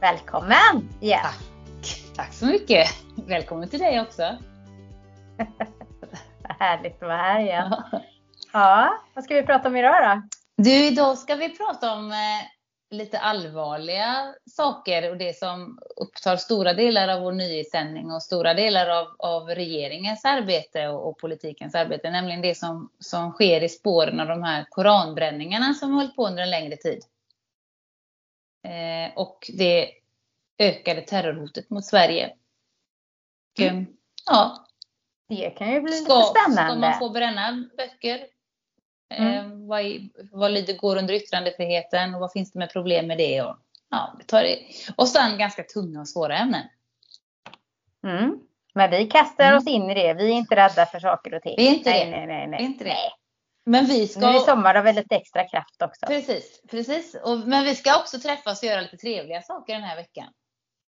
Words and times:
Välkommen 0.00 0.88
igen! 1.00 1.20
Tack! 1.22 2.16
Tack 2.16 2.32
så 2.32 2.46
mycket! 2.46 2.88
Välkommen 3.26 3.68
till 3.68 3.78
dig 3.78 4.00
också! 4.00 4.22
Härligt 6.58 6.94
att 6.94 7.08
vara 7.08 7.16
här 7.16 7.40
igen. 7.40 7.74
Ja, 8.52 8.98
vad 9.14 9.24
ska 9.24 9.34
vi 9.34 9.42
prata 9.42 9.68
om 9.68 9.76
idag 9.76 9.94
då? 10.02 10.22
Du, 10.62 10.86
idag 10.86 11.18
ska 11.18 11.34
vi 11.34 11.56
prata 11.56 11.92
om 11.92 12.12
eh, 12.12 12.96
lite 12.96 13.18
allvarliga 13.18 14.34
saker 14.50 15.10
och 15.10 15.16
det 15.16 15.36
som 15.36 15.78
upptar 15.96 16.36
stora 16.36 16.74
delar 16.74 17.08
av 17.08 17.20
vår 17.20 17.32
nyhetssändning 17.32 18.12
och 18.12 18.22
stora 18.22 18.54
delar 18.54 18.88
av, 18.88 19.06
av 19.18 19.48
regeringens 19.48 20.24
arbete 20.24 20.88
och, 20.88 21.08
och, 21.08 21.18
politikens 21.18 21.74
arbete, 21.74 22.10
nämligen 22.10 22.42
det 22.42 22.54
som, 22.54 22.90
som 22.98 23.32
sker 23.32 23.62
i 23.62 23.68
spåren 23.68 24.20
av 24.20 24.26
de 24.28 24.42
här 24.42 24.66
koranbränningarna 24.68 25.74
som 25.74 25.90
har 25.90 26.00
hållit 26.00 26.16
på 26.16 26.26
under 26.26 26.42
en 26.42 26.50
längre 26.50 26.76
tid. 26.76 27.04
Eh, 28.62 29.16
och 29.16 29.50
det 29.58 29.90
ökade 30.58 31.00
terrorhotet 31.00 31.70
mot 31.70 31.84
Sverige. 31.84 32.34
Och, 33.52 33.60
mm. 33.60 33.86
ja. 34.26 34.66
Det 35.28 35.50
kan 35.50 35.70
ju 35.70 35.80
bli 35.80 35.92
ska, 35.92 36.16
lite 36.16 36.28
spännande. 36.28 36.72
Ska 36.72 36.90
man 36.90 36.98
få 36.98 37.10
bränna 37.10 37.68
böcker? 37.76 38.26
Mm. 39.14 39.34
Eh, 39.34 39.68
vad, 39.68 40.08
vad 40.32 40.52
lyder, 40.52 40.76
går 40.76 40.96
under 40.96 41.14
yttrandefriheten 41.14 42.14
och 42.14 42.20
vad 42.20 42.32
finns 42.32 42.52
det 42.52 42.58
med 42.58 42.72
problem 42.72 43.06
med 43.06 43.18
det? 43.18 43.42
Och, 43.42 43.56
ja, 43.90 44.14
vi 44.18 44.24
tar 44.24 44.42
det. 44.42 44.58
och 44.96 45.08
sen 45.08 45.38
ganska 45.38 45.62
tunga 45.62 46.00
och 46.00 46.08
svåra 46.08 46.36
ämnen. 46.38 46.62
Mm. 48.04 48.38
Men 48.74 48.90
vi 48.90 49.06
kastar 49.06 49.44
mm. 49.44 49.58
oss 49.58 49.66
in 49.66 49.90
i 49.90 49.94
det. 49.94 50.14
Vi 50.14 50.24
är 50.24 50.34
inte 50.34 50.56
rädda 50.56 50.86
för 50.86 51.00
saker 51.00 51.34
och 51.34 51.42
ting. 51.42 51.54
Vi 51.58 51.68
är 51.68 51.74
inte 51.74 51.90
nej, 51.90 52.04
det. 52.04 52.10
Nej, 52.10 52.26
nej, 52.26 52.46
nej. 52.46 52.58
Vi 52.58 52.64
är 52.64 52.68
inte 52.68 52.84
det. 52.84 52.96
Men 53.70 53.84
vi 53.84 54.08
ska... 54.08 54.20
Nu 54.20 54.26
är 54.26 54.38
sommar 54.38 54.74
och 54.74 54.86
väldigt 54.86 55.12
extra 55.12 55.48
kraft 55.48 55.82
också. 55.82 56.06
Precis, 56.06 56.62
precis. 56.70 57.14
Och, 57.14 57.38
men 57.38 57.64
vi 57.64 57.74
ska 57.74 58.00
också 58.00 58.18
träffas 58.18 58.62
och 58.62 58.68
göra 58.68 58.80
lite 58.80 58.96
trevliga 58.96 59.42
saker 59.42 59.74
den 59.74 59.82
här 59.82 59.96
veckan. 59.96 60.26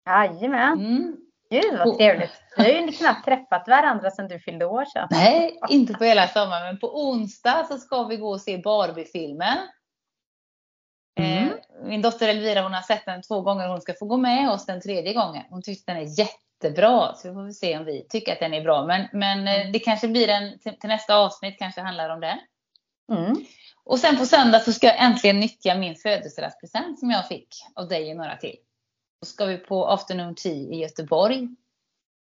Jajamän. 0.06 0.72
Mm. 0.72 1.16
Gud 1.50 1.78
vad 1.78 1.97
trevligt. 1.98 2.42
Vi 2.56 2.62
har 2.62 2.81
ju 2.81 2.92
knappt 2.92 3.25
träffat 3.25 3.69
varandra 3.69 4.11
sedan 4.11 4.28
du 4.28 4.39
fyllde 4.41 4.64
år 4.64 4.84
sedan. 4.84 5.08
Nej, 5.11 5.61
inte 5.69 5.94
på 5.94 6.05
hela 6.05 6.28
sommaren. 6.28 6.66
Men 6.66 6.78
på 6.78 7.08
onsdag 7.08 7.66
så 7.69 7.78
ska 7.78 8.05
vi 8.05 8.16
gå 8.16 8.31
och 8.31 8.41
se 8.41 8.58
Barbie-filmen. 8.58 9.59
Mm. 11.20 11.48
Eh, 11.48 11.55
min 11.83 12.03
dotter 12.03 12.28
Elvira 12.28 12.62
hon 12.62 12.75
har 12.75 12.83
sett 12.83 13.06
den 13.06 13.22
två 13.22 13.41
gånger. 13.41 13.69
Hon 13.69 13.81
ska 13.81 13.94
få 13.98 14.06
gå 14.06 14.16
med 14.16 14.50
oss 14.50 14.66
den 14.66 14.81
tredje 14.81 15.14
gången. 15.14 15.42
Hon 15.50 15.62
tyckte 15.62 15.92
den 15.92 16.03
är 16.03 16.19
jättebra. 16.19 17.14
Så 17.14 17.28
vi 17.28 17.34
får 17.34 17.50
se 17.50 17.78
om 17.78 17.84
vi 17.84 18.06
tycker 18.09 18.33
att 18.33 18.41
den 18.41 18.55
är 18.55 18.62
bra. 18.62 18.86
Men, 18.86 19.09
men 19.12 19.48
eh, 19.48 19.61
mm. 19.61 19.72
det 19.72 19.78
kanske 19.78 20.09
blir 20.09 20.28
en 20.28 20.59
till, 20.59 20.78
till 20.78 20.88
nästa 20.88 21.16
avsnitt 21.16 21.59
kanske 21.59 21.81
handlar 21.81 22.11
om 22.11 22.20
det. 22.20 22.38
Mm. 23.12 23.36
Och 23.84 23.98
sen 23.98 24.16
på 24.16 24.27
söndag 24.27 24.60
så 24.60 24.72
ska 24.72 24.86
jag 24.86 25.05
äntligen 25.05 25.41
nyttja 25.41 25.74
min 25.74 25.97
födelsedagspresent 25.97 26.98
som 26.98 27.10
jag 27.10 27.28
fick 27.28 27.48
av 27.74 27.88
dig 27.88 28.10
och 28.10 28.16
några 28.16 28.36
till. 28.36 28.56
Då 29.20 29.27
ska 29.27 29.44
vi 29.44 29.56
på 29.56 29.86
afternoon 29.86 30.34
tea 30.34 30.52
i 30.52 30.80
Göteborg. 30.80 31.41
Det 31.41 31.56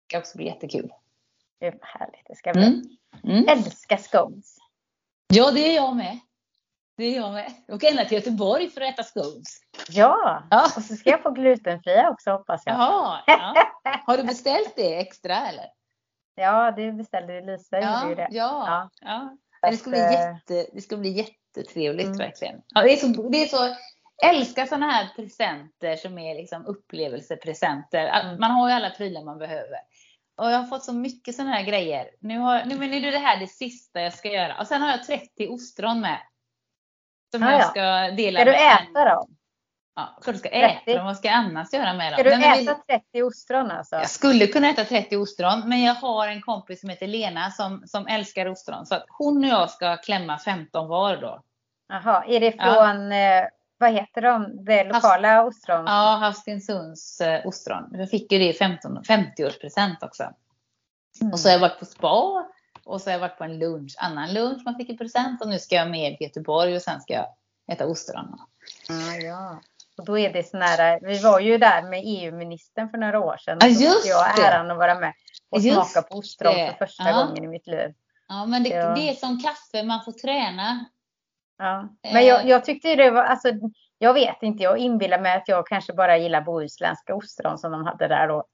ska 0.08 0.18
också 0.18 0.36
bli 0.36 0.46
jättekul. 0.46 0.90
Det 1.60 1.70
vad 1.70 1.80
härligt 1.82 2.26
det 2.26 2.36
ska 2.36 2.52
bli. 2.52 2.64
Mm. 2.64 2.82
Mm. 3.24 3.48
Älskar 3.48 3.96
scones. 3.96 4.56
Ja, 5.28 5.50
det 5.50 5.60
är 5.60 5.74
jag 5.74 5.96
med. 5.96 6.18
Det 6.96 7.04
är 7.04 7.16
jag 7.16 7.32
med. 7.32 7.52
Åker 7.68 7.90
ända 7.90 8.04
till 8.04 8.18
Göteborg 8.18 8.70
för 8.70 8.80
att 8.80 8.92
äta 8.94 9.02
scones. 9.02 9.60
Ja, 9.88 10.42
ja. 10.50 10.64
och 10.76 10.82
så 10.82 10.96
ska 10.96 11.10
jag 11.10 11.22
få 11.22 11.30
glutenfria 11.30 12.10
också 12.10 12.30
hoppas 12.30 12.62
jag. 12.66 12.74
Jaha, 12.74 13.20
ja. 13.26 13.54
Har 14.06 14.16
du 14.16 14.22
beställt 14.22 14.76
det 14.76 14.98
extra 14.98 15.48
eller? 15.48 15.66
Ja, 16.34 16.70
det 16.70 16.92
beställde 16.92 17.40
Lisa. 17.40 17.80
Ja, 17.80 18.14
det. 18.16 18.28
ja. 18.30 18.64
ja. 18.66 18.90
ja. 19.00 19.36
Det, 19.62 19.76
ska 19.76 19.90
bli 19.90 19.98
jätte, 19.98 20.66
det 20.72 20.80
ska 20.80 20.96
bli 20.96 21.10
jättetrevligt 21.10 22.06
mm. 22.06 22.18
verkligen. 22.18 22.62
Ja, 22.68 22.82
det, 22.82 22.92
är 22.92 22.96
så, 22.96 23.06
det 23.06 23.42
är 23.42 23.46
så 23.46 23.76
älskar 24.22 24.66
sådana 24.66 24.90
här 24.90 25.08
presenter 25.16 25.96
som 25.96 26.18
är 26.18 26.34
liksom 26.34 26.66
upplevelsepresenter. 26.66 28.06
Mm. 28.06 28.40
Man 28.40 28.50
har 28.50 28.68
ju 28.68 28.74
alla 28.74 28.90
prylar 28.90 29.24
man 29.24 29.38
behöver. 29.38 29.78
Och 30.36 30.50
jag 30.50 30.58
har 30.58 30.66
fått 30.66 30.84
så 30.84 30.92
mycket 30.92 31.34
sådana 31.34 31.54
här 31.54 31.64
grejer. 31.64 32.10
Nu, 32.20 32.38
har, 32.38 32.64
nu, 32.64 32.78
men 32.78 32.90
nu 32.90 33.08
är 33.08 33.12
det 33.12 33.18
här 33.18 33.40
det 33.40 33.46
sista 33.46 34.00
jag 34.00 34.12
ska 34.12 34.32
göra. 34.32 34.60
Och 34.60 34.66
sen 34.66 34.82
har 34.82 34.90
jag 34.90 35.04
30 35.04 35.48
ostron 35.48 36.00
med. 36.00 36.18
Som 37.30 37.42
ah, 37.42 37.52
jag 37.52 37.66
ska 37.66 38.10
dela 38.16 38.40
Ska 38.40 38.50
du 38.50 38.56
äta 38.56 39.04
dem? 39.04 39.36
Ja, 39.96 40.18
klart 40.22 40.34
du 40.34 40.38
ska 40.38 40.48
äta 40.48 40.94
dem. 40.94 41.06
Vad 41.06 41.16
ska 41.16 41.28
jag 41.28 41.36
annars 41.36 41.72
göra 41.72 41.94
med 41.94 42.12
dem? 42.12 42.18
Ska 42.18 42.30
du 42.30 42.36
Nej, 42.36 42.62
äta 42.62 42.80
vi... 42.88 42.94
30 42.94 43.22
ostron 43.22 43.70
alltså? 43.70 43.96
Jag 43.96 44.10
skulle 44.10 44.46
kunna 44.46 44.68
äta 44.68 44.84
30 44.84 45.16
ostron. 45.16 45.68
Men 45.68 45.82
jag 45.82 45.94
har 45.94 46.28
en 46.28 46.42
kompis 46.42 46.80
som 46.80 46.88
heter 46.88 47.06
Lena 47.06 47.50
som, 47.50 47.82
som 47.86 48.06
älskar 48.06 48.46
ostron. 48.46 48.86
Så 48.86 48.94
att 48.94 49.04
hon 49.08 49.44
och 49.44 49.50
jag 49.50 49.70
ska 49.70 49.96
klämma 49.96 50.38
15 50.38 50.88
var 50.88 51.16
då. 51.16 51.42
Jaha, 51.88 52.24
är 52.26 52.40
det 52.40 52.52
från 52.52 53.10
ja. 53.10 53.40
Eh, 53.42 53.48
vad 53.78 53.92
heter 53.92 54.22
de, 54.22 54.64
det 54.64 54.84
lokala 54.84 55.42
Hast, 55.42 55.48
ostron? 55.48 55.84
Ja, 55.86 56.16
Hastinsunds 56.20 57.20
eh, 57.20 57.46
ostron. 57.46 57.88
Jag 57.92 58.10
fick 58.10 58.32
ju 58.32 58.38
det 58.38 58.48
i 58.48 58.52
50-årspresent 58.52 59.96
också. 60.02 60.22
Mm. 61.20 61.32
Och 61.32 61.40
så 61.40 61.48
har 61.48 61.52
jag 61.52 61.60
varit 61.60 61.78
på 61.78 61.84
spa 61.84 62.46
och 62.84 63.00
så 63.00 63.10
har 63.10 63.12
jag 63.12 63.20
varit 63.20 63.38
på 63.38 63.44
en 63.44 63.58
lunch, 63.58 63.94
annan 63.98 64.34
lunch 64.34 64.62
man 64.64 64.74
fick 64.74 64.90
i 64.90 64.96
present 64.96 65.42
och 65.42 65.48
nu 65.48 65.58
ska 65.58 65.74
jag 65.74 65.90
med 65.90 66.18
till 66.18 66.26
Göteborg 66.26 66.76
och 66.76 66.82
sen 66.82 67.00
ska 67.00 67.12
jag 67.12 67.26
äta 67.72 67.86
ostron. 67.86 68.38
Ah, 68.88 69.14
ja. 69.14 69.60
Och 70.00 70.06
då 70.06 70.18
är 70.18 70.32
det 70.32 70.42
sån 70.42 70.62
här, 70.62 71.00
vi 71.02 71.18
var 71.18 71.40
ju 71.40 71.58
där 71.58 71.82
med 71.82 72.02
EU-ministern 72.04 72.90
för 72.90 72.98
några 72.98 73.20
år 73.20 73.36
sedan. 73.36 73.58
Ja, 73.60 73.66
just 73.66 74.06
jag 74.06 74.38
äran 74.38 74.70
att 74.70 74.78
vara 74.78 74.94
med 74.94 75.12
och 75.50 75.60
just 75.60 75.92
smaka 75.92 76.08
på 76.08 76.18
ostron 76.18 76.54
det. 76.54 76.66
för 76.66 76.86
första 76.86 77.10
ja. 77.10 77.24
gången 77.24 77.44
i 77.44 77.48
mitt 77.48 77.66
liv. 77.66 77.94
Ja, 78.28 78.46
men 78.46 78.62
det, 78.62 78.68
det 78.70 79.08
är 79.08 79.14
som 79.14 79.42
kaffe, 79.42 79.82
man 79.82 80.04
får 80.04 80.12
träna. 80.12 80.84
Ja. 81.58 81.88
Men 82.12 82.26
jag, 82.26 82.46
jag 82.46 82.64
tyckte 82.64 82.96
det 82.96 83.10
var, 83.10 83.22
alltså, 83.22 83.48
jag 83.98 84.14
vet 84.14 84.42
inte, 84.42 84.62
jag 84.62 84.78
inbillar 84.78 85.20
mig 85.20 85.36
att 85.36 85.48
jag 85.48 85.66
kanske 85.66 85.92
bara 85.92 86.18
gillar 86.18 86.40
bohuslänska 86.40 87.14
ostron 87.14 87.58
som 87.58 87.72
de 87.72 87.84
hade 87.86 88.08
där 88.08 88.28
då. 88.28 88.44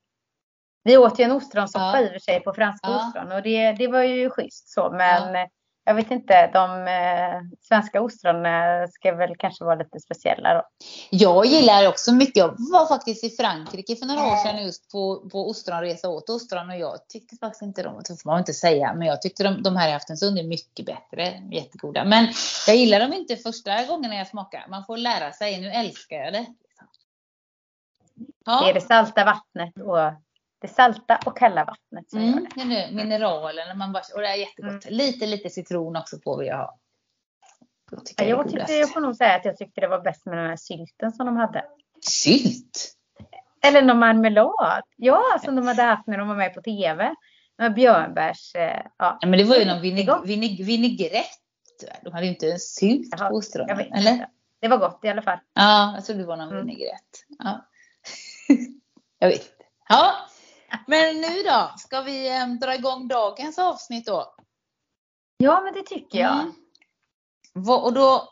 Vi 0.84 0.96
åt 0.96 1.20
ju 1.20 1.24
en 1.24 1.32
ostronsoppa 1.32 2.00
ja. 2.00 2.00
i 2.00 2.06
och 2.06 2.12
för 2.12 2.18
sig 2.18 2.40
på 2.40 2.52
franska 2.54 2.88
ja. 2.88 3.06
ostron 3.08 3.32
och 3.32 3.42
det, 3.42 3.72
det 3.72 3.88
var 3.88 4.02
ju 4.02 4.30
schysst 4.30 4.68
så, 4.68 4.90
men 4.90 5.34
ja 5.34 5.48
jag 5.88 5.94
vet 5.94 6.10
inte, 6.10 6.50
de 6.52 6.88
eh, 6.88 7.56
svenska 7.60 8.00
ostronen 8.00 8.88
ska 8.88 9.14
väl 9.14 9.36
kanske 9.38 9.64
vara 9.64 9.74
lite 9.74 10.00
speciella 10.00 10.54
då. 10.54 10.62
Jag 11.10 11.46
gillar 11.46 11.88
också 11.88 12.12
mycket, 12.12 12.36
jag 12.36 12.54
var 12.72 12.86
faktiskt 12.86 13.24
i 13.24 13.30
Frankrike 13.30 13.96
för 13.96 14.06
några 14.06 14.26
år 14.26 14.36
sedan 14.36 14.64
just 14.64 14.90
på, 14.92 15.28
på 15.30 15.48
ostronresa 15.48 16.08
åt 16.08 16.30
ostron 16.30 16.70
och 16.70 16.76
jag 16.76 17.08
tyckte 17.08 17.36
faktiskt 17.36 17.62
inte 17.62 17.82
de, 17.82 18.02
det 18.08 18.22
får 18.22 18.30
man 18.30 18.38
inte 18.38 18.52
säga, 18.52 18.94
men 18.94 19.08
jag 19.08 19.22
tyckte 19.22 19.44
de, 19.44 19.62
de 19.62 19.76
här 19.76 19.88
i 19.88 19.92
Aftensund 19.92 20.38
är 20.38 20.44
mycket 20.44 20.86
bättre, 20.86 21.42
jättegoda. 21.50 22.04
Men 22.04 22.28
jag 22.66 22.76
gillar 22.76 23.00
dem 23.00 23.12
inte 23.12 23.36
första 23.36 23.84
gången 23.84 24.12
jag 24.12 24.26
smakar, 24.26 24.66
man 24.68 24.84
får 24.84 24.96
lära 24.96 25.32
sig, 25.32 25.60
nu 25.60 25.70
älskar 25.70 26.16
jag 26.16 26.32
det. 26.32 26.46
Ja. 28.46 28.60
Det 28.64 28.70
är 28.70 28.74
det 28.74 28.80
salta 28.80 29.24
vattnet 29.24 29.74
och 29.80 30.25
det 30.58 30.68
salta 30.68 31.18
och 31.26 31.36
kalla 31.36 31.64
vattnet 31.64 32.10
som 32.10 32.18
mm, 32.18 32.46
gör 32.56 32.64
det. 32.64 32.88
Mineralerna, 32.92 33.74
man 33.74 33.92
bara, 33.92 34.02
och 34.14 34.20
det 34.20 34.28
är 34.28 34.34
jättegott. 34.34 34.84
Mm. 34.84 34.96
Lite, 34.96 35.26
lite 35.26 35.50
citron 35.50 35.96
också 35.96 36.16
får 36.24 36.38
vi 36.38 36.50
ha. 36.50 36.78
Ja, 38.16 38.24
jag, 38.24 38.48
tyckte, 38.48 38.72
jag 38.72 38.92
får 38.92 39.00
nog 39.00 39.16
säga 39.16 39.34
att 39.34 39.44
jag 39.44 39.56
tyckte 39.56 39.80
det 39.80 39.88
var 39.88 40.00
bäst 40.00 40.26
med 40.26 40.38
den 40.38 40.46
här 40.46 40.56
sylten 40.56 41.12
som 41.12 41.26
de 41.26 41.36
hade. 41.36 41.64
Sylt? 42.00 42.94
Eller 43.62 43.82
någon 43.82 43.98
marmelad. 43.98 44.82
Ja, 44.96 45.22
som 45.44 45.56
de 45.56 45.66
hade 45.66 45.82
haft 45.82 46.06
när 46.06 46.18
de 46.18 46.28
var 46.28 46.36
med 46.36 46.54
på 46.54 46.62
tv. 46.62 47.14
Med 47.58 47.74
björnbärs... 47.74 48.54
Eh, 48.54 48.82
ja. 48.98 49.18
ja 49.20 49.28
men 49.28 49.38
det 49.38 49.44
var 49.44 49.56
ju 49.56 49.64
någon 49.64 49.80
vinig, 49.80 50.08
vinig, 50.24 50.64
vinägrett. 50.64 51.26
De 52.02 52.12
hade 52.12 52.24
ju 52.26 52.32
inte 52.32 52.50
en 52.50 52.58
sylt 52.58 53.08
Jaha, 53.18 53.28
på 53.28 53.36
ostronen. 53.36 53.80
Eller? 53.80 54.26
Det 54.60 54.68
var 54.68 54.78
gott 54.78 55.00
i 55.02 55.08
alla 55.08 55.22
fall. 55.22 55.38
Ja, 55.54 55.92
jag 55.94 56.04
trodde 56.04 56.20
det 56.20 56.26
var 56.26 56.36
någon 56.36 56.52
mm. 56.52 56.66
vinägrett. 56.66 57.24
Ja. 57.38 57.66
jag 59.18 59.28
vet 59.28 59.40
inte. 59.40 59.64
Ja, 59.88 60.12
men 60.86 61.20
nu 61.20 61.42
då, 61.42 61.70
ska 61.76 62.00
vi 62.00 62.28
äm, 62.28 62.52
eh, 62.52 62.58
dra 62.58 62.74
igång 62.74 63.08
dagens 63.08 63.58
avsnitt 63.58 64.06
då? 64.06 64.34
Ja, 65.36 65.60
men 65.60 65.74
det 65.74 65.82
tycker 65.82 66.18
jag. 66.18 66.40
Mm. 66.40 66.52
Och 67.68 67.92
då 67.92 68.28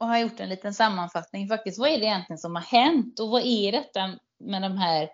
har 0.00 0.14
jag 0.14 0.20
gjort 0.20 0.40
en 0.40 0.48
liten 0.48 0.74
sammanfattning 0.74 1.48
faktiskt. 1.48 1.78
Vad 1.78 1.88
är 1.88 1.98
det 1.98 2.04
egentligen 2.04 2.38
som 2.38 2.54
har 2.54 2.62
hänt 2.62 3.20
och 3.20 3.28
vad 3.28 3.42
är 3.44 3.72
detta 3.72 4.18
med 4.38 4.62
de 4.62 4.78
här 4.78 5.10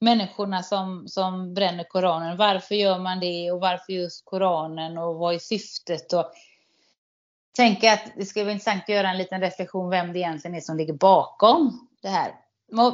människorna 0.00 0.62
som, 0.62 1.08
som 1.08 1.54
bränner 1.54 1.84
Koranen? 1.84 2.36
Varför 2.36 2.74
gör 2.74 2.98
man 2.98 3.20
det 3.20 3.52
och 3.52 3.60
varför 3.60 3.92
just 3.92 4.24
Koranen 4.24 4.98
och 4.98 5.14
vad 5.14 5.34
är 5.34 5.38
syftet? 5.38 6.12
Och 6.12 6.32
tänker 7.56 7.92
att 7.92 8.12
det 8.16 8.24
skulle 8.24 8.44
vara 8.44 8.52
intressant 8.52 8.82
att 8.82 8.88
göra 8.88 9.10
en 9.10 9.18
liten 9.18 9.40
reflektion 9.40 9.90
vem 9.90 10.12
det 10.12 10.18
egentligen 10.18 10.56
är 10.56 10.60
som 10.60 10.76
ligger 10.76 10.94
bakom 10.94 11.88
det 12.02 12.08
här. 12.08 12.34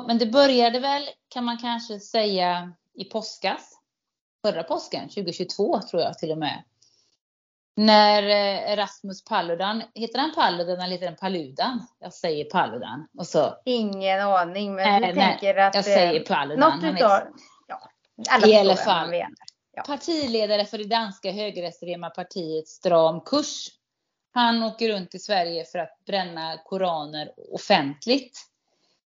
Men 0.06 0.18
det 0.18 0.26
började 0.26 0.80
väl, 0.80 1.02
kan 1.28 1.44
man 1.44 1.58
kanske 1.58 2.00
säga, 2.00 2.72
i 2.98 3.04
påskas. 3.04 3.78
Förra 4.46 4.62
påsken, 4.62 5.08
2022 5.08 5.80
tror 5.90 6.02
jag 6.02 6.18
till 6.18 6.32
och 6.32 6.38
med. 6.38 6.64
När 7.76 8.22
eh, 8.22 8.76
Rasmus 8.76 9.24
Paludan, 9.24 9.82
heter 9.94 10.18
han 10.18 10.34
Paludan 10.34 10.80
eller 10.80 10.92
heter 10.92 11.06
han 11.06 11.16
Paludan? 11.16 11.86
Jag 11.98 12.12
säger 12.12 12.44
Paludan. 12.44 13.08
Och 13.18 13.26
så, 13.26 13.54
Ingen 13.64 14.20
aning, 14.20 14.74
men 14.74 15.02
äh, 15.02 15.08
jag 15.08 15.16
tänker 15.16 15.56
att... 15.56 15.74
Jag 15.74 15.84
säger 15.84 16.20
eh, 16.20 16.26
Paludan. 16.26 16.80
Något 16.80 16.94
utav, 16.96 17.20
ja, 17.66 17.90
alla 18.30 18.46
I 18.46 18.56
alla 18.56 18.76
fall. 18.76 19.14
Ja. 19.72 19.82
Partiledare 19.82 20.64
för 20.64 20.78
det 20.78 20.84
danska 20.84 21.30
högerextrema 21.30 22.10
partiet 22.10 22.68
Stram 22.68 23.20
kurs. 23.20 23.68
Han 24.34 24.62
åker 24.62 24.88
runt 24.88 25.14
i 25.14 25.18
Sverige 25.18 25.64
för 25.64 25.78
att 25.78 26.04
bränna 26.06 26.58
koraner 26.64 27.32
offentligt. 27.52 28.38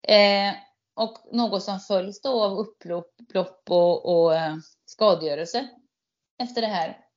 Eh, 0.07 0.53
och 0.95 1.17
något 1.31 1.63
som 1.63 1.79
följs 1.79 2.21
då 2.21 2.43
av 2.43 2.57
upplopp 2.57 3.63
och, 3.69 4.05
och 4.05 4.35
eh, 4.35 4.55
skadegörelse 4.85 5.67
efter 6.39 6.61
det 6.61 6.67
här. 6.67 7.09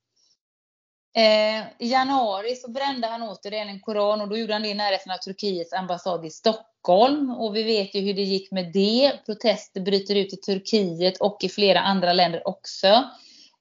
Eh, 1.15 1.67
I 1.79 1.91
januari 1.91 2.57
så 2.57 2.71
brände 2.71 3.07
han 3.07 3.23
återigen 3.23 3.69
en 3.69 3.81
koran 3.81 4.21
och 4.21 4.29
då 4.29 4.37
gjorde 4.37 4.53
han 4.53 4.63
det 4.63 4.69
i 4.69 4.75
närheten 4.75 5.13
av 5.13 5.17
Turkiets 5.17 5.73
ambassad 5.73 6.27
i 6.27 6.31
Stockholm. 6.31 7.31
Och 7.31 7.57
vi 7.57 7.63
vet 7.63 7.95
ju 7.95 8.01
hur 8.01 8.15
det 8.15 8.23
gick 8.23 8.51
med 8.51 8.73
det. 8.73 9.13
Protester 9.27 9.81
bryter 9.81 10.15
ut 10.15 10.33
i 10.33 10.37
Turkiet 10.37 11.21
och 11.21 11.39
i 11.45 11.49
flera 11.49 11.81
andra 11.81 12.13
länder 12.13 12.49
också. 12.49 12.87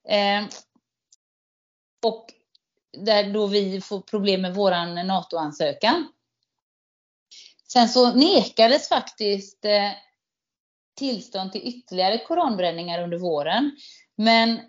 Eh, 0.08 0.44
och 2.06 2.26
där 2.98 3.34
då 3.34 3.48
vi 3.48 3.82
får 3.82 4.02
problem 4.02 4.42
med 4.42 4.56
våran 4.56 4.96
NATO-ansökan. 5.08 6.08
Sen 7.74 7.90
så 7.90 8.14
nekades 8.14 8.90
faktiskt 8.90 9.66
eh, 9.66 9.92
tillstånd 10.98 11.52
till 11.52 11.68
ytterligare 11.68 12.18
koranbränningar 12.18 13.04
under 13.04 13.18
våren. 13.18 13.72
Men 14.18 14.60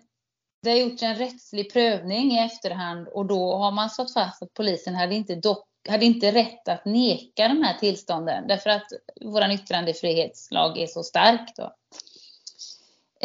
det 0.63 0.69
har 0.69 0.77
gjorts 0.77 1.03
en 1.03 1.15
rättslig 1.15 1.73
prövning 1.73 2.31
i 2.31 2.39
efterhand 2.39 3.07
och 3.07 3.25
då 3.25 3.55
har 3.55 3.71
man 3.71 3.89
slått 3.89 4.13
fast 4.13 4.43
att 4.43 4.53
polisen 4.53 4.95
hade 4.95 5.15
inte, 5.15 5.35
dock, 5.35 5.67
hade 5.89 6.05
inte 6.05 6.31
rätt 6.31 6.67
att 6.67 6.85
neka 6.85 7.47
de 7.47 7.63
här 7.63 7.79
tillstånden 7.79 8.47
därför 8.47 8.69
att 8.69 8.87
vår 9.21 9.51
yttrandefrihetslag 9.51 10.77
är 10.77 10.87
så 10.87 11.03
stark. 11.03 11.53
Då. 11.55 11.73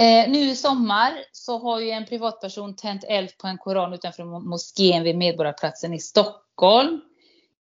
Eh, 0.03 0.31
nu 0.31 0.39
i 0.39 0.57
sommar 0.57 1.13
så 1.33 1.59
har 1.59 1.81
ju 1.81 1.91
en 1.91 2.07
privatperson 2.07 2.77
tänt 2.77 3.05
eld 3.05 3.39
på 3.39 3.47
en 3.47 3.59
koran 3.59 3.95
utanför 3.95 4.25
moskén 4.49 5.03
vid 5.03 5.17
Medborgarplatsen 5.17 5.95
i 5.95 5.99
Stockholm. 5.99 7.01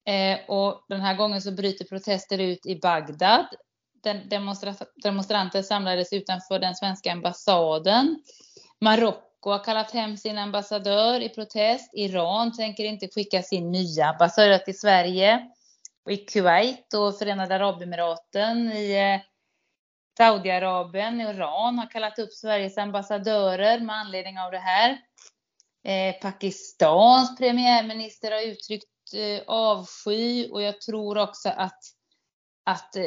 Eh, 0.09 0.39
och 0.49 0.85
den 0.89 1.01
här 1.01 1.17
gången 1.17 1.43
så 1.43 1.53
bryter 1.53 1.85
protester 1.85 2.39
ut 2.39 2.67
i 2.67 2.77
Bagdad. 2.77 3.47
Den 4.03 4.29
demonstra 4.29 4.75
demonstranter 5.03 5.63
samlades 5.63 6.13
utanför 6.13 6.59
den 6.59 6.75
svenska 6.75 7.13
ambassaden. 7.13 8.23
Marocko 8.81 9.51
har 9.51 9.65
kallat 9.65 9.91
hem 9.91 10.17
sin 10.17 10.39
ambassadör 10.39 11.21
i 11.21 11.29
protest. 11.29 11.91
Iran 11.95 12.57
tänker 12.57 12.85
inte 12.85 13.09
skicka 13.09 13.43
sin 13.43 13.71
nya 13.71 14.07
ambassadör 14.07 14.59
till 14.59 14.79
Sverige. 14.79 15.49
Och 16.05 16.13
I 16.13 16.17
Kuwait 16.17 16.95
och 16.95 17.19
Förenade 17.19 17.55
Arabemiraten, 17.55 18.73
i 18.73 18.93
eh, 18.93 19.21
Saudiarabien, 20.17 21.21
Iran 21.21 21.79
har 21.79 21.91
kallat 21.91 22.19
upp 22.19 22.33
Sveriges 22.33 22.79
ambassadörer 22.79 23.81
med 23.81 23.97
anledning 23.97 24.39
av 24.39 24.51
det 24.51 24.59
här. 24.59 24.99
Eh, 25.85 26.15
Pakistans 26.21 27.37
premiärminister 27.37 28.31
har 28.31 28.43
uttryckt 28.43 28.98
Eh, 29.15 29.43
avsky 29.47 30.51
och 30.51 30.63
jag 30.63 30.81
tror 30.81 31.19
också 31.19 31.49
att, 31.49 31.79
att 32.65 32.97
eh, 32.97 33.05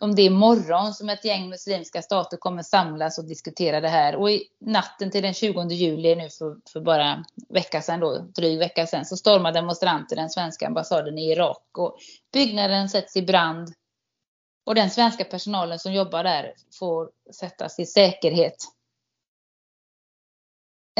om 0.00 0.14
det 0.14 0.22
är 0.22 0.26
imorgon 0.26 0.94
som 0.94 1.08
ett 1.08 1.24
gäng 1.24 1.48
muslimska 1.48 2.02
stater 2.02 2.36
kommer 2.36 2.62
samlas 2.62 3.18
och 3.18 3.24
diskutera 3.24 3.80
det 3.80 3.88
här. 3.88 4.16
Och 4.16 4.30
i 4.30 4.44
natten 4.60 5.10
till 5.10 5.22
den 5.22 5.34
20 5.34 5.68
juli 5.68 6.16
nu 6.16 6.30
för, 6.30 6.56
för 6.72 6.80
bara 6.80 7.24
vecka 7.48 7.82
sedan 7.82 8.00
då, 8.00 8.18
dryg 8.18 8.58
vecka 8.58 8.86
sedan, 8.86 9.04
så 9.04 9.16
stormar 9.16 9.52
demonstranter 9.52 10.16
den 10.16 10.30
svenska 10.30 10.66
ambassaden 10.66 11.18
i 11.18 11.30
Irak 11.30 11.78
och 11.78 11.96
byggnaden 12.32 12.88
sätts 12.88 13.16
i 13.16 13.22
brand. 13.22 13.74
Och 14.64 14.74
den 14.74 14.90
svenska 14.90 15.24
personalen 15.24 15.78
som 15.78 15.92
jobbar 15.92 16.24
där 16.24 16.54
får 16.78 17.10
sättas 17.34 17.78
i 17.78 17.86
säkerhet. 17.86 18.56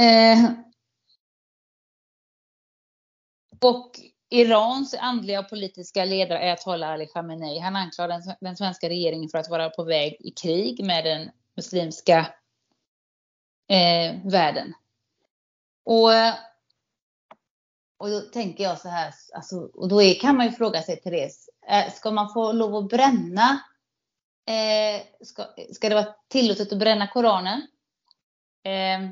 Eh, 0.00 0.52
och 3.62 4.00
Irans 4.32 4.94
andliga 4.94 5.40
och 5.40 5.48
politiska 5.48 6.04
ledare 6.04 6.38
Ayatollah 6.38 6.90
Ali 6.90 7.06
Khamenei, 7.06 7.58
han 7.58 7.76
anklagar 7.76 8.22
den, 8.40 8.56
svenska 8.56 8.88
regeringen 8.88 9.28
för 9.28 9.38
att 9.38 9.50
vara 9.50 9.70
på 9.70 9.84
väg 9.84 10.16
i 10.20 10.30
krig 10.30 10.84
med 10.84 11.04
den 11.04 11.30
muslimska 11.56 12.18
eh, 13.68 14.30
världen. 14.30 14.74
Och, 15.84 16.10
och 17.98 18.08
då 18.08 18.20
tänker 18.20 18.64
jag 18.64 18.78
så 18.78 18.88
här, 18.88 19.14
alltså, 19.34 19.56
och 19.56 19.88
då 19.88 20.02
är, 20.02 20.14
kan 20.14 20.36
man 20.36 20.46
ju 20.46 20.52
fråga 20.52 20.82
sig 20.82 20.96
Therese, 20.96 21.50
eh, 21.68 21.92
ska 21.92 22.10
man 22.10 22.32
få 22.32 22.52
lov 22.52 22.76
att 22.76 22.88
bränna, 22.88 23.62
eh, 24.48 25.02
ska, 25.24 25.46
ska 25.72 25.88
det 25.88 25.94
vara 25.94 26.14
tillåtet 26.28 26.72
att 26.72 26.78
bränna 26.78 27.06
Koranen? 27.06 27.66
Eh, 28.64 29.10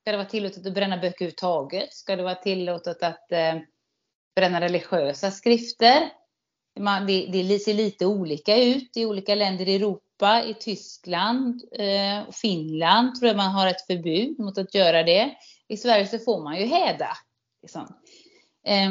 ska 0.00 0.10
det 0.10 0.16
vara 0.16 0.28
tillåtet 0.28 0.66
att 0.66 0.74
bränna 0.74 0.96
böcker 0.96 1.24
överhuvudtaget? 1.24 1.94
Ska 1.94 2.16
det 2.16 2.22
vara 2.22 2.34
tillåtet 2.34 3.02
att 3.02 3.32
eh, 3.32 3.54
bränna 4.36 4.60
religiösa 4.60 5.30
skrifter. 5.30 6.10
Det, 7.06 7.26
det, 7.42 7.58
ser 7.58 7.74
lite 7.74 8.06
olika 8.06 8.56
ut 8.56 8.96
i 8.96 9.06
olika 9.06 9.34
länder 9.34 9.68
i 9.68 9.74
Europa. 9.74 10.44
I 10.44 10.54
Tyskland 10.54 11.62
eh, 11.72 12.28
och 12.28 12.34
Finland 12.34 13.14
tror 13.14 13.28
jag 13.28 13.36
man 13.36 13.52
har 13.52 13.66
ett 13.66 13.86
förbud 13.86 14.38
mot 14.38 14.58
att 14.58 14.74
göra 14.74 15.02
det. 15.02 15.34
I 15.68 15.76
Sverige 15.76 16.06
så 16.06 16.18
får 16.18 16.42
man 16.42 16.56
ju 16.56 16.66
häda. 16.66 17.08
Liksom. 17.62 17.86
Eh, 18.66 18.90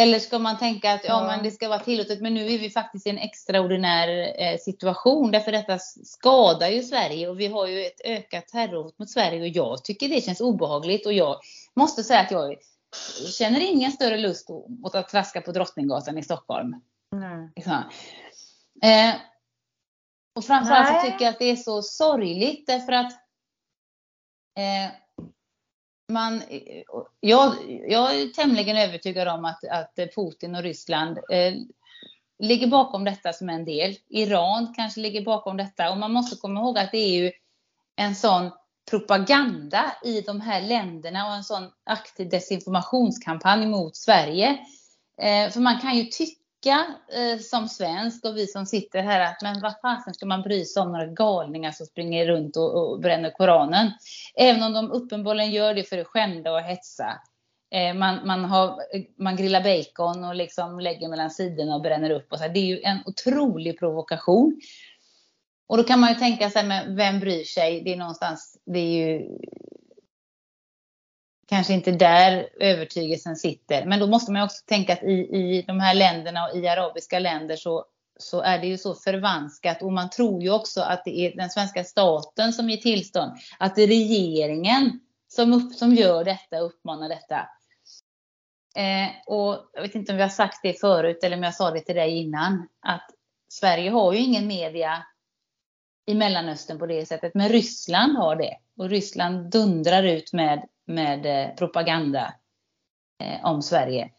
eller 0.00 0.18
ska 0.18 0.38
man 0.38 0.58
tänka 0.58 0.92
att 0.92 1.04
ja, 1.04 1.26
men 1.26 1.42
det 1.42 1.50
ska 1.50 1.68
vara 1.68 1.78
tillåtet, 1.78 2.20
men 2.20 2.34
nu 2.34 2.54
är 2.54 2.58
vi 2.58 2.70
faktiskt 2.70 3.06
i 3.06 3.10
en 3.10 3.18
extraordinär 3.18 4.34
eh, 4.42 4.58
situation 4.58 5.30
därför 5.30 5.52
detta 5.52 5.78
skadar 6.04 6.68
ju 6.68 6.82
Sverige 6.82 7.28
och 7.28 7.40
vi 7.40 7.46
har 7.46 7.66
ju 7.66 7.80
ett 7.80 8.00
ökat 8.04 8.48
terrorhot 8.48 8.98
mot 8.98 9.10
Sverige 9.10 9.40
och 9.40 9.48
jag 9.48 9.84
tycker 9.84 10.08
det 10.08 10.20
känns 10.20 10.40
obehagligt 10.40 11.06
och 11.06 11.12
jag 11.12 11.40
måste 11.76 12.04
säga 12.04 12.20
att 12.20 12.30
jag 12.30 12.56
känner 13.38 13.60
ingen 13.60 13.92
större 13.92 14.18
lust 14.18 14.48
mot 14.68 14.94
att 14.94 15.08
traska 15.08 15.40
på 15.40 15.52
Drottninggatan 15.52 16.18
i 16.18 16.22
Stockholm. 16.22 16.80
Mm. 17.12 17.50
Eh, 18.82 19.20
och 20.34 20.44
framförallt 20.44 20.88
så 20.88 21.10
tycker 21.10 21.24
jag 21.24 21.32
att 21.32 21.38
det 21.38 21.50
är 21.50 21.56
så 21.56 21.82
sorgligt 21.82 22.66
därför 22.66 22.92
att 22.92 23.12
eh, 24.58 24.90
man, 26.12 26.42
jag, 27.20 27.54
jag 27.88 28.20
är 28.20 28.26
tämligen 28.26 28.76
övertygad 28.76 29.28
om 29.28 29.44
att, 29.44 29.64
att 29.64 29.94
Putin 30.14 30.54
och 30.54 30.62
Ryssland 30.62 31.18
eh, 31.30 31.54
ligger 32.38 32.66
bakom 32.66 33.04
detta 33.04 33.32
som 33.32 33.48
en 33.48 33.64
del. 33.64 33.96
Iran 34.08 34.74
kanske 34.74 35.00
ligger 35.00 35.24
bakom 35.24 35.56
detta 35.56 35.90
och 35.90 35.98
man 35.98 36.12
måste 36.12 36.36
komma 36.36 36.60
ihåg 36.60 36.78
att 36.78 36.92
det 36.92 36.98
är 36.98 37.22
ju 37.22 37.32
en 37.96 38.14
sån 38.14 38.50
propaganda 38.90 39.92
i 40.04 40.20
de 40.20 40.40
här 40.40 40.62
länderna 40.62 41.26
och 41.26 41.32
en 41.32 41.44
sån 41.44 41.70
aktiv 41.84 42.28
desinformationskampanj 42.28 43.66
mot 43.66 43.96
Sverige. 43.96 44.58
Eh, 45.22 45.50
för 45.50 45.60
man 45.60 45.80
kan 45.80 45.96
ju 45.96 46.04
tycka 46.04 46.86
eh, 47.14 47.38
som 47.40 47.68
svensk 47.68 48.24
och 48.24 48.36
vi 48.36 48.46
som 48.46 48.66
sitter 48.66 49.02
här 49.02 49.20
att 49.20 49.42
men 49.42 49.60
vad 49.60 49.80
fasen 49.82 50.14
ska 50.14 50.26
man 50.26 50.42
bry 50.42 50.64
sig 50.64 50.82
om 50.82 50.92
några 50.92 51.06
galningar 51.06 51.72
som 51.72 51.86
springer 51.86 52.26
runt 52.26 52.56
och, 52.56 52.90
och 52.90 53.00
bränner 53.00 53.30
Koranen? 53.30 53.90
Även 54.34 54.62
om 54.62 54.72
de 54.72 54.90
uppenbarligen 54.90 55.50
gör 55.50 55.74
det 55.74 55.84
för 55.84 55.98
att 55.98 56.06
skända 56.06 56.52
och 56.52 56.60
hetsa. 56.60 57.20
Eh, 57.70 57.94
man, 57.94 58.26
man, 58.26 58.44
har, 58.44 58.80
man 59.18 59.36
grillar 59.36 59.62
bacon 59.62 60.24
och 60.24 60.34
liksom 60.34 60.80
lägger 60.80 61.08
mellan 61.08 61.30
sidorna 61.30 61.74
och 61.74 61.82
bränner 61.82 62.10
upp. 62.10 62.32
Och 62.32 62.38
så. 62.38 62.48
Det 62.48 62.60
är 62.60 62.66
ju 62.66 62.80
en 62.80 62.98
otrolig 63.06 63.78
provokation. 63.78 64.60
Och 65.68 65.76
då 65.76 65.84
kan 65.84 66.00
man 66.00 66.08
ju 66.08 66.14
tänka 66.14 66.50
sig, 66.50 66.64
men 66.64 66.96
vem 66.96 67.20
bryr 67.20 67.44
sig? 67.44 67.80
Det 67.84 67.92
är 67.92 67.96
någonstans, 67.96 68.58
det 68.66 68.78
är 68.78 69.06
ju 69.06 69.38
kanske 71.48 71.72
inte 71.72 71.90
där 71.90 72.48
övertygelsen 72.60 73.36
sitter. 73.36 73.86
Men 73.86 74.00
då 74.00 74.06
måste 74.06 74.32
man 74.32 74.42
också 74.42 74.64
tänka 74.66 74.92
att 74.92 75.02
i, 75.02 75.12
i 75.12 75.64
de 75.66 75.80
här 75.80 75.94
länderna 75.94 76.48
och 76.48 76.56
i 76.56 76.68
arabiska 76.68 77.18
länder 77.18 77.56
så, 77.56 77.84
så 78.18 78.40
är 78.40 78.58
det 78.58 78.66
ju 78.66 78.78
så 78.78 78.94
förvanskat 78.94 79.82
och 79.82 79.92
man 79.92 80.10
tror 80.10 80.42
ju 80.42 80.50
också 80.50 80.80
att 80.80 81.04
det 81.04 81.18
är 81.18 81.36
den 81.36 81.50
svenska 81.50 81.84
staten 81.84 82.52
som 82.52 82.70
ger 82.70 82.76
tillstånd. 82.76 83.32
Att 83.58 83.76
det 83.76 83.82
är 83.82 83.86
regeringen 83.86 85.00
som, 85.28 85.52
upp, 85.52 85.74
som 85.74 85.94
gör 85.94 86.24
detta, 86.24 86.58
uppmanar 86.58 87.08
detta. 87.08 87.48
Eh, 88.76 89.08
och 89.26 89.70
jag 89.72 89.82
vet 89.82 89.94
inte 89.94 90.12
om 90.12 90.16
vi 90.16 90.22
har 90.22 90.30
sagt 90.30 90.60
det 90.62 90.80
förut 90.80 91.24
eller 91.24 91.36
om 91.36 91.42
jag 91.42 91.54
sa 91.54 91.70
det 91.70 91.80
till 91.80 91.96
dig 91.96 92.18
innan. 92.18 92.68
Att 92.80 93.10
Sverige 93.48 93.90
har 93.90 94.12
ju 94.12 94.18
ingen 94.18 94.46
media 94.46 95.04
i 96.08 96.14
Mellanöstern 96.14 96.78
på 96.78 96.86
det 96.86 97.06
sättet. 97.06 97.34
Men 97.34 97.48
Ryssland 97.48 98.16
har 98.16 98.36
det. 98.36 98.56
Och 98.76 98.88
Ryssland 98.88 99.50
dundrar 99.50 100.02
ut 100.02 100.32
med, 100.32 100.68
med 100.86 101.26
eh, 101.26 101.54
propaganda 101.54 102.34
eh, 103.22 103.44
om 103.44 103.62
Sverige. 103.62 104.10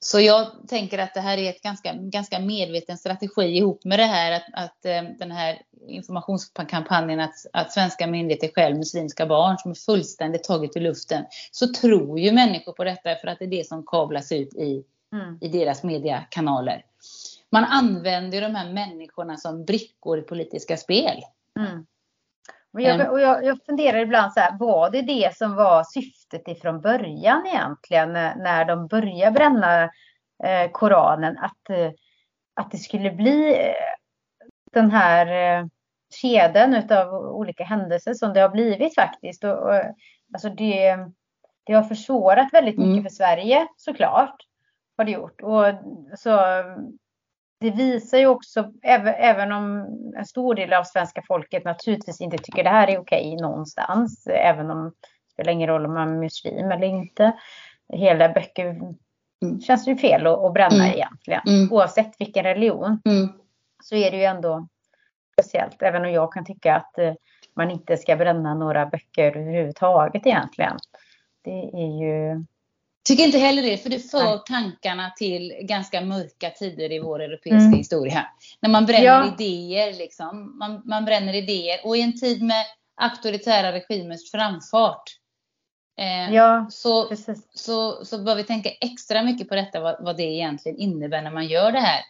Så 0.00 0.20
jag 0.20 0.46
tänker 0.68 0.98
att 0.98 1.14
det 1.14 1.20
här 1.20 1.38
är 1.38 1.50
ett 1.50 1.62
ganska, 1.62 1.92
ganska 1.94 2.38
medveten 2.38 2.98
strategi 2.98 3.42
ihop 3.42 3.84
med 3.84 3.98
det 3.98 4.04
här 4.04 4.32
att, 4.32 4.46
att 4.52 4.84
eh, 4.84 5.02
den 5.18 5.30
här 5.30 5.62
informationskampanjen 5.88 7.20
att, 7.20 7.34
att 7.52 7.72
svenska 7.72 8.06
myndigheter 8.06 8.50
själv 8.54 8.76
muslimska 8.76 9.26
barn 9.26 9.58
som 9.58 9.70
är 9.70 9.74
fullständigt 9.74 10.44
taget 10.44 10.76
i 10.76 10.80
luften. 10.80 11.24
Så 11.50 11.66
tror 11.72 12.20
ju 12.20 12.32
människor 12.32 12.72
på 12.72 12.84
detta 12.84 13.14
för 13.14 13.28
att 13.28 13.38
det 13.38 13.44
är 13.44 13.50
det 13.50 13.66
som 13.66 13.86
kablas 13.86 14.32
ut 14.32 14.54
i, 14.54 14.84
mm. 15.12 15.38
i 15.40 15.48
deras 15.48 15.82
mediekanaler 15.82 16.84
man 17.52 17.64
använder 17.64 18.40
de 18.40 18.54
här 18.54 18.72
människorna 18.72 19.36
som 19.36 19.64
brickor 19.64 20.18
i 20.18 20.22
politiska 20.22 20.76
spel. 20.76 21.22
Mm. 21.58 21.86
Och 22.72 22.80
jag, 22.80 23.12
och 23.12 23.20
jag, 23.20 23.44
jag, 23.44 23.58
funderar 23.66 23.98
ibland 23.98 24.32
så 24.32 24.40
här, 24.40 24.58
var 24.58 24.90
det 24.90 25.02
det 25.02 25.36
som 25.36 25.54
var 25.54 25.84
syftet 25.84 26.48
ifrån 26.48 26.80
början 26.80 27.46
egentligen 27.46 28.12
när, 28.12 28.36
när 28.36 28.64
de 28.64 28.86
började 28.86 29.30
bränna 29.30 29.82
eh, 30.44 30.70
Koranen? 30.72 31.38
Att, 31.38 31.70
eh, 31.70 31.90
att 32.54 32.70
det 32.70 32.78
skulle 32.78 33.10
bli 33.10 33.54
eh, 33.54 33.74
den 34.72 34.90
här 34.90 35.26
eh, 35.26 35.66
kedjan 36.20 36.90
av 36.90 37.14
olika 37.14 37.64
händelser 37.64 38.14
som 38.14 38.32
det 38.32 38.40
har 38.40 38.48
blivit 38.48 38.94
faktiskt. 38.94 39.44
Och, 39.44 39.58
och, 39.58 39.82
alltså 40.34 40.48
det, 40.48 40.96
det 41.64 41.72
har 41.72 41.82
försvårat 41.82 42.48
väldigt 42.52 42.78
mycket 42.78 42.92
mm. 42.92 43.02
för 43.02 43.10
Sverige 43.10 43.66
såklart. 43.76 44.36
Har 44.96 45.04
det 45.04 45.10
gjort. 45.10 45.40
Och, 45.42 45.64
så, 46.18 46.38
det 47.62 47.70
visar 47.70 48.18
ju 48.18 48.26
också, 48.26 48.72
även, 48.82 49.14
även 49.14 49.52
om 49.52 49.86
en 50.16 50.24
stor 50.24 50.54
del 50.54 50.72
av 50.72 50.84
svenska 50.84 51.22
folket 51.28 51.64
naturligtvis 51.64 52.20
inte 52.20 52.38
tycker 52.38 52.64
det 52.64 52.70
här 52.70 52.90
är 52.90 52.98
okej 52.98 53.36
någonstans, 53.36 54.26
även 54.26 54.70
om 54.70 54.84
det 54.84 55.32
spelar 55.32 55.52
ingen 55.52 55.68
roll 55.68 55.86
om 55.86 55.94
man 55.94 56.08
är 56.08 56.20
muslim 56.20 56.70
eller 56.70 56.86
inte. 56.86 57.32
Hela 57.92 58.28
böcker 58.28 58.66
mm. 59.42 59.60
känns 59.60 59.88
ju 59.88 59.96
fel 59.96 60.26
att, 60.26 60.38
att 60.38 60.54
bränna 60.54 60.84
mm. 60.84 60.94
egentligen, 60.94 61.40
mm. 61.46 61.72
oavsett 61.72 62.12
vilken 62.18 62.44
religion. 62.44 63.00
Mm. 63.04 63.28
Så 63.82 63.94
är 63.94 64.10
det 64.10 64.16
ju 64.16 64.24
ändå 64.24 64.68
speciellt, 65.32 65.82
även 65.82 66.04
om 66.04 66.12
jag 66.12 66.32
kan 66.32 66.44
tycka 66.44 66.76
att 66.76 66.98
eh, 66.98 67.14
man 67.54 67.70
inte 67.70 67.96
ska 67.96 68.16
bränna 68.16 68.54
några 68.54 68.86
böcker 68.86 69.36
överhuvudtaget 69.36 70.26
egentligen. 70.26 70.76
Det 71.44 71.70
är 71.74 72.00
ju 72.02 72.44
Tycker 73.04 73.24
inte 73.24 73.38
heller 73.38 73.62
det, 73.62 73.78
för 73.78 73.90
det 73.90 74.10
för 74.10 74.24
Nej. 74.24 74.40
tankarna 74.46 75.10
till 75.10 75.52
ganska 75.60 76.00
mörka 76.00 76.50
tider 76.50 76.92
i 76.92 76.98
vår 76.98 77.22
europeiska 77.22 77.56
mm. 77.56 77.78
historia. 77.78 78.26
När 78.60 78.70
man 78.70 78.86
bränner 78.86 79.04
ja. 79.04 79.34
idéer, 79.38 79.92
liksom. 79.92 80.58
man, 80.58 80.82
man 80.84 81.04
bränner 81.04 81.34
idéer. 81.34 81.80
Och 81.84 81.96
i 81.96 82.00
en 82.00 82.20
tid 82.20 82.42
med 82.42 82.64
auktoritära 83.00 83.72
regimers 83.72 84.30
framfart 84.30 85.02
eh, 85.98 86.34
ja, 86.34 86.66
så, 86.70 87.16
så, 87.54 88.04
så 88.04 88.18
bör 88.18 88.34
vi 88.34 88.44
tänka 88.44 88.70
extra 88.80 89.22
mycket 89.22 89.48
på 89.48 89.54
detta, 89.54 89.80
vad, 89.80 89.96
vad 90.04 90.16
det 90.16 90.22
egentligen 90.22 90.78
innebär 90.78 91.22
när 91.22 91.30
man 91.30 91.46
gör 91.46 91.72
det 91.72 91.80
här. 91.80 92.00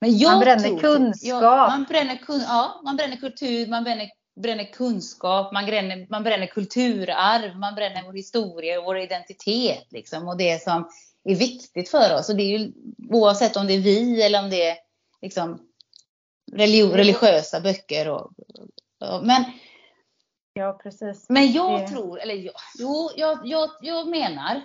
Men 0.00 0.22
man 0.22 0.40
bränner 0.40 0.68
tror, 0.68 0.80
kunskap. 0.80 1.42
Ja, 1.42 1.68
man, 1.68 1.84
bränner 1.84 2.16
kun, 2.16 2.40
ja, 2.40 2.80
man 2.84 2.96
bränner 2.96 3.16
kultur, 3.16 3.66
man 3.66 3.84
bränner 3.84 4.10
bränner 4.42 4.64
kunskap, 4.64 5.52
man 5.52 5.66
bränner, 5.66 6.06
man 6.10 6.22
bränner 6.22 6.46
kulturarv, 6.46 7.56
man 7.56 7.74
bränner 7.74 8.02
vår 8.02 8.12
historia 8.12 8.78
och 8.78 8.84
vår 8.84 8.98
identitet. 8.98 9.86
Liksom, 9.90 10.28
och 10.28 10.36
det 10.36 10.62
som 10.62 10.88
är 11.24 11.34
viktigt 11.34 11.88
för 11.88 12.14
oss. 12.14 12.28
Och 12.28 12.36
det 12.36 12.42
är 12.42 12.58
ju, 12.58 12.72
oavsett 13.10 13.56
om 13.56 13.66
det 13.66 13.74
är 13.74 13.80
vi 13.80 14.22
eller 14.22 14.42
om 14.42 14.50
det 14.50 14.68
är 14.68 14.76
liksom, 15.22 15.58
religion, 16.52 16.92
religiösa 16.92 17.60
böcker. 17.60 18.08
Och, 18.08 18.30
och, 19.00 19.26
men, 19.26 19.44
ja, 20.52 20.78
precis. 20.82 21.26
men 21.28 21.52
jag 21.52 21.80
det... 21.80 21.88
tror, 21.88 22.20
eller 22.20 22.34
jag, 22.34 22.54
jo, 22.78 23.10
jag, 23.16 23.40
jag, 23.44 23.70
jag 23.80 24.08
menar 24.08 24.62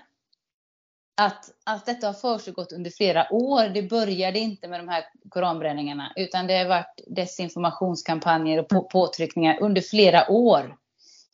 att, 1.15 1.49
att 1.63 1.85
detta 1.85 2.07
har 2.07 2.13
försiggått 2.13 2.71
under 2.71 2.91
flera 2.91 3.33
år. 3.33 3.69
Det 3.69 3.81
började 3.81 4.39
inte 4.39 4.67
med 4.67 4.79
de 4.79 4.87
här 4.87 5.03
koranbränningarna 5.29 6.13
utan 6.15 6.47
det 6.47 6.57
har 6.57 6.65
varit 6.65 7.01
desinformationskampanjer 7.07 8.59
och 8.59 8.67
på, 8.67 8.81
påtryckningar 8.81 9.57
under 9.61 9.81
flera 9.81 10.31
år. 10.31 10.77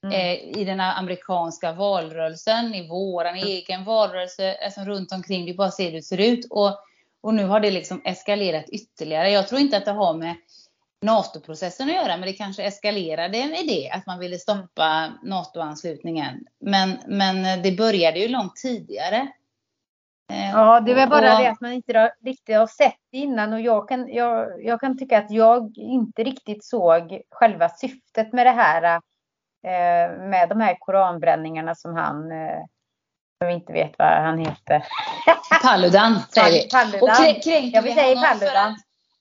Mm. 0.04 0.16
Eh, 0.16 0.60
I 0.62 0.66
den 0.66 0.80
amerikanska 0.80 1.72
valrörelsen, 1.72 2.76
i 2.76 2.88
våran 2.88 3.36
mm. 3.38 3.48
egen 3.48 3.84
valrörelse, 3.84 4.58
alltså 4.66 4.82
runt 4.82 5.12
omkring. 5.12 5.46
Vi 5.46 5.54
bara 5.54 5.72
ser 5.72 5.86
hur 5.86 5.92
det 5.92 6.02
ser 6.02 6.18
ut. 6.18 6.48
Och, 6.50 6.80
och 7.22 7.34
nu 7.34 7.46
har 7.46 7.60
det 7.60 7.72
liksom 7.72 8.02
eskalerat 8.06 8.70
ytterligare. 8.70 9.32
Jag 9.32 9.48
tror 9.48 9.62
inte 9.62 9.78
att 9.78 9.86
det 9.86 9.92
har 9.92 10.14
med 10.14 10.36
NATO-processen 11.02 11.90
att 11.90 11.96
göra, 11.96 12.18
men 12.18 12.22
det 12.22 12.34
kanske 12.34 12.64
eskalerade 12.64 13.48
med 13.48 13.68
det, 13.68 13.90
att 13.90 14.06
man 14.06 14.20
ville 14.20 14.38
stoppa 14.38 15.14
NATO-anslutningen. 15.24 16.46
Men, 16.60 16.98
men 17.08 17.64
det 17.64 17.72
började 17.72 18.20
ju 18.20 18.28
långt 18.28 18.56
tidigare. 18.56 19.28
Eh, 20.30 20.52
ja, 20.52 20.80
det 20.80 20.92
är 20.92 20.96
väl 20.96 21.10
bara 21.10 21.36
och, 21.36 21.42
det 21.42 21.50
att 21.50 21.62
man 21.62 21.74
inte 21.74 22.12
riktigt 22.26 22.58
har 22.58 22.68
sett 22.68 22.94
innan 23.12 23.54
och 23.54 23.62
jag 23.62 23.90
kan, 23.90 24.14
jag, 24.14 24.66
jag 24.66 24.80
kan 24.80 24.98
tycka 24.98 25.18
att 25.18 25.32
jag 25.32 25.78
inte 25.78 26.24
riktigt 26.24 26.66
såg 26.66 27.22
själva 27.32 27.70
syftet 27.70 28.34
med 28.34 28.46
det 28.46 28.52
här. 28.52 29.02
Eh, 29.64 30.12
med 30.30 30.50
de 30.50 30.62
här 30.62 30.78
koranbränningarna 30.80 31.76
som 31.76 31.96
han, 31.96 32.32
eh, 32.32 32.60
som 33.44 33.50
inte 33.50 33.74
vet 33.74 33.92
vad 33.98 34.08
han 34.08 34.38
heter. 34.38 34.84
Paludan 35.64 36.20
säger 36.20 36.64
vi. 36.64 36.70
Paludan. 36.70 37.02
Och 37.02 37.16
krä, 37.16 37.34
kränker 37.34 37.76
jag 37.78 37.82
vill 37.82 37.94
säga 37.94 38.16
Paludan. 38.16 38.76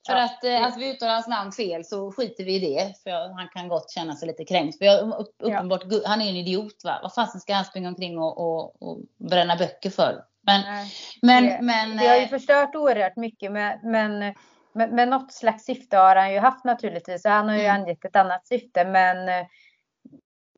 För 0.06 0.14
att, 0.14 0.40
för 0.40 0.54
att, 0.54 0.72
att 0.72 0.78
vi 0.78 0.90
uttalar 0.90 1.12
hans 1.12 1.28
namn 1.28 1.52
fel 1.52 1.84
så 1.84 2.12
skiter 2.12 2.44
vi 2.44 2.54
i 2.54 2.58
det. 2.58 2.94
För 3.02 3.10
han 3.10 3.48
kan 3.48 3.68
gott 3.68 3.90
känna 3.90 4.16
sig 4.16 4.28
lite 4.28 4.44
kränkt. 4.44 4.78
För 4.78 4.84
jag, 4.84 5.26
uppenbart, 5.38 5.82
ja. 5.84 6.00
han 6.04 6.20
är 6.20 6.28
en 6.28 6.36
idiot 6.36 6.84
va. 6.84 6.98
Vad 7.02 7.14
fasen 7.14 7.40
ska 7.40 7.54
han 7.54 7.64
springa 7.64 7.88
omkring 7.88 8.18
och, 8.18 8.38
och, 8.38 8.82
och 8.82 8.98
bränna 9.18 9.56
böcker 9.56 9.90
för? 9.90 10.22
Men, 10.46 10.86
men, 11.22 11.44
det, 11.44 11.58
men, 11.62 11.96
det 11.96 12.06
har 12.06 12.16
ju 12.16 12.22
eh, 12.22 12.28
förstört 12.28 12.74
oerhört 12.74 13.16
mycket. 13.16 13.52
Men, 13.52 13.78
men, 13.82 14.34
men, 14.72 14.94
men 14.94 15.10
något 15.10 15.32
slags 15.32 15.64
syfte 15.64 15.96
har 15.96 16.16
han 16.16 16.32
ju 16.32 16.38
haft 16.38 16.64
naturligtvis. 16.64 17.24
Och 17.24 17.30
han 17.30 17.48
har 17.48 17.56
ju 17.56 17.64
mm. 17.64 17.80
angett 17.80 18.04
ett 18.04 18.16
annat 18.16 18.46
syfte. 18.46 18.84
Men, 18.84 19.46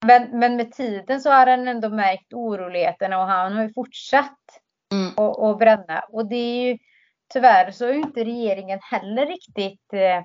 men, 0.06 0.38
men 0.38 0.56
med 0.56 0.72
tiden 0.72 1.20
så 1.20 1.30
har 1.30 1.46
han 1.46 1.68
ändå 1.68 1.88
märkt 1.88 2.32
oroligheterna 2.32 3.18
och 3.18 3.26
han 3.26 3.52
har 3.52 3.62
ju 3.62 3.72
fortsatt 3.72 4.38
mm. 4.92 5.08
att, 5.16 5.38
att 5.38 5.58
bränna. 5.58 6.00
Och 6.08 6.26
det 6.26 6.36
är 6.36 6.70
ju 6.70 6.78
tyvärr 7.32 7.70
så 7.70 7.86
ju 7.86 8.00
inte 8.00 8.24
regeringen 8.24 8.78
heller 8.82 9.26
riktigt 9.26 9.92
eh, 9.92 10.18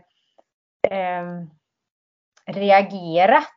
eh, 0.98 1.26
reagerat. 2.46 3.52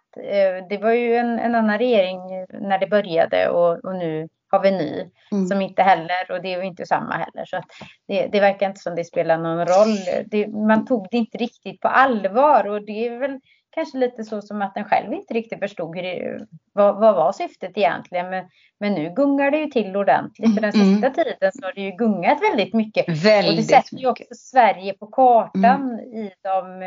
Det 0.68 0.78
var 0.82 0.90
ju 0.90 1.16
en, 1.16 1.38
en, 1.38 1.54
annan 1.54 1.78
regering 1.78 2.20
när 2.48 2.78
det 2.78 2.86
började 2.86 3.48
och, 3.48 3.84
och 3.84 3.94
nu 3.94 4.28
har 4.48 4.62
vi 4.62 4.70
ny 4.70 5.10
mm. 5.32 5.46
som 5.46 5.60
inte 5.60 5.82
heller, 5.82 6.30
och 6.30 6.42
det 6.42 6.54
är 6.54 6.58
ju 6.58 6.66
inte 6.66 6.86
samma 6.86 7.12
heller. 7.12 7.44
Så 7.44 7.62
det, 8.08 8.26
det, 8.26 8.40
verkar 8.40 8.66
inte 8.66 8.80
som 8.80 8.94
det 8.94 9.04
spelar 9.04 9.38
någon 9.38 9.66
roll. 9.66 10.24
Det, 10.26 10.48
man 10.48 10.86
tog 10.86 11.06
det 11.10 11.16
inte 11.16 11.38
riktigt 11.38 11.80
på 11.80 11.88
allvar 11.88 12.66
och 12.66 12.86
det 12.86 13.06
är 13.06 13.18
väl 13.18 13.40
kanske 13.70 13.98
lite 13.98 14.24
så 14.24 14.42
som 14.42 14.62
att 14.62 14.74
den 14.74 14.84
själv 14.84 15.12
inte 15.12 15.34
riktigt 15.34 15.58
förstod 15.58 15.96
det, 15.96 16.38
vad, 16.72 17.00
vad 17.00 17.14
var 17.14 17.32
syftet 17.32 17.72
egentligen. 17.78 18.30
Men, 18.30 18.44
men 18.80 18.94
nu 18.94 19.12
gungar 19.16 19.50
det 19.50 19.58
ju 19.58 19.66
till 19.66 19.96
ordentligt. 19.96 20.54
För 20.54 20.60
den 20.60 20.74
mm. 20.74 20.86
sista 20.86 21.06
mm. 21.06 21.14
tiden 21.14 21.52
så 21.52 21.66
har 21.66 21.72
det 21.72 21.80
ju 21.80 21.90
gungat 21.90 22.38
väldigt 22.42 22.74
mycket. 22.74 23.24
Väldigt 23.24 23.50
och 23.50 23.56
det 23.56 23.62
sätter 23.62 23.96
ju 23.96 24.06
också 24.06 24.24
Sverige 24.30 24.94
på 24.94 25.06
kartan 25.06 25.92
mm. 25.92 26.14
i, 26.14 26.32
de, 26.42 26.82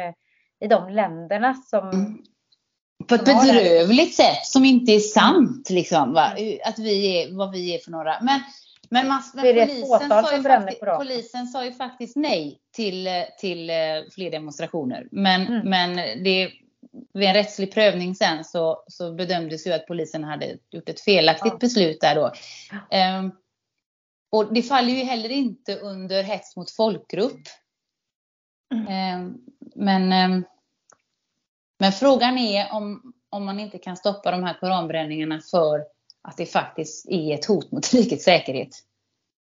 i 0.65 0.68
de 0.68 0.89
länderna 0.89 1.53
som 1.53 1.89
mm 1.89 2.18
på 3.08 3.15
ett 3.15 3.25
bedrövligt 3.25 4.15
sätt 4.15 4.46
som 4.46 4.65
inte 4.65 4.91
är 4.91 5.00
sant. 5.00 5.70
Liksom, 5.70 6.13
va? 6.13 6.36
Att 6.65 6.79
vi 6.79 7.17
är 7.17 7.38
vad 7.38 7.51
vi 7.51 7.75
är 7.75 7.79
för 7.79 7.91
några. 7.91 8.17
Men, 8.22 8.39
men, 8.89 9.08
mass, 9.08 9.34
men 9.34 9.43
polisen, 9.43 10.10
sa 10.10 10.36
ju 10.38 10.43
faktiskt, 10.43 10.81
polisen 10.81 11.48
sa 11.48 11.65
ju 11.65 11.74
faktiskt 11.74 12.15
nej 12.15 12.60
till, 12.75 13.10
till 13.39 13.70
eh, 13.70 13.75
fler 14.12 14.31
demonstrationer. 14.31 15.08
Men, 15.12 15.48
mm. 15.48 15.70
men 15.70 15.96
det, 16.24 16.51
vid 17.13 17.29
en 17.29 17.34
rättslig 17.34 17.74
prövning 17.74 18.15
sen 18.15 18.43
så, 18.43 18.84
så 18.88 19.13
bedömdes 19.13 19.67
ju 19.67 19.72
att 19.72 19.88
polisen 19.88 20.24
hade 20.24 20.58
gjort 20.72 20.89
ett 20.89 21.01
felaktigt 21.01 21.53
ja. 21.53 21.58
beslut 21.58 22.01
där 22.01 22.15
då. 22.15 22.31
Um, 23.20 23.31
och 24.31 24.53
det 24.53 24.63
faller 24.63 24.93
ju 24.93 25.03
heller 25.03 25.29
inte 25.29 25.75
under 25.75 26.24
hets 26.24 26.55
mot 26.55 26.72
folkgrupp. 26.72 27.41
Mm. 28.74 29.22
Um, 29.22 29.38
men 29.75 30.31
um, 30.31 30.43
men 31.82 31.92
frågan 31.92 32.38
är 32.38 32.74
om, 32.74 33.14
om 33.30 33.46
man 33.46 33.60
inte 33.60 33.78
kan 33.78 33.98
stoppa 33.98 34.32
de 34.32 34.44
här 34.44 34.58
koranbränningarna 34.60 35.40
för 35.52 35.86
att 36.22 36.38
det 36.38 36.46
faktiskt 36.46 37.10
är 37.10 37.34
ett 37.34 37.46
hot 37.46 37.72
mot 37.72 37.94
rikets 37.94 38.24
säkerhet. 38.24 38.70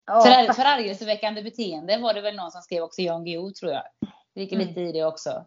För, 0.08 0.54
förargelseväckande 0.54 1.44
beteende 1.44 1.98
var 1.98 2.14
det 2.14 2.22
väl 2.22 2.36
någon 2.36 2.52
som 2.52 2.62
skrev 2.62 2.84
också, 2.84 3.02
Jan 3.02 3.26
Guillou 3.26 3.52
tror 3.52 3.72
jag. 3.72 3.84
Det 4.34 4.42
lite 4.42 4.80
mm. 4.80 4.88
i 4.88 4.92
det 4.92 5.06
också. 5.06 5.46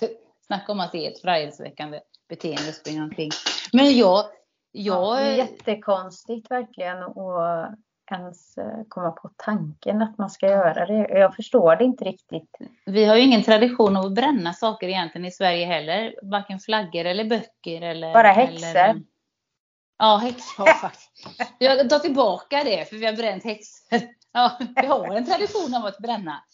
Snacka 0.46 0.72
om 0.72 0.80
att 0.80 0.92
det 0.92 1.06
är 1.06 1.10
ett 1.10 1.20
förargelseväckande 1.20 2.00
beteende 2.28 2.72
springa 2.72 3.04
omkring. 3.04 3.30
Men 3.72 3.96
jag... 3.98 4.24
jag... 4.72 5.20
Ja, 5.20 5.36
jättekonstigt 5.36 6.50
verkligen. 6.50 7.02
Och 7.02 7.66
ens 8.14 8.58
eh, 8.58 8.82
komma 8.88 9.10
på 9.10 9.30
tanken 9.36 10.02
att 10.02 10.18
man 10.18 10.30
ska 10.30 10.46
göra 10.46 10.86
det. 10.86 11.18
Jag 11.18 11.34
förstår 11.36 11.76
det 11.76 11.84
inte 11.84 12.04
riktigt. 12.04 12.56
Vi 12.86 13.04
har 13.04 13.16
ju 13.16 13.22
ingen 13.22 13.42
tradition 13.42 13.96
av 13.96 14.04
att 14.04 14.14
bränna 14.14 14.52
saker 14.52 14.88
egentligen 14.88 15.24
i 15.24 15.30
Sverige 15.30 15.66
heller. 15.66 16.14
Varken 16.22 16.58
flaggor 16.58 17.04
eller 17.04 17.24
böcker 17.24 17.82
eller... 17.82 18.12
Bara 18.12 18.32
häxor. 18.32 18.68
Eller... 18.68 19.02
Ja, 19.98 20.16
häxor 20.16 20.66
faktiskt. 20.66 21.10
Jag 21.58 21.90
tar 21.90 21.98
tillbaka 21.98 22.64
det 22.64 22.88
för 22.88 22.96
vi 22.96 23.06
har 23.06 23.12
bränt 23.12 23.44
häxor. 23.44 24.00
Ja, 24.32 24.58
vi 24.76 24.86
har 24.86 25.16
en 25.16 25.26
tradition 25.26 25.74
av 25.74 25.84
att 25.84 25.98
bränna. 25.98 26.44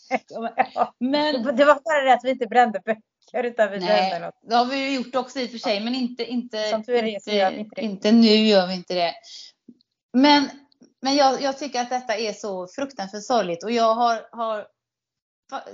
Men... 0.99 1.43
Det 1.43 1.65
var 1.65 1.75
bara 1.85 2.05
det 2.05 2.13
att 2.15 2.25
vi 2.25 2.31
inte 2.31 2.47
brände 2.47 2.81
böcker 2.85 3.45
utan 3.45 3.71
vi 3.71 3.79
Nej, 3.79 4.11
brände 4.11 4.27
något. 4.27 4.35
Det 4.43 4.55
har 4.55 4.65
vi 4.65 4.95
gjort 4.95 5.15
också 5.15 5.41
i 5.41 5.47
och 5.47 5.51
för 5.51 5.59
sig 5.59 5.81
men 5.81 5.95
inte, 5.95 6.25
inte, 6.25 6.59
inte. 6.75 7.83
Inte 7.83 8.13
nu 8.13 8.27
gör 8.27 8.67
vi 8.67 8.75
inte 8.75 8.95
det. 8.95 9.15
Men 10.13 10.49
men 11.03 11.17
jag, 11.17 11.43
jag, 11.43 11.59
tycker 11.59 11.81
att 11.81 11.91
detta 11.91 12.17
är 12.17 12.33
så 12.33 12.67
fruktansvärt 12.67 13.25
sorgligt 13.25 13.65
och 13.65 13.71
jag 13.71 13.95
har, 13.95 14.29
har 14.33 14.67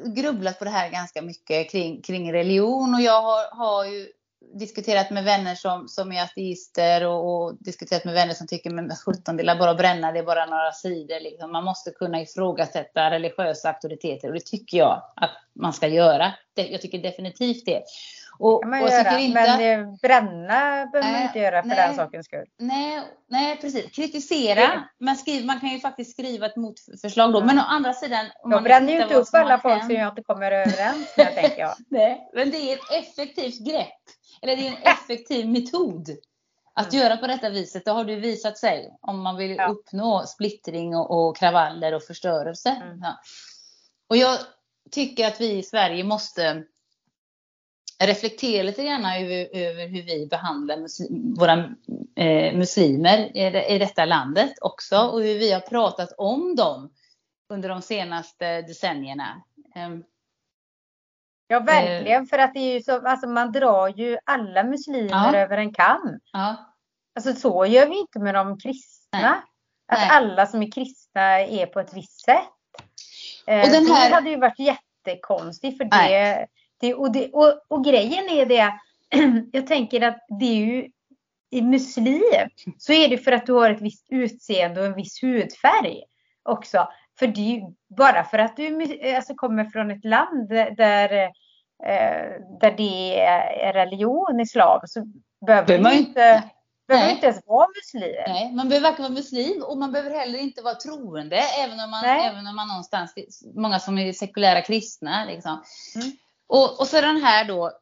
grubblat 0.05 0.59
på 0.59 0.64
det 0.64 0.71
här 0.71 0.91
ganska 0.91 1.23
mycket 1.23 1.71
kring, 1.71 2.02
kring 2.02 2.33
religion 2.33 2.95
och 2.95 3.00
jag 3.00 3.23
har, 3.23 3.57
har 3.57 3.85
ju 3.85 4.09
diskuterat 4.55 5.11
med 5.11 5.25
vänner 5.25 5.55
som, 5.55 5.88
som 5.88 6.12
är 6.12 6.23
ateister 6.23 7.07
och, 7.07 7.43
och 7.43 7.57
diskuterat 7.61 8.05
med 8.05 8.14
vänner 8.14 8.35
som 8.35 8.47
tycker 8.47 8.71
men 8.71 8.91
17 9.07 9.37
det 9.37 9.43
är 9.43 9.59
bara 9.59 9.71
att 9.71 9.76
bränna, 9.76 10.12
det 10.12 10.19
är 10.19 10.25
bara 10.25 10.47
några 10.47 10.73
sidor. 10.73 11.21
Liksom. 11.21 11.52
Man 11.52 11.64
måste 11.64 11.91
kunna 11.91 12.21
ifrågasätta 12.21 13.11
religiösa 13.11 13.69
auktoriteter 13.69 14.29
och 14.29 14.35
det 14.35 14.47
tycker 14.47 14.79
jag 14.79 15.02
att 15.17 15.31
man 15.52 15.73
ska 15.73 15.88
göra. 15.88 16.33
Jag 16.54 16.80
tycker 16.80 16.99
definitivt 16.99 17.64
det. 17.66 17.82
Och, 18.38 18.62
kan 18.62 18.71
man 18.71 18.82
och 18.82 18.88
göra, 18.88 19.18
inte 19.18 19.35
men 19.35 19.90
att, 19.90 20.00
bränna 20.00 20.87
behöver 20.87 21.12
man 21.12 21.23
inte 21.23 21.38
göra 21.38 21.62
för 21.62 21.68
nej, 21.68 21.87
den 21.87 21.97
sakens 21.97 22.26
skull. 22.26 22.47
Nej, 22.59 23.00
nej 23.28 23.59
precis. 23.61 23.90
Kritisera. 23.90 24.85
Man, 25.00 25.16
skriver, 25.16 25.47
man 25.47 25.61
kan 25.61 25.68
ju 25.68 25.80
faktiskt 25.80 26.11
skriva 26.11 26.47
ett 26.47 26.56
motförslag 26.56 27.32
då. 27.32 27.44
Men 27.44 27.59
å 27.59 27.62
andra 27.62 27.92
sidan. 27.92 28.26
Om 28.42 28.52
jag 28.52 28.62
bränner 28.62 28.92
ju 28.92 29.02
inte 29.02 29.14
upp 29.14 29.28
alla 29.32 29.59
folk 29.59 29.85
som 29.85 29.94
jag 29.94 30.09
inte 30.09 30.23
kommer 30.23 30.52
överens 30.52 31.16
med, 31.16 31.35
tänker 31.35 31.59
jag. 31.59 31.75
Nej, 31.88 32.30
men 32.35 32.50
det 32.50 32.56
är 32.56 32.76
ett 32.76 33.04
effektivt 33.04 33.66
grepp. 33.66 34.02
Eller 34.42 34.56
det 34.56 34.66
är 34.66 34.71
en 34.71 34.82
effektiv 34.92 35.49
metod. 35.49 36.09
Att 36.75 36.92
mm. 36.92 37.04
göra 37.04 37.16
på 37.16 37.26
detta 37.26 37.50
viset, 37.50 37.85
det 37.85 37.90
har 37.90 38.04
det 38.04 38.16
visat 38.16 38.59
sig. 38.59 38.90
Om 39.00 39.23
man 39.23 39.37
vill 39.37 39.56
ja. 39.56 39.66
uppnå 39.66 40.26
splittring 40.26 40.97
och, 40.97 41.28
och, 41.28 41.37
kravaller 41.37 41.94
och 41.94 42.02
förstörelse. 42.02 42.71
Mm. 42.82 42.99
Ja. 43.02 43.18
Och 44.09 44.16
jag 44.16 44.38
tycker 44.92 45.28
att 45.28 45.40
vi 45.40 45.58
i 45.58 45.62
Sverige 45.62 46.04
måste 46.04 46.64
reflektera 48.04 48.62
lite 48.62 48.84
grann 48.84 49.04
över, 49.04 49.56
över 49.56 49.88
hur 49.88 50.02
vi 50.02 50.26
behandlar 50.26 50.76
muslim, 50.76 51.34
våra 51.34 51.52
eh, 52.16 52.56
muslimer 52.56 53.37
i, 53.37 53.75
i 53.75 53.78
detta 53.78 54.04
landet 54.04 54.52
också 54.61 54.99
och 54.99 55.22
hur 55.22 55.38
vi 55.38 55.52
har 55.52 55.61
pratat 55.61 56.12
om 56.18 56.56
dem 56.56 56.92
under 57.49 57.68
de 57.68 57.82
senaste 57.82 58.62
decennierna. 58.62 59.42
Um, 59.76 60.04
ja, 61.46 61.61
verkligen, 61.61 62.22
eh, 62.22 62.28
för 62.28 62.38
att 62.38 62.54
det 62.54 62.61
är 62.61 62.75
ju 62.75 62.82
så, 62.82 63.08
alltså 63.08 63.26
man 63.26 63.52
drar 63.52 63.88
ju 63.88 64.18
alla 64.25 64.64
muslimer 64.64 65.34
ja. 65.34 65.37
över 65.37 65.58
en 65.58 65.75
kam. 65.75 66.20
Ja. 66.32 66.75
Alltså 67.14 67.32
så 67.32 67.66
gör 67.66 67.87
vi 67.87 67.99
inte 67.99 68.18
med 68.18 68.34
de 68.34 68.58
kristna. 68.58 69.20
Nej. 69.20 69.40
Att 69.92 69.99
Nej. 69.99 70.08
alla 70.11 70.46
som 70.46 70.62
är 70.62 70.70
kristna 70.70 71.40
är 71.40 71.66
på 71.66 71.80
ett 71.80 71.94
visst 71.94 72.25
sätt. 72.25 72.51
Eh, 73.46 73.62
och 73.62 73.68
den 73.68 73.87
här... 73.87 74.08
Det 74.08 74.14
hade 74.14 74.30
ju 74.30 74.37
varit 74.37 74.58
jättekonstigt 74.58 75.78
för 75.78 75.84
det 75.84 76.46
det, 76.82 76.94
och, 76.94 77.12
det, 77.12 77.30
och, 77.32 77.61
och 77.68 77.84
grejen 77.84 78.28
är 78.28 78.46
det, 78.46 78.72
jag 79.52 79.66
tänker 79.66 80.00
att 80.00 80.26
det 80.40 80.44
är 80.44 80.54
ju 80.54 80.90
i 81.50 81.62
muslim 81.62 82.49
så 82.78 82.92
är 82.92 83.08
det 83.08 83.18
för 83.18 83.32
att 83.32 83.46
du 83.46 83.52
har 83.52 83.70
ett 83.70 83.80
visst 83.80 84.06
utseende 84.11 84.80
och 84.80 84.87
en 84.87 84.94
viss 84.94 85.22
hudfärg 85.22 86.02
också. 86.42 86.88
För 87.18 87.26
det 87.26 87.40
är 87.40 87.56
ju 87.56 87.62
bara 87.96 88.25
för 88.25 88.38
att 88.38 88.56
du 88.56 88.99
alltså, 89.16 89.34
kommer 89.34 89.64
från 89.64 89.90
ett 89.90 90.04
land 90.04 90.49
där, 90.49 91.22
eh, 91.87 92.30
där 92.61 92.75
det 92.76 93.20
är 93.20 93.72
religion, 93.72 94.40
islam, 94.40 94.80
så 94.84 95.06
behöver 95.46 95.78
man 95.78 95.92
inte 95.92 96.42
behöver 96.88 97.12
inte 97.12 97.26
ens 97.26 97.46
vara 97.46 97.68
muslim. 97.68 98.24
Nej, 98.26 98.52
man 98.52 98.68
behöver 98.68 98.88
varken 98.88 99.02
vara 99.02 99.12
muslim 99.12 99.62
och 99.62 99.78
man 99.78 99.92
behöver 99.92 100.18
heller 100.18 100.38
inte 100.38 100.62
vara 100.62 100.74
troende, 100.74 101.36
även 101.36 101.80
om 101.80 101.90
man, 101.90 102.04
även 102.04 102.46
om 102.46 102.56
man 102.56 102.68
någonstans, 102.68 103.14
många 103.54 103.80
som 103.80 103.98
är 103.98 104.12
sekulära 104.12 104.62
kristna. 104.62 105.24
Liksom. 105.24 105.62
Mm. 105.94 106.12
Och, 106.46 106.80
och 106.80 106.86
så 106.86 107.00
den 107.00 107.22
här 107.22 107.44
då, 107.44 107.72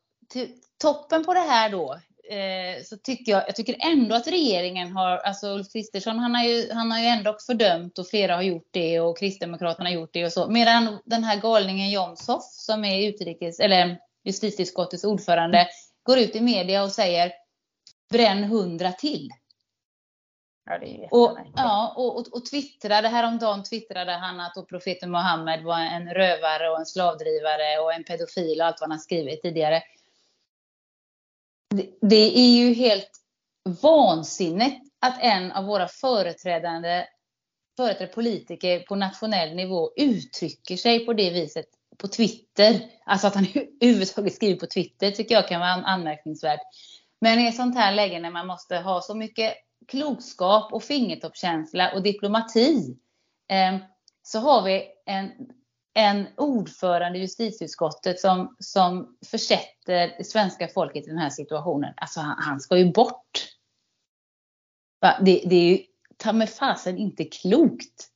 toppen 0.83 1.25
på 1.25 1.35
det 1.35 1.40
här 1.40 1.71
då, 1.71 1.92
eh, 2.30 2.83
så 2.85 2.97
tycker 2.97 3.33
jag, 3.33 3.42
jag 3.47 3.57
tycker 3.57 3.76
ändå 3.80 4.14
att 4.14 4.26
regeringen 4.26 4.92
har, 4.92 5.16
alltså 5.19 5.47
Ulf 5.47 5.73
Kristersson 5.73 6.19
han 6.19 6.35
har 6.35 6.45
ju, 6.45 6.73
han 6.73 6.90
har 6.90 6.99
ju 6.99 7.07
ändå 7.07 7.37
fördömt 7.47 7.99
och 7.99 8.09
flera 8.09 8.35
har 8.35 8.42
gjort 8.42 8.69
det 8.71 9.00
och 9.00 9.19
Kristdemokraterna 9.19 9.88
har 9.88 9.95
gjort 9.95 10.12
det 10.12 10.25
och 10.25 10.33
så. 10.33 10.50
Medan 10.50 10.99
den 11.04 11.25
här 11.25 11.41
galningen 11.41 11.91
Jomshoff 11.91 12.45
som 12.45 12.84
är 12.84 13.08
utrikes, 13.08 13.60
eller 13.60 13.99
justitieutskottets 14.25 15.04
ordförande 15.04 15.69
går 16.02 16.19
ut 16.19 16.36
i 16.36 16.41
media 16.41 16.82
och 16.82 16.93
säger 16.93 17.32
bränn 18.11 18.45
hundra 18.45 18.93
till. 18.93 19.31
Ja, 20.65 21.09
och, 21.11 21.39
ja, 21.57 21.95
och, 21.97 22.17
och, 22.17 22.27
och 22.33 22.47
twittrade, 22.47 23.09
häromdagen 23.09 23.63
twittrade 23.63 24.13
han 24.13 24.41
att 24.41 24.69
profeten 24.69 25.11
Muhammed 25.11 25.63
var 25.63 25.79
en 25.79 26.15
rövare 26.15 26.71
och 26.71 26.79
en 26.79 26.87
slavdrivare 26.87 27.79
och 27.79 27.93
en 27.93 28.05
pedofil 28.05 28.61
och 28.61 28.67
allt 28.67 28.81
vad 28.81 28.91
han 28.91 29.01
skrivit 29.01 29.43
tidigare. 29.43 29.83
Det, 31.75 31.99
det 32.01 32.39
är 32.39 32.65
ju 32.65 32.75
helt 32.75 33.11
vansinnigt 33.83 34.93
att 35.01 35.19
en 35.21 35.53
av 35.53 35.65
våra 35.65 35.89
företrädande 35.89 37.07
företrädande 37.77 38.15
politiker 38.15 38.81
på 38.81 38.97
nationell 38.97 39.55
nivå 39.57 39.91
uttrycker 39.97 40.77
sig 40.77 41.07
på 41.07 41.13
det 41.13 41.31
viset 41.31 41.67
på 41.99 42.09
Twitter. 42.09 42.81
Alltså 43.05 43.27
att 43.27 43.35
han 43.35 43.47
överhuvudtaget 43.81 44.35
skriver 44.35 44.61
på 44.61 44.67
Twitter 44.67 45.11
tycker 45.11 45.35
jag 45.35 45.49
kan 45.49 45.61
vara 45.61 45.71
anmärkningsvärt. 45.71 46.61
Men 47.21 47.39
i 47.39 47.47
ett 47.47 47.56
sånt 47.56 47.75
här 47.75 47.95
läge 47.95 48.21
när 48.21 48.30
man 48.30 48.47
måste 48.47 48.76
ha 48.76 49.00
så 49.00 49.15
mycket 49.15 49.54
klokskap 49.89 50.73
och 50.73 50.83
fingertoppskänsla 50.83 51.93
och 51.95 52.02
diplomati 52.02 52.97
eh, 53.50 53.76
så 54.23 54.39
har 54.39 54.63
vi 54.63 54.89
en, 55.06 55.30
en 55.95 56.26
ordförande 56.37 57.19
i 57.19 57.23
justitieutskottet 57.23 58.21
som, 58.21 58.56
som 58.59 59.17
försätter 59.26 60.23
svenska 60.23 60.69
folket 60.69 61.04
i 61.04 61.11
den 61.11 61.19
här 61.19 61.30
situationen. 61.30 61.95
Alltså 61.97 62.21
han, 62.21 62.37
han 62.39 62.61
ska 62.61 62.78
ju 62.78 62.93
bort. 62.93 63.47
Det, 65.00 65.43
det 65.47 65.56
är 65.56 65.71
ju 65.71 65.78
ta 66.17 66.33
med 66.33 66.50
fasen 66.50 66.99
inte 66.99 67.25
klokt. 67.25 68.10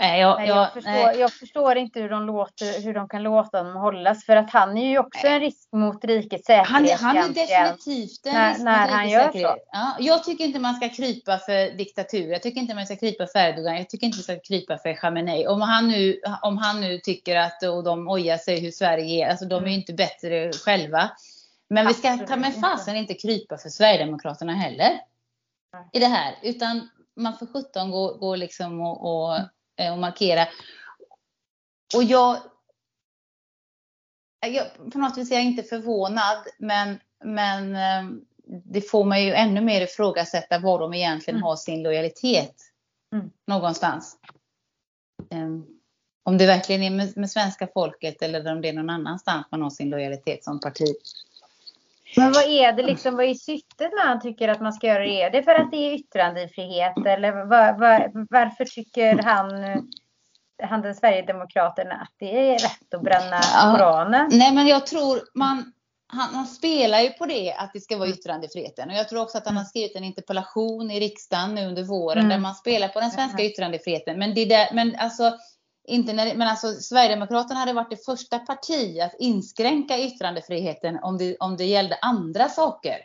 Nej, 0.00 0.20
jag, 0.20 0.38
nej, 0.38 0.48
jag, 0.48 0.56
jag, 0.56 0.72
förstår, 0.72 0.90
nej. 0.90 1.18
jag, 1.18 1.32
förstår, 1.32 1.76
inte 1.76 2.00
hur 2.00 2.08
de, 2.08 2.26
låter, 2.26 2.82
hur 2.82 2.94
de 2.94 3.08
kan 3.08 3.22
låta 3.22 3.62
dem 3.62 3.76
hållas 3.76 4.24
för 4.26 4.36
att 4.36 4.50
han 4.50 4.78
är 4.78 4.88
ju 4.88 4.98
också 4.98 5.26
en 5.26 5.40
risk 5.40 5.68
mot 5.72 6.04
rikets 6.04 6.46
säkerhet. 6.46 7.00
Han, 7.00 7.16
han 7.16 7.16
är 7.16 7.28
definitivt 7.28 8.26
en 8.26 8.32
när, 8.32 8.50
risk 8.50 8.64
när 8.64 8.82
mot 8.82 8.90
han 8.90 9.08
gör 9.08 9.26
säkerhet. 9.26 9.48
så. 9.48 9.62
Ja, 9.72 9.96
jag 9.98 10.24
tycker 10.24 10.44
inte 10.44 10.58
man 10.58 10.74
ska 10.74 10.88
krypa 10.88 11.38
för 11.38 11.76
diktatur. 11.76 12.32
Jag 12.32 12.42
tycker 12.42 12.60
inte 12.60 12.74
man 12.74 12.86
ska 12.86 12.96
krypa 12.96 13.26
för 13.26 13.38
Erdogan. 13.38 13.76
Jag 13.76 13.88
tycker 13.88 14.06
inte 14.06 14.18
man 14.18 14.22
ska 14.22 14.38
krypa 14.38 14.78
för 14.78 14.94
Khamenei. 14.94 15.46
Om 15.46 15.60
han 15.60 15.88
nu, 15.88 16.20
om 16.42 16.58
han 16.58 16.80
nu 16.80 16.98
tycker 16.98 17.36
att 17.36 17.62
och 17.62 17.84
de 17.84 18.08
ojar 18.08 18.38
sig 18.38 18.60
hur 18.60 18.70
Sverige 18.70 19.26
är, 19.26 19.30
alltså 19.30 19.44
de 19.44 19.64
är 19.64 19.68
ju 19.68 19.74
inte 19.74 19.92
bättre 19.92 20.52
själva. 20.52 21.10
Men 21.70 21.86
vi 21.86 21.94
ska 21.94 22.16
ta 22.16 22.36
med 22.36 22.54
fasen 22.60 22.96
inte 22.96 23.14
krypa 23.14 23.58
för 23.58 23.68
Sverigedemokraterna 23.68 24.52
heller. 24.52 24.90
I 25.92 25.98
det 25.98 26.06
här, 26.06 26.34
utan 26.42 26.88
man 27.16 27.38
får 27.38 27.46
17 27.46 27.90
gå, 27.90 28.14
gå 28.14 28.36
liksom 28.36 28.80
och, 28.80 29.26
och 29.26 29.38
Eh, 29.38 29.44
och 29.92 29.98
markera. 29.98 30.48
Och 31.94 32.04
jag, 32.04 32.38
jag, 34.46 34.92
på 34.92 34.98
något 34.98 35.18
vis 35.18 35.30
är 35.30 35.34
jag 35.34 35.44
inte 35.44 35.62
förvånad, 35.62 36.38
men, 36.58 36.98
men 37.24 37.74
eh, 37.74 38.10
det 38.64 38.80
får 38.80 39.04
mig 39.04 39.24
ju 39.24 39.32
ännu 39.32 39.60
mer 39.60 39.80
ifrågasätta 39.80 40.58
var 40.58 40.78
de 40.78 40.94
egentligen 40.94 41.36
mm. 41.36 41.42
har 41.42 41.56
sin 41.56 41.82
lojalitet 41.82 42.54
mm. 43.14 43.30
någonstans. 43.46 44.16
Um, 45.30 45.66
om 46.22 46.38
det 46.38 46.46
verkligen 46.46 46.82
är 46.82 46.90
med, 46.90 47.16
med, 47.16 47.30
svenska 47.30 47.66
folket 47.74 48.22
eller 48.22 48.52
om 48.52 48.60
det 48.60 48.68
är 48.68 48.72
någon 48.72 48.90
annanstans 48.90 49.46
man 49.50 49.62
har 49.62 49.70
sin 49.70 49.90
lojalitet 49.90 50.44
som 50.44 50.60
parti. 50.60 50.94
Men 52.16 52.32
vad 52.32 52.44
är 52.44 52.72
det 52.72 52.82
liksom, 52.82 53.16
vad 53.16 53.24
är 53.24 53.34
syftet 53.34 53.92
med 53.94 54.04
han 54.04 54.20
tycker 54.20 54.48
att 54.48 54.60
man 54.60 54.72
ska 54.72 54.86
göra 54.86 55.04
det? 55.04 55.22
Är 55.22 55.30
det 55.30 55.42
för 55.42 55.54
att 55.54 55.70
det 55.70 55.76
är 55.76 55.94
yttrandefrihet 55.94 57.06
eller 57.06 57.32
var, 57.32 57.78
var, 57.78 58.26
varför 58.30 58.64
tycker 58.64 59.22
han, 59.22 59.50
han 60.62 60.82
den 60.82 60.94
Sverigedemokraten 60.94 61.92
att 61.92 62.12
det 62.18 62.54
är 62.54 62.58
rätt 62.58 62.94
att 62.94 63.02
bränna 63.02 63.40
ja. 63.54 63.74
Koranen? 63.76 64.28
Nej 64.32 64.54
men 64.54 64.66
jag 64.66 64.86
tror 64.86 65.20
man, 65.34 65.72
han, 66.06 66.34
han, 66.34 66.46
spelar 66.46 67.00
ju 67.00 67.10
på 67.10 67.26
det 67.26 67.52
att 67.52 67.72
det 67.72 67.80
ska 67.80 67.96
vara 67.96 68.08
yttrandefriheten 68.08 68.90
och 68.90 68.96
jag 68.96 69.08
tror 69.08 69.22
också 69.22 69.38
att 69.38 69.46
han 69.46 69.56
har 69.56 69.64
skrivit 69.64 69.96
en 69.96 70.04
interpellation 70.04 70.90
i 70.90 71.00
riksdagen 71.00 71.54
nu 71.54 71.66
under 71.66 71.82
våren 71.82 72.18
mm. 72.24 72.28
där 72.28 72.38
man 72.38 72.54
spelar 72.54 72.88
på 72.88 73.00
den 73.00 73.10
svenska 73.10 73.44
yttrandefriheten. 73.44 74.18
Men 74.18 74.34
det 74.34 74.44
där, 74.44 74.68
men 74.72 74.96
alltså 74.96 75.32
inte 75.90 76.12
när, 76.12 76.34
men 76.34 76.48
alltså 76.48 76.72
Sverigedemokraterna 76.72 77.60
hade 77.60 77.72
varit 77.72 77.90
det 77.90 78.04
första 78.04 78.38
parti 78.38 79.00
att 79.00 79.14
inskränka 79.18 79.98
yttrandefriheten 79.98 80.98
om 81.02 81.18
det, 81.18 81.36
om 81.40 81.56
det 81.56 81.64
gällde 81.64 81.98
andra 82.02 82.48
saker. 82.48 82.96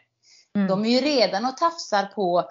Mm. 0.56 0.68
De 0.68 0.86
är 0.86 0.90
ju 0.90 1.00
redan 1.00 1.46
och 1.46 1.58
tafsar 1.58 2.06
på 2.06 2.50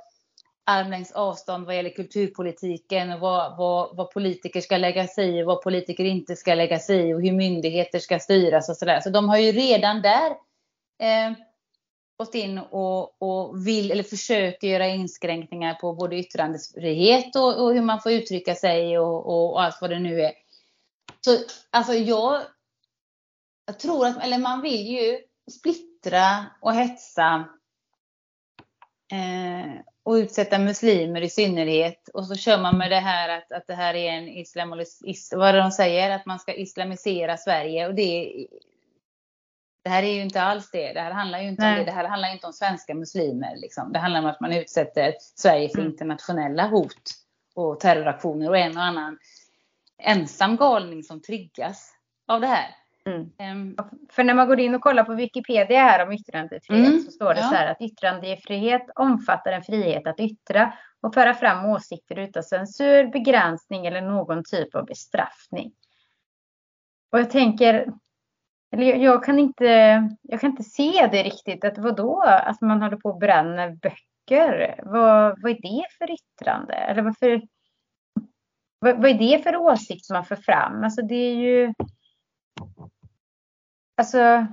armlängds 0.66 1.12
avstånd 1.12 1.66
vad 1.66 1.76
gäller 1.76 1.90
kulturpolitiken 1.90 3.12
och 3.12 3.20
vad, 3.20 3.56
vad, 3.56 3.96
vad, 3.96 4.10
politiker 4.10 4.60
ska 4.60 4.76
lägga 4.76 5.06
sig 5.06 5.38
i 5.38 5.42
och 5.42 5.46
vad 5.46 5.62
politiker 5.62 6.04
inte 6.04 6.36
ska 6.36 6.54
lägga 6.54 6.78
sig 6.78 7.08
i 7.08 7.14
och 7.14 7.22
hur 7.22 7.32
myndigheter 7.32 7.98
ska 7.98 8.18
styras 8.18 8.68
och 8.68 8.76
sådär. 8.76 9.00
Så 9.00 9.10
de 9.10 9.28
har 9.28 9.38
ju 9.38 9.52
redan 9.52 10.02
där 10.02 10.30
eh, 11.00 11.32
gått 12.16 12.34
in 12.34 12.58
och, 12.58 13.22
och, 13.22 13.66
vill 13.66 13.90
eller 13.90 14.02
försöker 14.02 14.68
göra 14.68 14.86
inskränkningar 14.86 15.74
på 15.74 15.94
både 15.94 16.16
yttrandefrihet 16.16 17.36
och, 17.36 17.62
och 17.62 17.74
hur 17.74 17.82
man 17.82 18.00
får 18.00 18.12
uttrycka 18.12 18.54
sig 18.54 18.98
och, 18.98 19.26
och, 19.26 19.62
allt 19.62 19.78
vad 19.80 19.90
det 19.90 19.98
nu 19.98 20.20
är. 20.20 20.32
Så 21.20 21.38
alltså 21.70 21.92
jag, 21.94 22.42
jag 23.66 23.78
tror 23.78 24.06
att, 24.06 24.24
eller 24.24 24.38
man 24.38 24.60
vill 24.60 24.86
ju 24.86 25.18
splittra 25.50 26.46
och 26.60 26.74
hetsa 26.74 27.48
eh, 29.12 29.80
och 30.02 30.12
utsätta 30.12 30.58
muslimer 30.58 31.20
i 31.20 31.30
synnerhet. 31.30 32.08
Och 32.14 32.26
så 32.26 32.34
kör 32.34 32.62
man 32.62 32.78
med 32.78 32.90
det 32.90 33.00
här 33.00 33.28
att, 33.28 33.52
att 33.52 33.66
det 33.66 33.74
här 33.74 33.94
är 33.94 34.12
en 34.12 34.28
islam, 34.28 34.80
is, 35.04 35.32
vad 35.36 35.48
är 35.48 35.52
det 35.52 35.58
de 35.58 35.70
säger, 35.70 36.10
att 36.10 36.26
man 36.26 36.38
ska 36.38 36.54
islamisera 36.54 37.36
Sverige. 37.36 37.86
Och 37.86 37.94
det 37.94 38.46
det 39.84 39.90
här 39.90 40.02
är 40.02 40.14
ju 40.14 40.22
inte 40.22 40.42
alls 40.42 40.70
det. 40.70 40.92
Det 40.92 41.00
här 41.00 41.10
handlar 41.10 41.40
ju 41.40 41.48
inte 41.48 41.62
Nej. 41.62 41.72
om 41.72 41.78
det. 41.78 41.90
Det 41.90 41.96
här 41.96 42.08
handlar 42.08 42.32
inte 42.32 42.46
om 42.46 42.52
svenska 42.52 42.94
muslimer. 42.94 43.56
Liksom. 43.56 43.92
Det 43.92 43.98
handlar 43.98 44.20
om 44.20 44.26
att 44.26 44.40
man 44.40 44.52
utsätter 44.52 45.14
Sverige 45.20 45.68
för 45.68 45.78
mm. 45.78 45.90
internationella 45.90 46.66
hot 46.66 47.10
och 47.54 47.80
terroraktioner 47.80 48.48
och 48.48 48.58
en 48.58 48.76
och 48.76 48.82
annan 48.82 49.18
ensam 50.02 50.56
galning 50.56 51.02
som 51.02 51.22
triggas 51.22 51.92
av 52.28 52.40
det 52.40 52.46
här. 52.46 52.74
Mm. 53.06 53.20
Um, 53.38 53.76
för 54.10 54.24
när 54.24 54.34
man 54.34 54.48
går 54.48 54.60
in 54.60 54.74
och 54.74 54.80
kollar 54.80 55.04
på 55.04 55.14
Wikipedia 55.14 55.80
här 55.80 56.06
om 56.06 56.12
yttrandefrihet 56.12 56.88
mm, 56.88 57.00
så 57.00 57.10
står 57.10 57.34
det 57.34 57.40
ja. 57.40 57.48
så 57.48 57.54
här 57.54 57.66
att 57.66 57.80
yttrandefrihet 57.80 58.86
omfattar 58.94 59.52
en 59.52 59.62
frihet 59.62 60.06
att 60.06 60.20
yttra 60.20 60.72
och 61.00 61.14
föra 61.14 61.34
fram 61.34 61.66
åsikter 61.66 62.18
utan 62.18 62.42
censur, 62.42 63.06
begränsning 63.06 63.86
eller 63.86 64.00
någon 64.00 64.44
typ 64.44 64.74
av 64.74 64.86
bestraffning. 64.86 65.72
Och 67.12 67.18
jag 67.18 67.30
tänker, 67.30 67.92
eller 68.74 68.96
jag, 68.96 69.24
kan 69.24 69.38
inte, 69.38 69.64
jag 70.22 70.40
kan 70.40 70.50
inte 70.50 70.62
se 70.62 71.08
det 71.12 71.22
riktigt, 71.22 71.64
att 71.64 71.78
vadå, 71.78 72.22
att 72.22 72.60
man 72.60 72.82
håller 72.82 72.96
på 72.96 73.10
att 73.10 73.18
bränna 73.18 73.70
böcker, 73.70 74.80
vad, 74.84 75.42
vad 75.42 75.52
är 75.52 75.62
det 75.62 75.84
för 75.98 76.10
yttrande? 76.10 76.74
Eller 76.74 77.02
varför, 77.02 77.42
vad, 78.78 78.96
vad 78.96 79.10
är 79.10 79.14
det 79.14 79.42
för 79.42 79.56
åsikt 79.56 80.04
som 80.04 80.14
man 80.14 80.24
för 80.24 80.36
fram? 80.36 80.84
Alltså 80.84 81.02
det 81.02 81.14
är 81.14 81.34
ju 81.34 81.74
Alltså. 83.96 84.46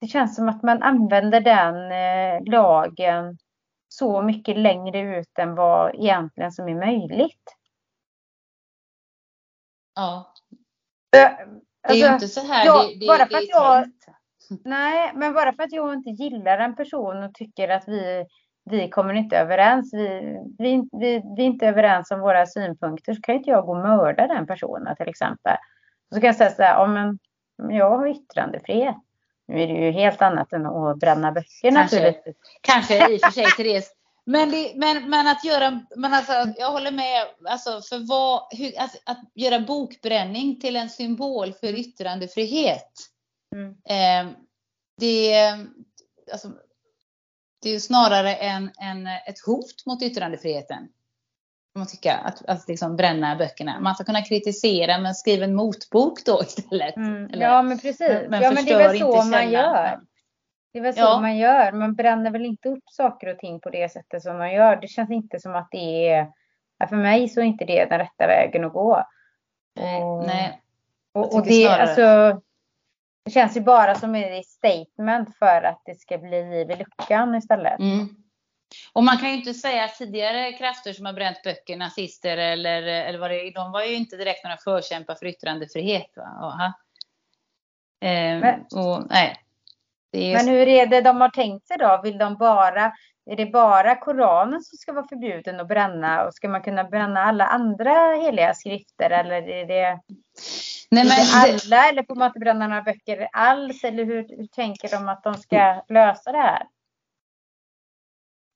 Det 0.00 0.06
känns 0.06 0.36
som 0.36 0.48
att 0.48 0.62
man 0.62 0.82
använder 0.82 1.40
den 1.40 1.92
eh, 1.92 2.52
lagen 2.52 3.38
så 3.88 4.22
mycket 4.22 4.58
längre 4.58 5.18
ut 5.18 5.38
än 5.38 5.54
vad 5.54 5.94
egentligen 5.94 6.52
som 6.52 6.68
är 6.68 6.74
möjligt. 6.74 7.56
Ja. 9.94 10.34
Alltså, 11.12 12.04
det 12.04 12.04
är 12.04 12.08
ju 12.08 12.14
inte 12.14 12.28
så 12.28 12.40
här. 12.40 12.66
Jag, 12.66 12.88
det, 12.88 12.98
det, 13.00 13.06
bara 13.06 13.26
för 13.26 13.36
att 13.36 13.48
jag, 13.48 13.84
Nej, 14.64 15.12
men 15.14 15.34
bara 15.34 15.52
för 15.52 15.62
att 15.62 15.72
jag 15.72 15.94
inte 15.94 16.10
gillar 16.10 16.58
en 16.58 16.76
person 16.76 17.22
och 17.22 17.34
tycker 17.34 17.68
att 17.68 17.88
vi, 17.88 18.26
vi 18.70 18.88
kommer 18.88 19.14
inte 19.14 19.36
överens, 19.36 19.94
vi, 19.94 20.38
vi, 20.58 20.88
vi, 20.92 21.22
vi 21.36 21.42
är 21.42 21.46
inte 21.46 21.66
överens 21.66 22.10
om 22.10 22.20
våra 22.20 22.46
synpunkter, 22.46 23.14
så 23.14 23.20
kan 23.20 23.34
inte 23.34 23.50
jag 23.50 23.66
gå 23.66 23.72
och 23.72 23.82
mörda 23.82 24.26
den 24.26 24.46
personen 24.46 24.96
till 24.96 25.08
exempel. 25.08 25.56
Så 26.14 26.20
kan 26.20 26.26
jag 26.26 26.36
säga 26.36 26.50
så 26.50 26.62
här, 26.62 26.74
ja, 26.74 26.86
men 26.86 27.18
jag 27.76 27.90
har 27.90 28.06
yttrandefrihet. 28.06 28.96
Nu 29.48 29.62
är 29.62 29.66
det 29.66 29.72
ju 29.72 29.90
helt 29.90 30.22
annat 30.22 30.52
än 30.52 30.66
att 30.66 30.98
bränna 30.98 31.32
böcker 31.32 31.70
kanske, 31.70 31.96
naturligtvis. 31.96 32.36
Kanske 32.60 33.14
i 33.14 33.16
och 33.16 33.20
för 33.20 33.30
sig 33.30 33.44
Therese. 33.44 33.92
Men, 34.30 34.50
det, 34.50 34.72
men, 34.76 35.10
men 35.10 35.26
att 35.26 35.44
göra, 35.44 35.80
men 35.96 36.14
alltså, 36.14 36.32
jag 36.56 36.70
håller 36.70 36.90
med, 36.90 37.26
alltså, 37.44 37.80
för 37.80 37.98
vad, 38.08 38.42
hur, 38.50 38.78
alltså, 38.78 38.98
att 39.04 39.20
göra 39.34 39.60
bokbränning 39.60 40.60
till 40.60 40.76
en 40.76 40.90
symbol 40.90 41.52
för 41.52 41.78
yttrandefrihet. 41.78 42.92
Mm. 43.54 43.70
Eh, 43.70 44.32
det, 45.00 45.34
alltså, 46.32 46.52
det 47.62 47.70
är 47.70 47.80
snarare 47.80 48.34
en, 48.34 48.70
en, 48.80 49.06
ett 49.06 49.40
hot 49.46 49.86
mot 49.86 50.02
yttrandefriheten 50.02 50.88
man 51.78 51.86
tycka, 51.86 52.16
att, 52.16 52.44
att 52.44 52.68
liksom 52.68 52.96
bränna 52.96 53.36
böckerna. 53.36 53.80
Man 53.80 53.94
ska 53.94 54.04
kunna 54.04 54.22
kritisera 54.22 54.98
men 54.98 55.14
skriv 55.14 55.42
en 55.42 55.54
motbok 55.54 56.24
då 56.24 56.42
istället. 56.46 56.96
Mm. 56.96 57.40
Ja 57.40 57.62
men 57.62 57.78
precis. 57.78 58.08
Men, 58.28 58.42
ja 58.42 58.50
men 58.50 58.64
det 58.64 58.72
är 58.72 58.78
väl 58.78 58.98
så 58.98 59.22
man 59.22 59.50
gör. 59.50 60.00
Det 60.72 60.78
är 60.78 60.82
väl 60.82 60.94
så 60.94 61.00
ja. 61.00 61.20
man 61.20 61.36
gör. 61.36 61.72
Man 61.72 61.94
bränner 61.94 62.30
väl 62.30 62.44
inte 62.44 62.68
upp 62.68 62.84
saker 62.90 63.26
och 63.26 63.38
ting 63.38 63.60
på 63.60 63.70
det 63.70 63.92
sättet 63.92 64.22
som 64.22 64.38
man 64.38 64.52
gör. 64.52 64.76
Det 64.76 64.88
känns 64.88 65.10
inte 65.10 65.40
som 65.40 65.54
att 65.54 65.68
det 65.70 66.08
är, 66.08 66.32
för 66.88 66.96
mig 66.96 67.28
så 67.28 67.40
är 67.40 67.44
inte 67.44 67.64
det 67.64 67.84
den 67.84 67.98
rätta 67.98 68.26
vägen 68.26 68.64
att 68.64 68.72
gå. 68.72 69.04
Nej. 69.76 70.02
Och, 70.02 70.26
Nej. 70.26 70.62
och, 71.12 71.34
och 71.34 71.46
det, 71.46 71.68
alltså, 71.68 72.40
det 73.24 73.30
känns 73.30 73.56
ju 73.56 73.60
bara 73.60 73.94
som 73.94 74.14
ett 74.14 74.46
statement 74.46 75.36
för 75.38 75.62
att 75.62 75.82
det 75.84 76.00
ska 76.00 76.18
bli 76.18 76.50
liv 76.50 76.70
i 76.70 76.76
luckan 76.76 77.34
istället. 77.34 77.80
Mm. 77.80 78.08
Och 78.92 79.04
man 79.04 79.18
kan 79.18 79.28
ju 79.28 79.36
inte 79.36 79.54
säga 79.54 79.84
att 79.84 79.94
tidigare 79.94 80.52
krafter 80.52 80.92
som 80.92 81.06
har 81.06 81.12
bränt 81.12 81.42
böcker, 81.42 81.76
nazister 81.76 82.36
eller, 82.36 82.82
eller 82.82 83.18
vad 83.18 83.30
det 83.30 83.36
är, 83.36 83.54
de 83.54 83.72
var 83.72 83.82
ju 83.82 83.94
inte 83.94 84.16
direkt 84.16 84.44
några 84.44 84.56
förkämpar 84.56 85.14
för 85.14 85.26
yttrandefrihet. 85.26 86.10
Va? 86.16 86.74
Eh, 88.00 88.40
men, 88.40 88.60
och, 88.60 89.06
nej. 89.10 89.36
Men 90.12 90.48
hur 90.48 90.68
är 90.68 90.86
det 90.86 91.00
de 91.00 91.20
har 91.20 91.28
tänkt 91.28 91.66
sig 91.66 91.76
då? 91.78 92.00
Vill 92.04 92.18
de 92.18 92.36
bara, 92.36 92.92
är 93.30 93.36
det 93.36 93.46
bara 93.46 93.96
Koranen 93.96 94.62
som 94.62 94.78
ska 94.78 94.92
vara 94.92 95.08
förbjuden 95.08 95.60
att 95.60 95.68
bränna 95.68 96.24
och 96.24 96.34
ska 96.34 96.48
man 96.48 96.62
kunna 96.62 96.84
bränna 96.84 97.20
alla 97.20 97.46
andra 97.46 98.16
heliga 98.16 98.54
skrifter 98.54 99.10
eller 99.10 99.48
är 99.48 99.66
det, 99.66 100.00
Nej, 100.90 101.04
men... 101.04 101.42
alla 101.42 101.88
eller 101.88 102.02
får 102.02 102.14
man 102.14 102.26
inte 102.26 102.38
bränna 102.38 102.66
några 102.66 102.82
böcker 102.82 103.28
alls 103.32 103.84
eller 103.84 104.04
hur, 104.04 104.36
hur 104.36 104.46
tänker 104.46 104.88
de 104.88 105.08
att 105.08 105.24
de 105.24 105.34
ska 105.34 105.84
lösa 105.88 106.32
det 106.32 106.38
här? 106.38 106.62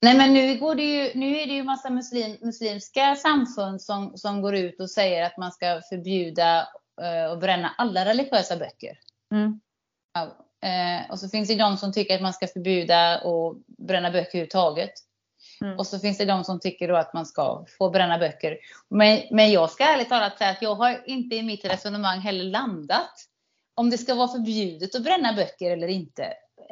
Nej 0.02 0.16
men 0.16 0.34
nu, 0.34 0.58
går 0.58 0.74
det 0.74 0.82
ju, 0.82 1.10
nu 1.14 1.36
är 1.36 1.46
det 1.46 1.52
ju 1.52 1.64
massa 1.64 1.90
muslim, 1.90 2.36
muslimska 2.40 3.16
samfund 3.16 3.82
som, 3.82 4.16
som 4.16 4.42
går 4.42 4.54
ut 4.54 4.80
och 4.80 4.90
säger 4.90 5.26
att 5.26 5.36
man 5.36 5.52
ska 5.52 5.80
förbjuda 5.88 6.66
uh, 7.02 7.32
och 7.32 7.38
bränna 7.38 7.74
alla 7.78 8.04
religiösa 8.04 8.56
böcker. 8.56 8.98
Mm. 9.32 9.60
Ja, 10.14 10.46
uh, 10.64 11.10
och 11.10 11.18
så 11.18 11.28
finns 11.28 11.48
det 11.48 11.54
de 11.54 11.76
som 11.76 11.92
tycker 11.92 12.14
att 12.14 12.22
man 12.22 12.32
ska 12.32 12.46
förbjuda 12.46 13.20
och 13.20 13.56
bränna 13.66 14.10
böcker 14.10 14.28
överhuvudtaget. 14.28 14.92
Mm. 15.60 15.78
Och 15.78 15.86
så 15.86 15.98
finns 15.98 16.18
det 16.18 16.24
de 16.24 16.44
som 16.44 16.60
tycker 16.60 16.88
då 16.88 16.96
att 16.96 17.14
man 17.14 17.26
ska 17.26 17.64
få 17.78 17.90
bränna 17.90 18.18
böcker. 18.18 18.58
Men, 18.90 19.20
men 19.30 19.52
jag 19.52 19.70
ska 19.70 19.84
ärligt 19.84 20.08
talat 20.08 20.38
säga 20.38 20.50
att 20.50 20.62
jag 20.62 20.74
har 20.74 21.02
inte 21.06 21.36
i 21.36 21.42
mitt 21.42 21.64
resonemang 21.64 22.18
heller 22.18 22.44
landat 22.44 23.10
om 23.74 23.90
det 23.90 23.98
ska 23.98 24.14
vara 24.14 24.28
förbjudet 24.28 24.94
att 24.94 25.04
bränna 25.04 25.32
böcker 25.32 25.70
eller 25.70 25.88
inte. 25.88 26.22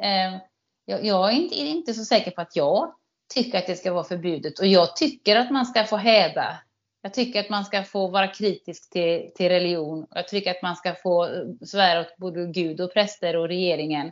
Uh, 0.03 0.37
jag, 0.85 1.05
jag 1.05 1.31
är 1.31 1.35
inte, 1.35 1.61
är 1.61 1.65
inte 1.65 1.93
så 1.93 2.05
säker 2.05 2.31
på 2.31 2.41
att 2.41 2.55
jag 2.55 2.93
tycker 3.33 3.57
att 3.57 3.67
det 3.67 3.75
ska 3.75 3.93
vara 3.93 4.03
förbjudet 4.03 4.59
och 4.59 4.67
jag 4.67 4.95
tycker 4.95 5.35
att 5.35 5.51
man 5.51 5.65
ska 5.65 5.83
få 5.83 5.97
häda. 5.97 6.57
Jag 7.01 7.13
tycker 7.13 7.39
att 7.39 7.49
man 7.49 7.65
ska 7.65 7.83
få 7.83 8.07
vara 8.07 8.27
kritisk 8.27 8.89
till, 8.89 9.31
till 9.35 9.49
religion. 9.49 10.07
Jag 10.11 10.27
tycker 10.27 10.51
att 10.51 10.61
man 10.61 10.75
ska 10.75 10.95
få 10.95 11.29
svära 11.65 12.01
åt 12.01 12.17
både 12.17 12.45
Gud 12.45 12.81
och 12.81 12.93
präster 12.93 13.35
och 13.35 13.47
regeringen. 13.47 14.11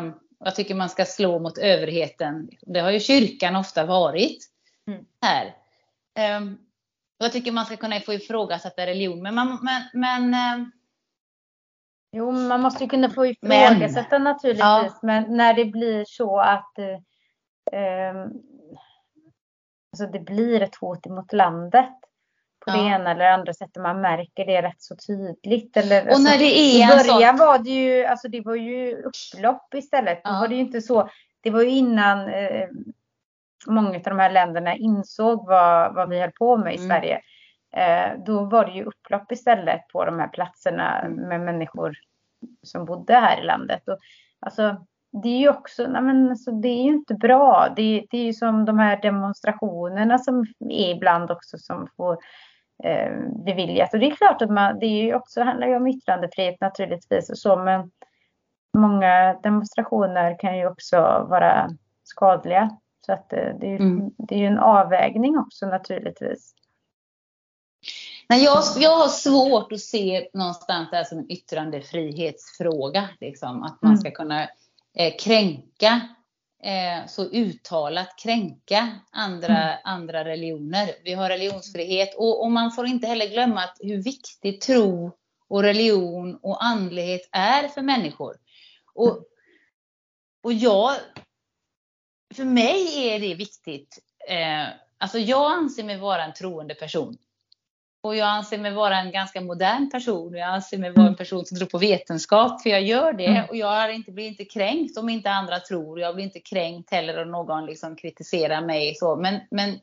Um, 0.00 0.14
jag 0.44 0.54
tycker 0.54 0.74
man 0.74 0.88
ska 0.88 1.04
slå 1.04 1.38
mot 1.38 1.58
överheten. 1.58 2.48
Det 2.62 2.80
har 2.80 2.90
ju 2.90 3.00
kyrkan 3.00 3.56
ofta 3.56 3.86
varit 3.86 4.38
mm. 4.86 5.04
här. 5.22 5.54
Um, 6.38 6.58
jag 7.18 7.32
tycker 7.32 7.52
man 7.52 7.66
ska 7.66 7.76
kunna 7.76 8.00
få 8.00 8.12
ifrågasätta 8.12 8.86
religion. 8.86 9.22
Men, 9.22 9.34
man, 9.34 9.58
men, 9.62 9.82
men 9.92 10.54
um, 10.60 10.70
Jo, 12.12 12.32
man 12.32 12.60
måste 12.60 12.84
ju 12.84 12.90
kunna 12.90 13.10
få 13.10 13.26
ifrågasätta 13.26 14.18
men, 14.18 14.24
naturligtvis. 14.24 14.60
Ja. 14.60 14.98
Men 15.02 15.36
när 15.36 15.54
det 15.54 15.64
blir 15.64 16.04
så 16.08 16.40
att 16.40 16.78
eh, 17.72 18.26
alltså 19.92 20.06
det 20.06 20.20
blir 20.20 20.62
ett 20.62 20.74
hot 20.74 21.06
mot 21.06 21.32
landet 21.32 21.94
på 22.64 22.70
ja. 22.70 22.72
det 22.72 22.88
ena 22.88 23.10
eller 23.10 23.30
andra 23.30 23.54
sättet. 23.54 23.82
Man 23.82 24.00
märker 24.00 24.46
det 24.46 24.62
rätt 24.62 24.82
så 24.82 24.96
tydligt. 24.96 25.76
Eller, 25.76 26.00
och 26.00 26.06
när 26.06 26.12
alltså, 26.12 26.38
det 26.38 26.58
är 26.58 26.84
I 26.84 27.04
början 27.04 27.36
var 27.36 27.58
det 27.58 27.70
ju, 27.70 28.04
alltså 28.04 28.28
det 28.28 28.40
var 28.40 28.54
ju 28.54 29.02
upplopp 29.02 29.74
istället. 29.74 30.20
Ja. 30.24 30.30
Då 30.30 30.40
var 30.40 30.48
det 30.48 30.54
ju 30.54 30.60
inte 30.60 30.80
så. 30.80 31.10
Det 31.40 31.50
var 31.50 31.62
ju 31.62 31.70
innan 31.70 32.28
eh, 32.28 32.68
många 33.66 33.96
av 33.96 34.02
de 34.02 34.18
här 34.18 34.30
länderna 34.30 34.76
insåg 34.76 35.46
vad, 35.46 35.94
vad 35.94 36.08
vi 36.08 36.20
höll 36.20 36.32
på 36.32 36.56
med 36.56 36.74
i 36.74 36.76
mm. 36.76 36.88
Sverige. 36.88 37.20
Eh, 37.76 38.24
då 38.26 38.44
var 38.44 38.64
det 38.64 38.72
ju 38.72 38.84
upplopp 38.84 39.32
istället 39.32 39.88
på 39.88 40.04
de 40.04 40.18
här 40.18 40.28
platserna 40.28 41.00
mm. 41.00 41.28
med 41.28 41.40
människor 41.40 41.94
som 42.62 42.84
bodde 42.84 43.14
här 43.14 43.40
i 43.40 43.44
landet. 43.44 43.88
Och, 43.88 43.98
alltså, 44.40 44.86
det 45.12 45.28
är 45.28 45.38
ju 45.38 45.48
också, 45.48 45.86
nej 45.86 46.02
men 46.02 46.30
alltså, 46.30 46.50
det 46.50 46.68
är 46.68 46.82
ju 46.82 46.92
inte 46.92 47.14
bra. 47.14 47.72
Det, 47.76 48.06
det 48.10 48.18
är 48.18 48.24
ju 48.24 48.32
som 48.32 48.64
de 48.64 48.78
här 48.78 49.02
demonstrationerna 49.02 50.18
som 50.18 50.46
är 50.60 50.90
ibland 50.90 51.30
också 51.30 51.58
som 51.58 51.88
får 51.96 52.18
eh, 52.84 53.12
beviljat. 53.44 53.94
Och 53.94 54.00
det 54.00 54.06
är 54.06 54.16
klart 54.16 54.42
att 54.42 54.50
man, 54.50 54.78
det 54.78 54.86
är 54.86 55.02
ju 55.02 55.14
också, 55.14 55.42
handlar 55.42 55.66
ju 55.66 55.76
om 55.76 55.86
yttrandefrihet 55.86 56.60
naturligtvis 56.60 57.30
och 57.30 57.38
så, 57.38 57.56
men 57.56 57.90
många 58.78 59.40
demonstrationer 59.42 60.38
kan 60.38 60.58
ju 60.58 60.66
också 60.66 60.96
vara 61.30 61.70
skadliga. 62.04 62.70
Så 63.06 63.12
att 63.12 63.32
eh, 63.32 63.48
det, 63.60 63.66
är 63.66 63.70
ju, 63.70 63.76
mm. 63.76 64.10
det 64.18 64.34
är 64.34 64.38
ju 64.38 64.46
en 64.46 64.58
avvägning 64.58 65.38
också 65.38 65.66
naturligtvis. 65.66 66.54
Nej, 68.28 68.44
jag, 68.44 68.62
jag 68.76 68.96
har 68.96 69.08
svårt 69.08 69.72
att 69.72 69.80
se 69.80 70.28
någonstans 70.32 70.90
det 70.90 70.96
här 70.96 71.04
som 71.04 71.18
en 71.18 71.30
yttrandefrihetsfråga. 71.30 73.08
Liksom, 73.20 73.62
att 73.62 73.82
man 73.82 73.90
mm. 73.90 74.00
ska 74.00 74.10
kunna 74.10 74.48
eh, 74.94 75.14
kränka, 75.16 76.08
eh, 76.62 77.06
så 77.06 77.24
uttalat 77.24 78.18
kränka 78.18 78.98
andra, 79.12 79.62
mm. 79.62 79.78
andra 79.84 80.24
religioner. 80.24 80.90
Vi 81.04 81.12
har 81.12 81.28
religionsfrihet 81.28 82.14
och, 82.14 82.42
och 82.42 82.50
man 82.50 82.72
får 82.72 82.86
inte 82.86 83.06
heller 83.06 83.26
glömma 83.26 83.64
att 83.64 83.76
hur 83.80 84.02
viktig 84.02 84.60
tro 84.60 85.16
och 85.48 85.62
religion 85.62 86.38
och 86.42 86.64
andlighet 86.64 87.28
är 87.32 87.68
för 87.68 87.82
människor. 87.82 88.36
Och, 88.94 89.24
och 90.42 90.52
jag, 90.52 90.96
för 92.34 92.44
mig 92.44 93.08
är 93.08 93.20
det 93.20 93.34
viktigt. 93.34 93.98
Eh, 94.28 94.68
alltså 94.98 95.18
jag 95.18 95.52
anser 95.52 95.84
mig 95.84 95.98
vara 95.98 96.24
en 96.24 96.34
troende 96.34 96.74
person. 96.74 97.16
Och 98.02 98.16
jag 98.16 98.28
anser 98.28 98.58
mig 98.58 98.72
vara 98.72 98.98
en 98.98 99.10
ganska 99.10 99.40
modern 99.40 99.90
person. 99.90 100.34
Jag 100.34 100.48
anser 100.48 100.78
mig 100.78 100.90
vara 100.90 101.06
en 101.06 101.16
person 101.16 101.46
som 101.46 101.58
tror 101.58 101.68
på 101.68 101.78
vetenskap, 101.78 102.62
för 102.62 102.70
jag 102.70 102.82
gör 102.82 103.12
det. 103.12 103.26
Mm. 103.26 103.48
Och 103.48 103.56
jag 103.56 103.94
inte, 103.94 104.12
blir 104.12 104.26
inte 104.26 104.44
kränkt 104.44 104.98
om 104.98 105.08
inte 105.08 105.30
andra 105.30 105.60
tror. 105.60 106.00
Jag 106.00 106.14
blir 106.14 106.24
inte 106.24 106.40
kränkt 106.40 106.90
heller 106.90 107.22
om 107.22 107.30
någon 107.30 107.66
liksom 107.66 107.96
kritiserar 107.96 108.60
mig. 108.60 108.94
Så. 108.94 109.16
Men, 109.16 109.40
men 109.50 109.78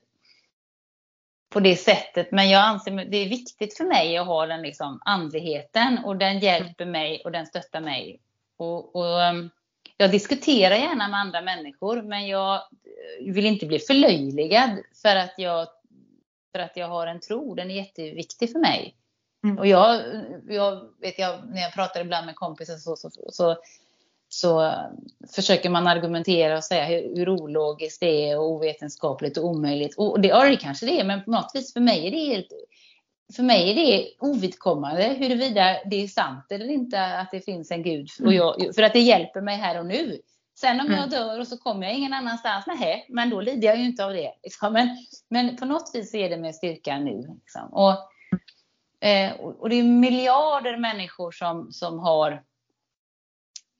på 1.49 1.59
det 1.59 1.75
sättet. 1.75 2.31
Men 2.31 2.49
jag 2.49 2.63
anser 2.63 2.99
att 2.99 3.11
det 3.11 3.17
är 3.17 3.29
viktigt 3.29 3.77
för 3.77 3.83
mig 3.83 4.17
att 4.17 4.27
ha 4.27 4.45
den 4.45 4.61
liksom 4.61 4.99
andligheten 5.05 5.99
och 6.05 6.17
den 6.17 6.39
hjälper 6.39 6.85
mig 6.85 7.21
och 7.25 7.31
den 7.31 7.45
stöttar 7.45 7.81
mig. 7.81 8.19
Och, 8.57 8.95
och 8.95 9.21
um, 9.29 9.49
jag 9.97 10.11
diskuterar 10.11 10.75
gärna 10.75 11.07
med 11.07 11.19
andra 11.19 11.41
människor 11.41 12.01
men 12.01 12.27
jag 12.27 12.61
vill 13.21 13.45
inte 13.45 13.65
bli 13.65 13.79
förlöjligad 13.79 14.69
för 15.01 15.15
att 15.15 15.33
jag, 15.37 15.67
för 16.57 16.63
att 16.63 16.77
jag 16.77 16.87
har 16.87 17.07
en 17.07 17.19
tro. 17.19 17.55
Den 17.55 17.71
är 17.71 17.75
jätteviktig 17.75 18.51
för 18.51 18.59
mig. 18.59 18.95
Mm. 19.43 19.57
Och 19.57 19.67
jag, 19.67 20.01
jag 20.47 20.81
vet 21.01 21.19
jag, 21.19 21.49
när 21.49 21.61
jag 21.61 21.73
pratar 21.73 22.01
ibland 22.01 22.25
med 22.25 22.35
kompisar 22.35 22.75
så, 22.75 22.95
så, 22.95 23.09
så 23.29 23.55
så 24.29 24.73
försöker 25.35 25.69
man 25.69 25.87
argumentera 25.87 26.57
och 26.57 26.63
säga 26.63 26.85
hur, 26.85 27.15
hur 27.15 27.29
ologiskt 27.29 27.99
det 27.99 28.29
är 28.29 28.39
och 28.39 28.51
ovetenskapligt 28.51 29.37
och 29.37 29.45
omöjligt. 29.45 29.97
Och 29.97 30.21
det, 30.21 30.27
ja, 30.27 30.49
det 30.49 30.57
kanske 30.57 30.85
det 30.85 30.99
är, 30.99 31.03
men 31.03 31.23
på 31.23 31.31
något 31.31 31.51
vis 31.53 31.73
för 31.73 31.79
mig 31.79 32.07
är 32.07 32.11
det 32.11 32.25
helt 32.25 32.47
för 33.35 33.43
mig 33.43 33.71
är 33.71 33.75
det 33.75 34.07
ovidkommande 34.19 35.03
huruvida 35.03 35.77
det 35.85 36.03
är 36.03 36.07
sant 36.07 36.45
eller 36.49 36.69
inte 36.69 37.05
att 37.05 37.31
det 37.31 37.41
finns 37.41 37.71
en 37.71 37.83
gud. 37.83 38.07
Och 38.25 38.33
jag, 38.33 38.75
för 38.75 38.83
att 38.83 38.93
det 38.93 38.99
hjälper 38.99 39.41
mig 39.41 39.57
här 39.57 39.79
och 39.79 39.85
nu. 39.85 40.19
Sen 40.59 40.79
om 40.79 40.87
jag 40.87 40.97
mm. 40.97 41.09
dör 41.09 41.39
och 41.39 41.47
så 41.47 41.57
kommer 41.57 41.87
jag 41.87 41.95
ingen 41.95 42.13
annanstans, 42.13 42.65
nej, 42.67 43.05
men 43.09 43.29
då 43.29 43.41
lider 43.41 43.67
jag 43.67 43.77
ju 43.77 43.85
inte 43.85 44.05
av 44.05 44.13
det. 44.13 44.33
Liksom. 44.43 44.73
Men, 44.73 44.89
men 45.29 45.57
på 45.57 45.65
något 45.65 45.91
vis 45.93 46.13
är 46.13 46.29
det 46.29 46.37
med 46.37 46.55
styrka 46.55 46.99
nu. 46.99 47.27
Liksom. 47.41 47.73
Och, 47.73 47.93
eh, 49.07 49.33
och 49.39 49.69
det 49.69 49.75
är 49.75 49.83
miljarder 49.83 50.77
människor 50.77 51.31
som, 51.31 51.71
som 51.71 51.99
har 51.99 52.31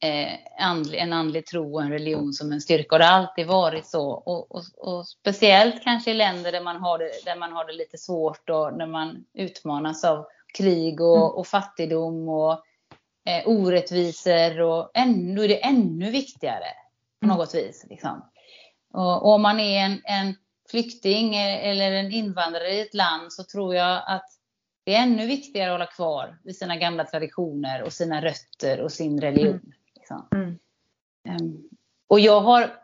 eh, 0.04 0.34
andlig, 0.60 1.00
en 1.00 1.14
andlig 1.14 1.46
tro 1.46 1.76
och 1.76 1.82
en 1.82 1.92
religion 1.92 2.34
som 2.34 2.52
en 2.52 2.62
styrka. 2.62 2.96
Och 2.96 3.00
det 3.00 3.06
har 3.06 3.20
alltid 3.20 3.48
varit 3.48 3.88
så. 3.88 4.10
Och, 4.10 4.52
och, 4.52 4.64
och, 4.78 5.08
speciellt 5.08 5.84
kanske 5.84 6.12
i 6.12 6.14
länder 6.14 6.52
där 6.52 6.62
man, 6.62 6.76
har 6.76 6.98
det, 6.98 7.12
där 7.26 7.36
man 7.36 7.52
har 7.52 7.66
det 7.66 7.74
lite 7.74 7.98
svårt 7.98 8.50
och 8.50 8.78
när 8.78 8.88
man 8.88 9.26
utmanas 9.34 10.04
av 10.04 10.26
krig 10.58 11.02
och, 11.02 11.18
mm. 11.18 11.30
och 11.30 11.48
fattigdom 11.48 12.30
och 12.30 12.64
eh, 13.28 13.48
orättvisor. 13.48 14.62
Och 14.62 14.92
ännu 14.94 15.44
är 15.44 15.48
det 15.48 15.66
ännu 15.66 16.12
viktigare 16.12 16.66
på 17.20 17.26
mm. 17.26 17.38
något 17.38 17.56
vis. 17.56 17.86
Liksom. 17.90 18.30
Och, 18.94 19.24
och 19.26 19.34
om 19.34 19.42
man 19.42 19.60
är 19.60 19.80
en, 19.80 20.02
en 20.06 20.36
flykting 20.70 21.36
eller 21.36 21.92
en 21.92 22.12
invandrare 22.12 22.74
i 22.74 22.82
ett 22.82 22.94
land 22.94 23.34
så 23.34 23.44
tror 23.44 23.76
jag 23.76 24.04
att 24.08 24.26
det 24.84 24.96
är 24.96 25.04
ännu 25.04 25.26
viktigare 25.26 25.70
att 25.70 25.74
hålla 25.74 25.92
kvar 25.92 26.38
vid 26.44 26.58
sina 26.58 26.78
gamla 26.78 27.06
traditioner 27.06 27.84
och 27.84 27.94
sina 27.94 28.22
rötter 28.22 28.82
och 28.82 28.92
sin 28.92 29.22
religion. 29.22 29.50
Mm. 29.50 29.74
Liksom. 29.96 30.28
Mm. 30.32 30.60
Um, 31.42 31.70
och 32.08 32.20
jag 32.20 32.42
har, 32.42 32.76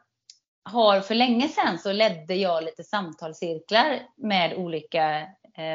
har 0.63 1.01
för 1.01 1.15
länge 1.15 1.47
sedan 1.47 1.79
så 1.79 1.91
ledde 1.91 2.35
jag 2.35 2.63
lite 2.63 2.83
samtalscirklar 2.83 3.99
med 4.15 4.53
olika 4.53 5.27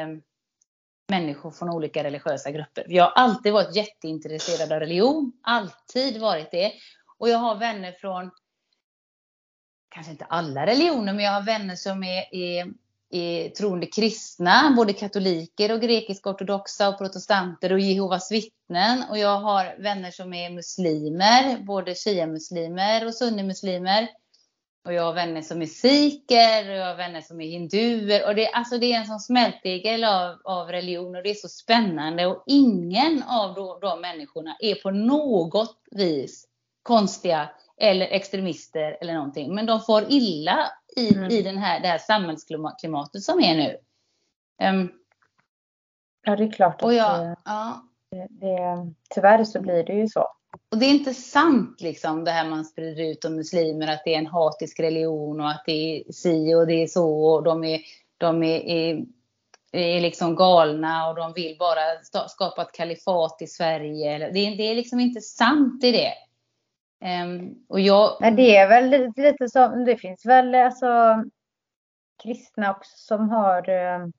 um, 0.03 0.21
människor 1.09 1.51
från 1.51 1.69
olika 1.69 2.03
religiösa 2.03 2.51
grupper. 2.51 2.85
Jag 2.87 3.03
har 3.03 3.11
alltid 3.11 3.53
varit 3.53 3.75
jätteintresserad 3.75 4.71
av 4.71 4.79
religion, 4.79 5.31
alltid 5.41 6.21
varit 6.21 6.51
det. 6.51 6.71
Och 7.17 7.29
jag 7.29 7.37
har 7.37 7.55
vänner 7.55 7.91
från, 7.91 8.31
kanske 9.89 10.11
inte 10.11 10.25
alla 10.25 10.65
religioner, 10.65 11.13
men 11.13 11.25
jag 11.25 11.31
har 11.31 11.41
vänner 11.41 11.75
som 11.75 12.03
är, 12.03 12.35
är 12.35 12.73
är 13.09 13.49
troende 13.49 13.85
kristna, 13.85 14.73
både 14.77 14.93
katoliker 14.93 15.71
och 15.71 15.81
grekisk-ortodoxa 15.81 16.89
och 16.89 16.97
protestanter 16.97 17.73
och 17.73 17.79
Jehovas 17.79 18.31
vittnen. 18.31 19.03
Och 19.09 19.17
jag 19.17 19.39
har 19.39 19.81
vänner 19.81 20.11
som 20.11 20.33
är 20.33 20.49
muslimer, 20.49 21.63
både 21.63 21.95
shia-muslimer 21.95 23.05
och 23.05 23.15
sunnimuslimer. 23.15 24.07
Och 24.85 24.93
jag 24.93 25.03
har 25.03 25.13
vänner 25.13 25.41
som 25.41 25.61
är 25.61 25.65
sikher 25.65 26.69
och 26.69 26.75
jag 26.75 26.85
har 26.85 26.95
vänner 26.95 27.21
som 27.21 27.41
är 27.41 27.47
hinduer. 27.47 28.27
Och 28.27 28.35
det, 28.35 28.47
alltså 28.47 28.77
det 28.77 28.93
är 28.93 28.99
en 28.99 29.05
sån 29.05 29.19
smältdegel 29.19 30.03
av, 30.03 30.41
av 30.43 30.67
religion 30.67 31.15
och 31.15 31.23
det 31.23 31.29
är 31.29 31.33
så 31.33 31.47
spännande. 31.47 32.25
Och 32.25 32.43
ingen 32.47 33.23
av 33.23 33.55
de, 33.55 33.79
de 33.81 34.01
människorna 34.01 34.57
är 34.59 34.75
på 34.75 34.91
något 34.91 35.77
vis 35.91 36.45
konstiga 36.83 37.49
eller 37.77 38.05
extremister 38.05 38.97
eller 39.01 39.13
någonting. 39.13 39.55
Men 39.55 39.65
de 39.65 39.81
får 39.81 40.03
illa 40.09 40.71
i, 40.95 41.15
mm. 41.15 41.31
i 41.31 41.41
den 41.41 41.57
här, 41.57 41.79
det 41.79 41.87
här 41.87 41.97
samhällsklimatet 41.97 43.23
som 43.23 43.39
är 43.39 43.55
nu. 43.55 43.77
Um, 44.69 44.91
ja, 46.21 46.35
det 46.35 46.43
är 46.43 46.51
klart 46.51 46.83
att 46.83 46.95
jag, 46.95 47.19
det, 47.19 47.35
ja. 47.45 47.83
det, 48.29 48.93
tyvärr 49.09 49.43
så 49.43 49.61
blir 49.61 49.83
det 49.83 49.93
ju 49.93 50.07
så. 50.07 50.27
Och 50.71 50.77
det 50.77 50.85
är 50.85 50.89
inte 50.89 51.13
sant 51.13 51.81
liksom 51.81 52.23
det 52.23 52.31
här 52.31 52.49
man 52.49 52.65
sprider 52.65 53.03
ut 53.03 53.25
om 53.25 53.35
muslimer 53.35 53.87
att 53.87 54.01
det 54.05 54.13
är 54.13 54.19
en 54.19 54.27
hatisk 54.27 54.79
religion 54.79 55.39
och 55.39 55.49
att 55.49 55.63
det 55.65 55.71
är 55.71 56.11
si 56.11 56.55
och 56.55 56.67
det 56.67 56.83
är 56.83 56.87
så 56.87 57.25
och 57.25 57.43
de 57.43 57.63
är, 57.63 57.81
de 58.17 58.43
är, 58.43 58.59
är, 58.59 59.05
är 59.71 60.01
liksom 60.01 60.35
galna 60.35 61.09
och 61.09 61.15
de 61.15 61.33
vill 61.33 61.57
bara 61.59 61.81
skapa 62.27 62.61
ett 62.61 62.71
kalifat 62.71 63.41
i 63.41 63.47
Sverige. 63.47 64.17
Det 64.17 64.39
är, 64.39 64.57
det 64.57 64.63
är 64.63 64.75
liksom 64.75 64.99
inte 64.99 65.21
sant 65.21 65.83
i 65.83 65.91
det. 65.91 66.13
Um, 67.23 67.65
och 67.69 67.79
jag... 67.79 68.17
Men 68.21 68.35
det 68.35 68.55
är 68.55 68.67
väl 68.67 68.89
lite, 68.89 69.21
lite 69.21 69.49
som, 69.49 69.85
det 69.85 69.97
finns 69.97 70.25
väl 70.25 70.55
alltså 70.55 71.23
kristna 72.23 72.71
också 72.71 72.97
som 72.97 73.29
har 73.29 73.69
um, 73.69 74.13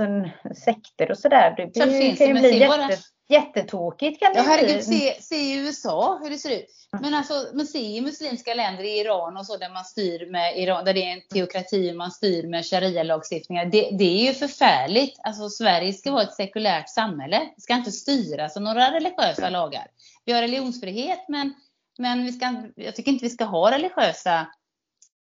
alltså, 0.00 0.54
sekter 0.64 1.10
och 1.10 1.18
sådär. 1.18 1.54
Det, 1.56 1.66
blir, 1.66 2.10
det 2.10 2.16
kan 2.16 2.26
ju 2.26 2.34
bli 2.34 2.58
jätte, 2.58 2.98
jättetokigt. 3.28 4.20
Kan 4.20 4.32
ja, 4.34 4.42
herregud, 4.42 4.84
se, 4.84 5.22
se 5.22 5.36
i 5.36 5.56
USA 5.56 6.18
hur 6.22 6.30
det 6.30 6.38
ser 6.38 6.50
ut. 6.50 6.66
Men, 7.00 7.14
alltså, 7.14 7.34
men 7.54 7.66
se 7.66 7.78
i 7.78 8.00
muslimska 8.00 8.54
länder, 8.54 8.84
i 8.84 8.98
Iran 8.98 9.36
och 9.36 9.46
så, 9.46 9.56
där 9.56 9.70
man 9.70 9.84
styr 9.84 10.30
med 10.30 10.58
Iran, 10.58 10.84
där 10.84 10.94
det 10.94 11.04
är 11.04 11.12
en 11.12 11.20
teokrati 11.32 11.92
och 11.92 11.96
man 11.96 12.10
styr 12.10 12.46
med 12.46 12.64
sharia-lagstiftningar. 12.64 13.64
Det, 13.64 13.90
det, 13.98 14.04
är 14.04 14.26
ju 14.26 14.34
förfärligt. 14.34 15.20
Alltså, 15.22 15.48
Sverige 15.48 15.92
ska 15.92 16.12
vara 16.12 16.22
ett 16.22 16.34
sekulärt 16.34 16.88
samhälle. 16.88 17.38
Det 17.56 17.62
ska 17.62 17.74
inte 17.74 17.92
styras 17.92 18.56
av 18.56 18.62
några 18.62 18.92
religiösa 18.92 19.50
lagar. 19.50 19.86
Vi 20.24 20.32
har 20.32 20.40
religionsfrihet, 20.40 21.24
men 21.28 21.54
men 21.98 22.24
vi 22.24 22.32
ska, 22.32 22.62
jag 22.76 22.96
tycker 22.96 23.12
inte 23.12 23.24
vi 23.24 23.30
ska 23.30 23.44
ha 23.44 23.70
religiösa 23.70 24.46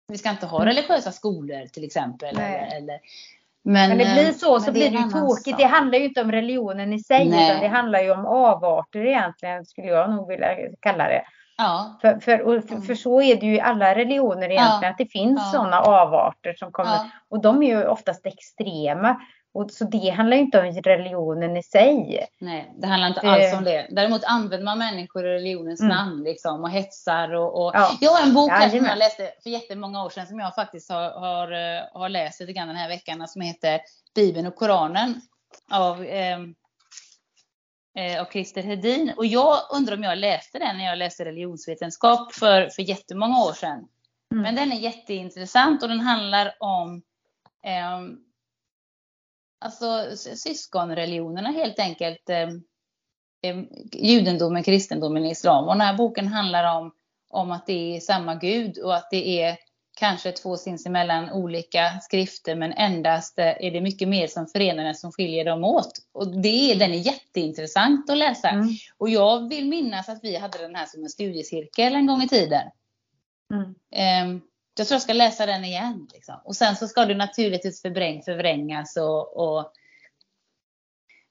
vi 0.09 0.17
ska 0.17 0.29
inte 0.29 0.45
ha 0.45 0.61
mm. 0.61 0.67
religiösa 0.67 1.11
skolor 1.11 1.67
till 1.67 1.83
exempel. 1.83 2.37
Eller, 2.37 2.77
eller, 2.77 2.99
men, 3.69 3.89
men 3.89 3.97
det 3.97 4.13
blir 4.13 4.31
så, 4.31 4.59
så 4.59 4.71
blir 4.71 4.91
det 4.91 4.97
ju 4.97 5.09
tråkigt. 5.09 5.57
Det 5.57 5.63
handlar 5.63 5.99
ju 5.99 6.05
inte 6.05 6.21
om 6.21 6.31
religionen 6.31 6.93
i 6.93 6.99
sig, 6.99 7.29
Nej. 7.29 7.49
utan 7.49 7.61
det 7.61 7.67
handlar 7.67 7.99
ju 7.99 8.11
om 8.11 8.25
avarter 8.25 9.05
egentligen, 9.05 9.65
skulle 9.65 9.87
jag 9.87 10.09
nog 10.09 10.27
vilja 10.27 10.47
kalla 10.79 11.07
det. 11.07 11.21
Ja. 11.57 11.97
För, 12.01 12.19
för, 12.19 12.61
för, 12.61 12.81
för, 12.81 12.95
så 12.95 13.21
är 13.21 13.35
det 13.35 13.45
ju 13.45 13.55
i 13.55 13.61
alla 13.61 13.95
religioner 13.95 14.49
egentligen, 14.49 14.83
ja. 14.83 14.89
att 14.89 14.97
det 14.97 15.11
finns 15.11 15.41
ja. 15.45 15.59
sådana 15.59 15.79
avarter 15.79 16.53
som 16.53 16.71
kommer. 16.71 16.91
Ja. 16.91 17.09
Och 17.29 17.41
de 17.41 17.63
är 17.63 17.67
ju 17.67 17.87
oftast 17.87 18.25
extrema. 18.25 19.21
Och 19.53 19.71
så 19.71 19.85
det 19.85 20.09
handlar 20.09 20.37
inte 20.37 20.59
om 20.59 20.65
religionen 20.65 21.57
i 21.57 21.63
sig. 21.63 22.27
Nej, 22.39 22.73
det 22.77 22.87
handlar 22.87 23.07
inte 23.07 23.21
alls 23.21 23.53
om 23.53 23.63
det. 23.63 23.87
Däremot 23.89 24.23
använder 24.23 24.65
man 24.65 24.77
människor 24.77 25.25
i 25.25 25.29
religionens 25.29 25.79
mm. 25.79 25.95
namn 25.95 26.23
liksom, 26.23 26.63
och 26.63 26.69
hetsar. 26.69 27.33
Och, 27.33 27.65
och... 27.65 27.71
Ja. 27.73 27.97
Jag 28.01 28.11
har 28.11 28.27
en 28.27 28.33
bok 28.33 28.51
här 28.51 28.69
som 28.69 28.85
jag 28.85 28.97
läste 28.97 29.31
för 29.43 29.49
jättemånga 29.49 30.05
år 30.05 30.09
sedan 30.09 30.27
som 30.27 30.39
jag 30.39 30.55
faktiskt 30.55 30.89
har, 30.89 31.11
har, 31.11 31.51
eh, 31.51 31.83
har 31.93 32.09
läst 32.09 32.39
lite 32.39 32.53
grann 32.53 32.67
den 32.67 32.77
här 32.77 32.87
veckan 32.87 33.27
som 33.27 33.41
heter 33.41 33.81
Bibeln 34.15 34.47
och 34.47 34.55
Koranen 34.55 35.21
av, 35.71 36.03
eh, 36.03 36.39
av 38.21 38.25
Christer 38.25 38.63
Hedin. 38.63 39.13
Och 39.17 39.25
jag 39.25 39.57
undrar 39.73 39.97
om 39.97 40.03
jag 40.03 40.17
läste 40.17 40.59
den 40.59 40.77
när 40.77 40.85
jag 40.85 40.97
läste 40.97 41.25
religionsvetenskap 41.25 42.33
för, 42.33 42.69
för 42.69 42.81
jättemånga 42.81 43.43
år 43.43 43.53
sedan. 43.53 43.87
Mm. 44.31 44.43
Men 44.43 44.55
den 44.55 44.71
är 44.71 44.79
jätteintressant 44.79 45.83
och 45.83 45.89
den 45.89 45.99
handlar 45.99 46.55
om 46.59 47.01
eh, 47.65 48.28
alltså 49.59 50.15
syskonreligionerna 50.35 51.49
helt 51.49 51.79
enkelt. 51.79 52.29
Eh, 52.29 52.49
judendomen, 53.93 54.63
kristendomen, 54.63 55.25
islam. 55.25 55.65
Och 55.65 55.73
den 55.73 55.81
här 55.81 55.97
boken 55.97 56.27
handlar 56.27 56.77
om, 56.77 56.91
om 57.29 57.51
att 57.51 57.65
det 57.65 57.95
är 57.95 57.99
samma 57.99 58.35
gud 58.35 58.77
och 58.77 58.95
att 58.95 59.07
det 59.11 59.41
är 59.41 59.57
kanske 59.99 60.31
två 60.31 60.57
sinsemellan 60.57 61.29
olika 61.29 61.99
skrifter 62.01 62.55
men 62.55 62.73
endast 62.73 63.39
eh, 63.39 63.45
är 63.45 63.71
det 63.71 63.81
mycket 63.81 64.07
mer 64.07 64.27
som 64.27 64.47
förenar 64.47 64.85
än 64.85 64.95
som 64.95 65.11
skiljer 65.11 65.45
dem 65.45 65.63
åt. 65.63 65.91
Och 66.11 66.41
det, 66.41 66.75
den 66.75 66.91
är 66.91 66.97
jätteintressant 66.97 68.09
att 68.09 68.17
läsa. 68.17 68.49
Mm. 68.49 68.67
Och 68.97 69.09
jag 69.09 69.49
vill 69.49 69.69
minnas 69.69 70.09
att 70.09 70.19
vi 70.23 70.37
hade 70.37 70.57
den 70.57 70.75
här 70.75 70.85
som 70.85 71.03
en 71.03 71.09
studiecirkel 71.09 71.95
en 71.95 72.07
gång 72.07 72.21
i 72.21 72.27
tiden. 72.27 72.63
Mm. 73.53 74.31
Um, 74.31 74.41
jag 74.81 74.87
tror 74.87 74.95
jag 74.95 75.01
ska 75.01 75.13
läsa 75.13 75.45
den 75.45 75.65
igen. 75.65 76.07
Liksom. 76.13 76.35
Och 76.43 76.55
sen 76.55 76.75
så 76.75 76.87
ska 76.87 77.05
det 77.05 77.15
naturligtvis 77.15 77.81
förbräng, 77.81 78.21
förvrängas 78.21 78.97
och, 78.97 79.37
och 79.37 79.73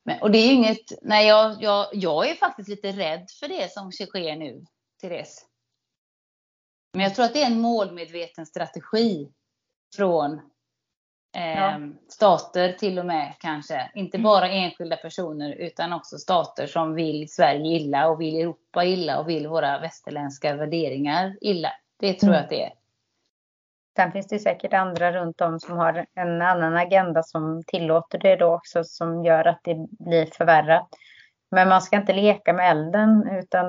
men, 0.04 0.20
och 0.20 0.30
det 0.30 0.38
är 0.38 0.52
inget, 0.52 0.92
nej 1.02 1.26
jag, 1.26 1.62
jag, 1.62 1.86
jag 1.92 2.30
är 2.30 2.34
faktiskt 2.34 2.68
lite 2.68 2.92
rädd 2.92 3.26
för 3.40 3.48
det 3.48 3.72
som 3.72 3.92
sker 3.92 4.36
nu, 4.36 4.64
Therese. 5.00 5.46
Men 6.92 7.02
jag 7.02 7.14
tror 7.14 7.24
att 7.24 7.34
det 7.34 7.42
är 7.42 7.46
en 7.46 7.60
målmedveten 7.60 8.46
strategi 8.46 9.32
från 9.96 10.40
Ja. 11.32 11.40
Ehm, 11.40 11.96
stater 12.08 12.72
till 12.72 12.98
och 12.98 13.06
med 13.06 13.34
kanske. 13.38 13.90
Inte 13.94 14.16
mm. 14.16 14.24
bara 14.24 14.48
enskilda 14.48 14.96
personer 14.96 15.52
utan 15.52 15.92
också 15.92 16.18
stater 16.18 16.66
som 16.66 16.94
vill 16.94 17.28
Sverige 17.28 17.76
illa 17.76 18.08
och 18.08 18.20
vill 18.20 18.36
Europa 18.36 18.84
illa 18.84 19.18
och 19.18 19.28
vill 19.28 19.46
våra 19.46 19.78
västerländska 19.78 20.56
värderingar 20.56 21.36
illa. 21.40 21.72
Det 21.98 22.12
tror 22.12 22.32
jag 22.32 22.38
mm. 22.38 22.44
att 22.44 22.50
det 22.50 22.62
är. 22.64 22.72
Sen 23.96 24.12
finns 24.12 24.26
det 24.26 24.38
säkert 24.38 24.72
andra 24.72 25.12
runt 25.12 25.40
om 25.40 25.60
som 25.60 25.78
har 25.78 26.06
en 26.14 26.42
annan 26.42 26.76
agenda 26.76 27.22
som 27.22 27.62
tillåter 27.66 28.18
det 28.18 28.36
då 28.36 28.54
också 28.54 28.84
som 28.84 29.24
gör 29.24 29.44
att 29.44 29.60
det 29.64 29.74
blir 29.98 30.26
förvärrat. 30.26 30.88
Men 31.50 31.68
man 31.68 31.82
ska 31.82 31.96
inte 31.96 32.12
leka 32.12 32.52
med 32.52 32.70
elden 32.70 33.28
utan 33.42 33.66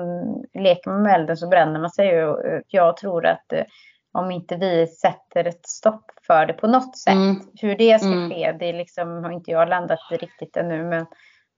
leker 0.54 0.90
man 0.90 1.02
med 1.02 1.14
elden 1.14 1.36
så 1.36 1.48
bränner 1.48 1.80
man 1.80 1.90
sig. 1.90 2.24
Och 2.24 2.62
jag 2.68 2.96
tror 2.96 3.26
att 3.26 3.52
eh, 3.52 3.64
om 4.12 4.30
inte 4.30 4.56
vi 4.56 4.86
sätter 4.86 5.44
ett 5.44 5.68
stopp 5.68 6.04
för 6.26 6.46
det 6.46 6.52
på 6.52 6.66
något 6.66 6.98
sätt. 6.98 7.14
Mm. 7.14 7.36
Hur 7.60 7.76
det 7.76 7.98
ska 7.98 8.12
mm. 8.12 8.30
ske, 8.30 8.52
det 8.52 8.72
liksom, 8.72 9.24
har 9.24 9.30
inte 9.30 9.50
jag 9.50 9.68
landat 9.68 9.98
i 10.12 10.16
riktigt 10.16 10.56
ännu. 10.56 10.84
Men 10.84 11.06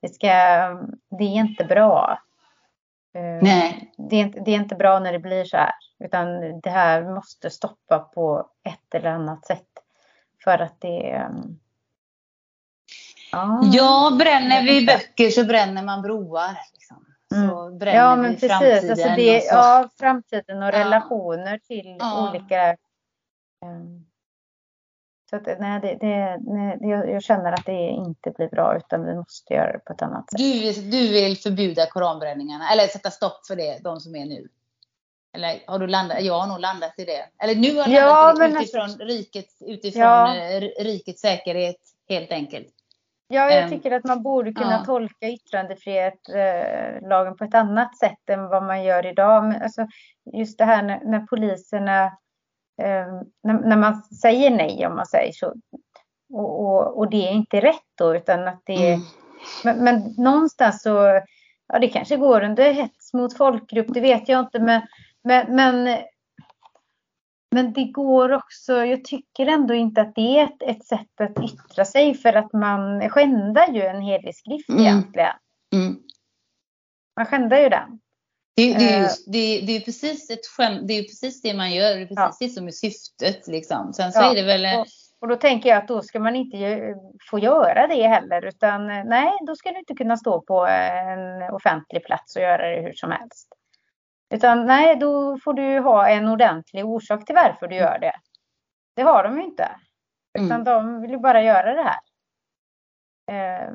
det, 0.03 0.09
ska, 0.09 0.29
det 1.18 1.25
är 1.25 1.37
inte 1.37 1.64
bra. 1.64 2.18
Eh, 3.14 3.42
Nej. 3.42 3.92
Det, 3.96 4.16
är 4.16 4.20
inte, 4.20 4.40
det 4.40 4.51
är 4.51 4.55
inte 4.55 4.75
bra 4.75 4.98
när 4.98 5.12
det 5.12 5.18
blir 5.18 5.44
så 5.44 5.57
här. 5.57 5.72
Utan 6.05 6.61
det 6.61 6.70
här 6.70 7.14
måste 7.14 7.51
stoppa 7.51 7.98
på 7.98 8.48
ett 8.64 8.94
eller 8.94 9.11
annat 9.11 9.46
sätt. 9.46 9.68
För 10.44 10.59
att 10.59 10.81
det... 10.81 11.31
Ja, 13.33 13.61
ja 13.72 14.16
bränner 14.18 14.62
vi 14.62 14.87
böcker 14.87 15.31
så 15.31 15.44
bränner 15.44 15.83
man 15.83 16.03
broar. 16.03 16.59
Liksom. 16.72 17.07
Så 17.29 17.66
mm. 17.66 17.79
bränner 17.79 17.98
ja, 17.98 18.16
men 18.16 18.31
vi 18.31 18.40
precis. 18.40 18.51
framtiden. 18.51 18.90
Alltså 18.90 19.09
det, 19.09 19.44
ja, 19.44 19.88
framtiden 19.98 20.62
och 20.62 20.72
relationer 20.72 21.59
till 21.59 21.96
ja. 21.98 22.31
olika... 22.31 22.77
Um, 23.64 24.07
så 25.33 25.37
att, 25.37 25.61
nej, 25.61 25.81
det, 25.81 25.97
det, 26.01 26.38
nej, 26.40 26.79
jag 27.12 27.23
känner 27.23 27.53
att 27.53 27.66
det 27.66 27.88
inte 27.88 28.31
blir 28.31 28.49
bra 28.49 28.77
utan 28.77 29.05
vi 29.05 29.14
måste 29.14 29.55
göra 29.55 29.73
det 29.73 29.79
på 29.79 29.92
ett 29.92 30.03
annat 30.03 30.31
sätt. 30.31 30.38
Du, 30.38 30.73
du 30.90 31.12
vill 31.12 31.38
förbjuda 31.38 31.87
koranbränningarna 31.87 32.73
eller 32.73 32.87
sätta 32.87 33.11
stopp 33.11 33.47
för 33.47 33.57
det, 33.57 33.79
de 33.85 34.01
som 34.01 34.16
är 34.16 34.27
nu? 34.27 34.49
Eller 35.37 35.62
har 35.66 35.79
du 35.79 35.87
landat? 35.87 36.23
Jag 36.23 36.40
har 36.40 36.47
nog 36.47 36.61
landat 36.61 36.95
i 36.97 37.05
det. 37.05 37.29
Eller 37.42 37.55
nu 37.55 37.79
har 37.79 37.88
jag 37.88 38.38
landat 38.38 38.38
ja, 38.38 38.47
i 38.47 38.53
det 38.53 38.62
utifrån, 38.62 38.99
rikets, 39.09 39.62
utifrån 39.62 40.03
ja. 40.03 40.37
Eh, 40.37 40.61
rikets 40.85 41.21
säkerhet 41.21 41.77
helt 42.09 42.33
enkelt. 42.33 42.68
Ja, 43.29 43.51
jag 43.51 43.62
ehm, 43.62 43.71
tycker 43.71 43.90
att 43.90 44.05
man 44.05 44.23
borde 44.23 44.53
kunna 44.53 44.73
ja. 44.73 44.85
tolka 44.85 45.29
yttrandefrihetslagen 45.29 47.37
på 47.37 47.45
ett 47.45 47.55
annat 47.55 47.99
sätt 47.99 48.31
än 48.31 48.49
vad 48.49 48.62
man 48.62 48.85
gör 48.85 49.07
idag. 49.07 49.45
Men 49.45 49.62
alltså, 49.62 49.87
just 50.33 50.59
det 50.59 50.64
här 50.64 50.83
när, 50.83 51.01
när 51.05 51.21
poliserna, 51.21 52.05
eh, 52.05 52.12
när, 52.78 53.68
när, 53.68 53.76
man 53.76 54.02
säger 54.02 54.50
nej 54.50 54.87
om 54.87 54.96
man 54.96 55.06
säger 55.06 55.32
så, 55.32 55.54
och, 56.32 56.61
och, 56.61 56.98
och, 56.98 57.11
det 57.11 57.28
är 57.28 57.32
inte 57.32 57.61
rätt 57.61 57.92
då, 57.98 58.16
utan 58.16 58.48
att 58.48 58.62
det 58.64 58.90
är, 58.90 58.94
mm. 58.94 59.04
men, 59.64 59.85
men, 59.85 60.14
någonstans 60.18 60.82
så, 60.82 61.20
ja 61.68 61.78
det 61.78 61.88
kanske 61.88 62.16
går 62.16 62.44
under 62.44 62.72
hets 62.72 63.12
mot 63.12 63.37
folkgrupp, 63.37 63.87
det 63.88 64.00
vet 64.00 64.28
jag 64.28 64.40
inte, 64.40 64.58
men, 64.58 64.82
men, 65.24 65.56
men 65.56 65.98
men 67.52 67.72
det 67.72 67.85
går 67.85 68.32
också, 68.32 68.72
jag 68.72 69.04
tycker 69.04 69.46
ändå 69.46 69.74
inte 69.74 70.00
att 70.00 70.14
det 70.14 70.38
är 70.38 70.44
ett, 70.44 70.62
ett 70.62 70.85
sätt 70.85 71.20
att 71.20 71.44
yttra 71.44 71.85
sig 71.85 72.14
för 72.14 72.32
att 72.32 72.52
man 72.52 73.08
skändar 73.11 73.68
ju 73.68 73.82
en 73.82 74.00
helig 74.00 74.37
skrift 74.37 74.68
mm. 74.68 74.82
egentligen. 74.82 75.35
Mm. 75.74 75.96
Man 77.16 77.26
skändar 77.26 77.58
ju 77.58 77.68
den. 77.68 78.00
Det, 78.55 78.75
det, 78.75 78.85
är, 78.85 78.97
eh. 78.97 79.03
just, 79.03 79.33
det, 79.33 79.61
det 79.67 79.77
är 79.77 79.81
precis 79.81 80.31
ett 80.31 80.47
skämt, 80.47 80.88
det 80.88 80.95
är 80.99 81.03
precis 81.03 81.43
det 81.43 81.55
man 81.55 81.73
gör, 81.73 81.97
det 81.97 82.03
är 82.03 82.07
precis 82.07 82.37
ja. 82.41 82.47
det 82.47 82.49
som 82.49 82.67
är 82.67 82.71
syftet 82.71 83.47
liksom. 83.47 83.93
Sen 83.93 84.12
så 84.12 84.21
ja. 84.21 84.31
är 84.31 84.35
det 84.35 84.43
väl... 84.43 84.81
Och, 84.81 84.87
och 85.21 85.29
då 85.29 85.37
tänker 85.37 85.69
jag 85.69 85.79
att 85.79 85.88
då 85.88 86.03
ska 86.03 86.21
man 86.21 86.37
inte 86.37 86.95
få 87.31 87.38
göra 87.38 87.87
det 87.87 88.09
heller 88.09 88.47
utan 88.47 88.87
nej, 88.87 89.33
då 89.47 89.57
ska 89.57 89.73
du 89.73 89.79
inte 89.79 89.95
kunna 89.95 90.17
stå 90.17 90.41
på 90.41 90.67
en 90.67 91.43
offentlig 91.43 92.05
plats 92.05 92.37
och 92.37 92.43
göra 92.43 92.69
det 92.69 92.81
hur 92.81 92.93
som 92.93 93.11
helst. 93.11 93.49
Utan 94.35 94.67
nej, 94.67 94.97
då 94.97 95.38
får 95.45 95.55
du 95.55 95.79
ha 95.79 96.09
en 96.09 96.29
ordentlig 96.29 96.85
orsak 96.85 97.25
till 97.25 97.35
varför 97.35 97.69
du 97.69 97.77
gör 97.77 97.99
det. 97.99 98.15
Det 98.97 99.03
har 99.03 99.25
de 99.25 99.38
ju 99.38 99.45
inte. 99.45 99.69
Utan 100.38 100.61
mm. 100.61 100.65
de 100.65 101.01
vill 101.01 101.11
ju 101.11 101.19
bara 101.19 101.43
göra 101.43 101.75
det 101.75 101.83
här. 101.83 102.01
Eh, 103.31 103.73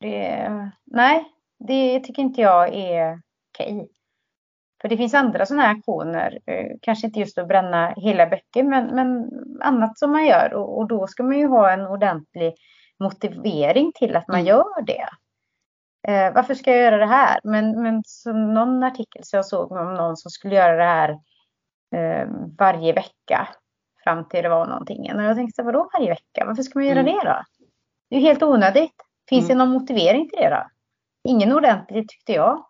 det, 0.00 0.50
nej, 0.84 1.24
det 1.58 2.00
tycker 2.00 2.22
inte 2.22 2.40
jag 2.40 2.74
är 2.74 3.20
okej. 3.54 3.88
För 4.82 4.88
det 4.88 4.96
finns 4.96 5.14
andra 5.14 5.46
sådana 5.46 5.62
här 5.62 5.74
aktioner, 5.74 6.38
eh, 6.46 6.66
kanske 6.82 7.06
inte 7.06 7.20
just 7.20 7.38
att 7.38 7.48
bränna 7.48 7.94
hela 7.96 8.26
böcker, 8.26 8.62
men, 8.62 8.86
men 8.94 9.30
annat 9.60 9.98
som 9.98 10.12
man 10.12 10.26
gör. 10.26 10.54
Och, 10.54 10.78
och, 10.78 10.88
då 10.88 11.06
ska 11.06 11.22
man 11.22 11.38
ju 11.38 11.46
ha 11.46 11.70
en 11.70 11.86
ordentlig 11.86 12.54
motivering 12.98 13.92
till 13.94 14.16
att 14.16 14.28
man 14.28 14.40
mm. 14.40 14.46
gör 14.46 14.82
det. 14.82 15.08
Eh, 16.08 16.34
varför 16.34 16.54
ska 16.54 16.70
jag 16.70 16.80
göra 16.80 16.96
det 16.96 17.06
här? 17.06 17.40
Men, 17.44 17.82
men 17.82 18.02
som 18.04 18.54
någon 18.54 18.82
artikel 18.82 19.24
som 19.24 19.36
jag 19.36 19.46
såg 19.46 19.72
om 19.72 19.94
någon 19.94 20.16
som 20.16 20.30
skulle 20.30 20.54
göra 20.54 20.76
det 20.76 20.84
här 20.84 21.10
eh, 21.96 22.28
varje 22.58 22.92
vecka 22.92 23.48
fram 24.04 24.28
till 24.28 24.42
det 24.42 24.48
var 24.48 24.66
någonting. 24.66 25.14
Och 25.14 25.22
jag 25.22 25.36
tänkte, 25.36 25.62
vadå 25.62 25.90
varje 25.92 26.10
vecka? 26.10 26.44
Varför 26.46 26.62
ska 26.62 26.78
man 26.78 26.88
göra 26.88 27.00
mm. 27.00 27.12
det 27.12 27.20
då? 27.24 27.42
Det 28.10 28.16
är 28.16 28.20
ju 28.20 28.26
helt 28.26 28.42
onödigt. 28.42 28.94
Finns 29.28 29.44
mm. 29.44 29.58
det 29.58 29.64
någon 29.64 29.74
motivering 29.74 30.28
till 30.28 30.38
det 30.38 30.50
då? 30.50 30.66
Ingen 31.28 31.52
ordentlig 31.52 32.08
tyckte 32.08 32.32
jag. 32.32 32.66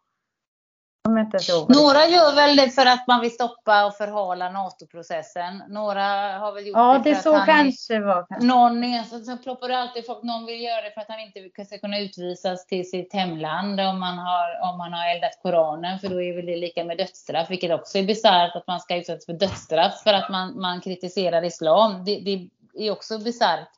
Några 1.68 2.06
gör 2.06 2.34
väl 2.34 2.56
det 2.56 2.70
för 2.70 2.86
att 2.86 3.06
man 3.06 3.20
vill 3.20 3.34
stoppa 3.34 3.86
och 3.86 3.94
förhala 3.94 4.50
NATO-processen. 4.50 5.62
Några 5.68 6.02
har 6.38 6.52
väl 6.52 6.66
gjort 6.66 6.76
ja, 6.76 6.92
det 6.92 7.02
för 7.02 7.10
det 7.10 7.16
att 7.16 7.22
så 7.22 7.34
han 7.34 7.46
kanske 7.46 8.00
var. 8.00 8.26
Någon 8.40 8.84
är, 8.84 9.02
så, 9.02 9.20
så 9.20 9.36
ploppar 9.36 9.68
det 9.68 9.78
alltid 9.78 10.06
folk. 10.06 10.22
Någon 10.22 10.46
vill 10.46 10.62
göra 10.62 10.82
det 10.82 10.90
för 10.90 11.00
att 11.00 11.08
han 11.08 11.20
inte 11.20 11.64
ska 11.64 11.78
kunna 11.78 11.98
utvisas 11.98 12.66
till 12.66 12.90
sitt 12.90 13.12
hemland 13.12 13.80
om 13.80 14.00
man 14.00 14.18
har, 14.18 14.70
om 14.70 14.78
man 14.78 14.92
har 14.92 15.14
eldat 15.14 15.40
Koranen. 15.42 15.98
För 15.98 16.08
då 16.08 16.22
är 16.22 16.36
väl 16.36 16.46
det 16.46 16.56
lika 16.56 16.84
med 16.84 16.98
dödsstraff. 16.98 17.50
Vilket 17.50 17.70
också 17.70 17.98
är 17.98 18.02
bisarrt 18.02 18.56
att 18.56 18.66
man 18.66 18.80
ska 18.80 18.96
utsättas 18.96 19.26
för 19.26 19.32
dödsstraff 19.32 20.02
för 20.02 20.12
att 20.12 20.30
man, 20.30 20.60
man 20.60 20.80
kritiserar 20.80 21.44
islam. 21.44 22.04
Det, 22.04 22.20
det 22.20 22.48
är 22.86 22.90
också 22.90 23.18
bisarrt. 23.18 23.68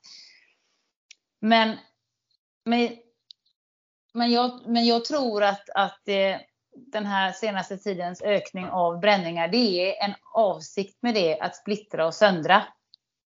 Men, 1.40 1.76
men, 2.64 2.88
men, 4.14 4.30
jag, 4.30 4.60
men 4.66 4.86
jag 4.86 5.04
tror 5.04 5.42
att, 5.42 5.70
att 5.74 6.00
det 6.04 6.40
den 6.76 7.06
här 7.06 7.32
senaste 7.32 7.78
tidens 7.78 8.22
ökning 8.22 8.68
av 8.68 9.00
bränningar, 9.00 9.48
det 9.48 9.56
är 9.56 10.04
en 10.04 10.14
avsikt 10.34 11.02
med 11.02 11.14
det 11.14 11.40
att 11.40 11.56
splittra 11.56 12.06
och 12.06 12.14
söndra. 12.14 12.62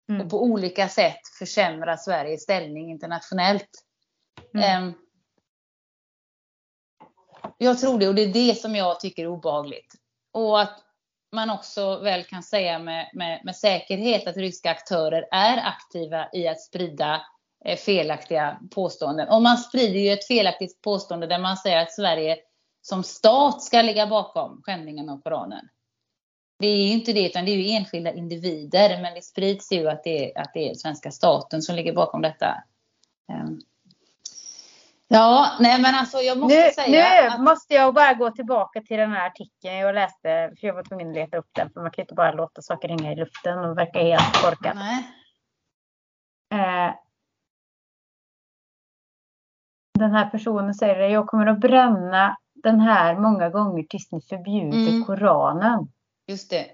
Mm. 0.08 0.22
Och 0.22 0.30
på 0.30 0.42
olika 0.42 0.88
sätt 0.88 1.20
försämra 1.38 1.96
Sveriges 1.96 2.42
ställning 2.42 2.90
internationellt. 2.90 3.84
Mm. 4.54 4.84
Um, 4.84 4.94
jag 7.58 7.78
tror 7.78 7.98
det 7.98 8.08
och 8.08 8.14
det 8.14 8.22
är 8.22 8.32
det 8.32 8.54
som 8.54 8.76
jag 8.76 9.00
tycker 9.00 9.22
är 9.22 9.26
obehagligt. 9.26 9.94
Och 10.32 10.60
att 10.60 10.84
man 11.32 11.50
också 11.50 12.00
väl 12.00 12.24
kan 12.24 12.42
säga 12.42 12.78
med, 12.78 13.10
med, 13.14 13.40
med 13.44 13.56
säkerhet 13.56 14.26
att 14.26 14.36
ryska 14.36 14.70
aktörer 14.70 15.28
är 15.30 15.56
aktiva 15.56 16.28
i 16.32 16.48
att 16.48 16.60
sprida 16.60 17.22
eh, 17.64 17.76
felaktiga 17.76 18.58
påståenden. 18.74 19.28
Och 19.28 19.42
man 19.42 19.58
sprider 19.58 20.00
ju 20.00 20.10
ett 20.10 20.26
felaktigt 20.26 20.82
påstående 20.82 21.26
där 21.26 21.38
man 21.38 21.56
säger 21.56 21.82
att 21.82 21.92
Sverige 21.92 22.36
som 22.83 23.03
stat 23.03 23.62
ska 23.62 23.83
ligga 23.83 24.07
bakom 24.07 24.62
skändningen 24.62 25.09
av 25.09 25.23
Koranen. 25.23 25.69
Det 26.59 26.66
är 26.66 26.77
ju 26.77 26.93
inte 26.93 27.12
det, 27.12 27.27
utan 27.27 27.45
det 27.45 27.51
är 27.51 27.57
ju 27.57 27.71
enskilda 27.71 28.12
individer, 28.12 29.03
men 29.03 29.14
det 29.14 29.25
sprids 29.25 29.73
ju 29.73 29.88
att 29.88 30.05
det 30.05 30.25
är, 30.25 30.43
att 30.43 30.51
det 30.55 30.71
är 30.71 30.75
svenska 30.75 31.11
staten 31.11 31.62
som 31.62 31.77
ligger 31.77 31.93
bakom 31.93 32.23
detta. 32.23 32.64
Ehm. 33.33 33.61
Ja, 35.09 35.57
nej 35.61 35.81
men 35.81 35.95
alltså 35.95 36.19
jag 36.19 36.38
måste 36.38 36.57
nu, 36.57 36.71
säga. 36.71 37.23
Nu 37.23 37.29
att... 37.29 37.40
måste 37.40 37.75
jag 37.75 37.95
bara 37.95 38.14
gå 38.14 38.31
tillbaka 38.31 38.81
till 38.81 38.97
den 38.97 39.12
här 39.12 39.26
artikeln 39.26 39.74
jag 39.74 39.95
läste, 39.95 40.53
för 40.61 40.66
jag 40.66 40.74
var 40.74 40.85
tvungen 40.85 41.09
att 41.09 41.14
leta 41.14 41.37
upp 41.37 41.49
den, 41.53 41.70
för 41.70 41.81
man 41.81 41.91
kan 41.91 42.03
ju 42.03 42.05
inte 42.05 42.14
bara 42.14 42.33
låta 42.33 42.62
saker 42.62 42.89
hänga 42.89 43.12
i 43.12 43.16
luften 43.16 43.59
och 43.59 43.78
verka 43.78 44.03
helt 44.03 44.43
korkat. 44.43 44.76
Eh, 46.53 46.95
den 49.99 50.11
här 50.11 50.31
personen 50.31 50.74
säger 50.74 51.01
att 51.01 51.12
jag 51.12 51.26
kommer 51.26 51.47
att 51.47 51.61
bränna 51.61 52.37
den 52.62 52.80
här 52.80 53.18
många 53.18 53.50
gånger 53.50 53.82
tills 53.82 54.12
ni 54.12 54.20
förbjuder 54.20 54.88
mm. 54.88 55.04
Koranen. 55.04 55.92
Just 56.26 56.50
det. 56.50 56.66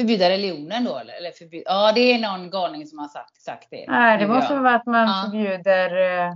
Förbjuda 0.00 0.28
religionen 0.28 0.84
då 0.84 0.98
eller? 0.98 1.30
förbjuda, 1.30 1.70
ja, 1.70 1.92
det 1.92 2.00
är 2.00 2.18
någon 2.18 2.50
galning 2.50 2.86
som 2.86 2.98
har 2.98 3.08
sagt, 3.08 3.42
sagt 3.42 3.68
det. 3.70 3.84
Nej, 3.88 4.18
det 4.18 4.28
måste 4.28 4.54
vara 4.54 4.74
att 4.74 4.86
man 4.86 5.08
ja. 5.08 5.22
förbjuder 5.24 6.20
eh, 6.26 6.34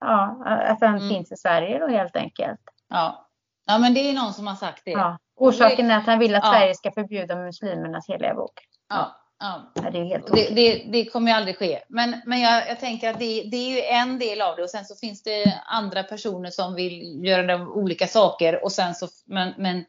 Ja, 0.00 0.42
att 0.44 0.80
den 0.80 0.96
mm. 0.96 1.08
finns 1.08 1.32
i 1.32 1.36
Sverige 1.36 1.78
då 1.78 1.88
helt 1.88 2.16
enkelt. 2.16 2.60
Ja. 2.88 3.28
ja, 3.66 3.78
men 3.78 3.94
det 3.94 4.00
är 4.00 4.14
någon 4.14 4.32
som 4.32 4.46
har 4.46 4.54
sagt 4.54 4.82
det. 4.84 4.90
Ja. 4.90 5.18
Orsaken 5.36 5.90
är 5.90 5.98
att 5.98 6.06
han 6.06 6.18
vill 6.18 6.34
att 6.34 6.44
ja. 6.44 6.52
Sverige 6.52 6.74
ska 6.74 6.92
förbjuda 6.92 7.36
muslimernas 7.36 8.08
heliga 8.08 8.34
bok. 8.34 8.52
Ja. 8.88 9.19
Ja. 9.40 9.72
Det, 9.74 9.98
är 9.98 10.04
helt 10.04 10.26
det, 10.26 10.54
det, 10.54 10.84
det, 10.92 11.04
kommer 11.04 11.30
ju 11.30 11.36
aldrig 11.36 11.58
ske. 11.58 11.82
Men, 11.88 12.20
men 12.26 12.40
jag, 12.40 12.68
jag 12.68 12.80
tänker 12.80 13.10
att 13.10 13.18
det, 13.18 13.42
det, 13.42 13.56
är 13.56 13.70
ju 13.70 13.80
en 13.82 14.18
del 14.18 14.40
av 14.40 14.56
det 14.56 14.62
och 14.62 14.70
sen 14.70 14.84
så 14.84 14.94
finns 14.94 15.22
det 15.22 15.60
andra 15.66 16.02
personer 16.02 16.50
som 16.50 16.74
vill 16.74 17.24
göra 17.24 17.68
olika 17.68 18.06
saker 18.06 18.64
och 18.64 18.72
sen 18.72 18.94
så 18.94 19.08
men, 19.26 19.54
men 19.58 19.84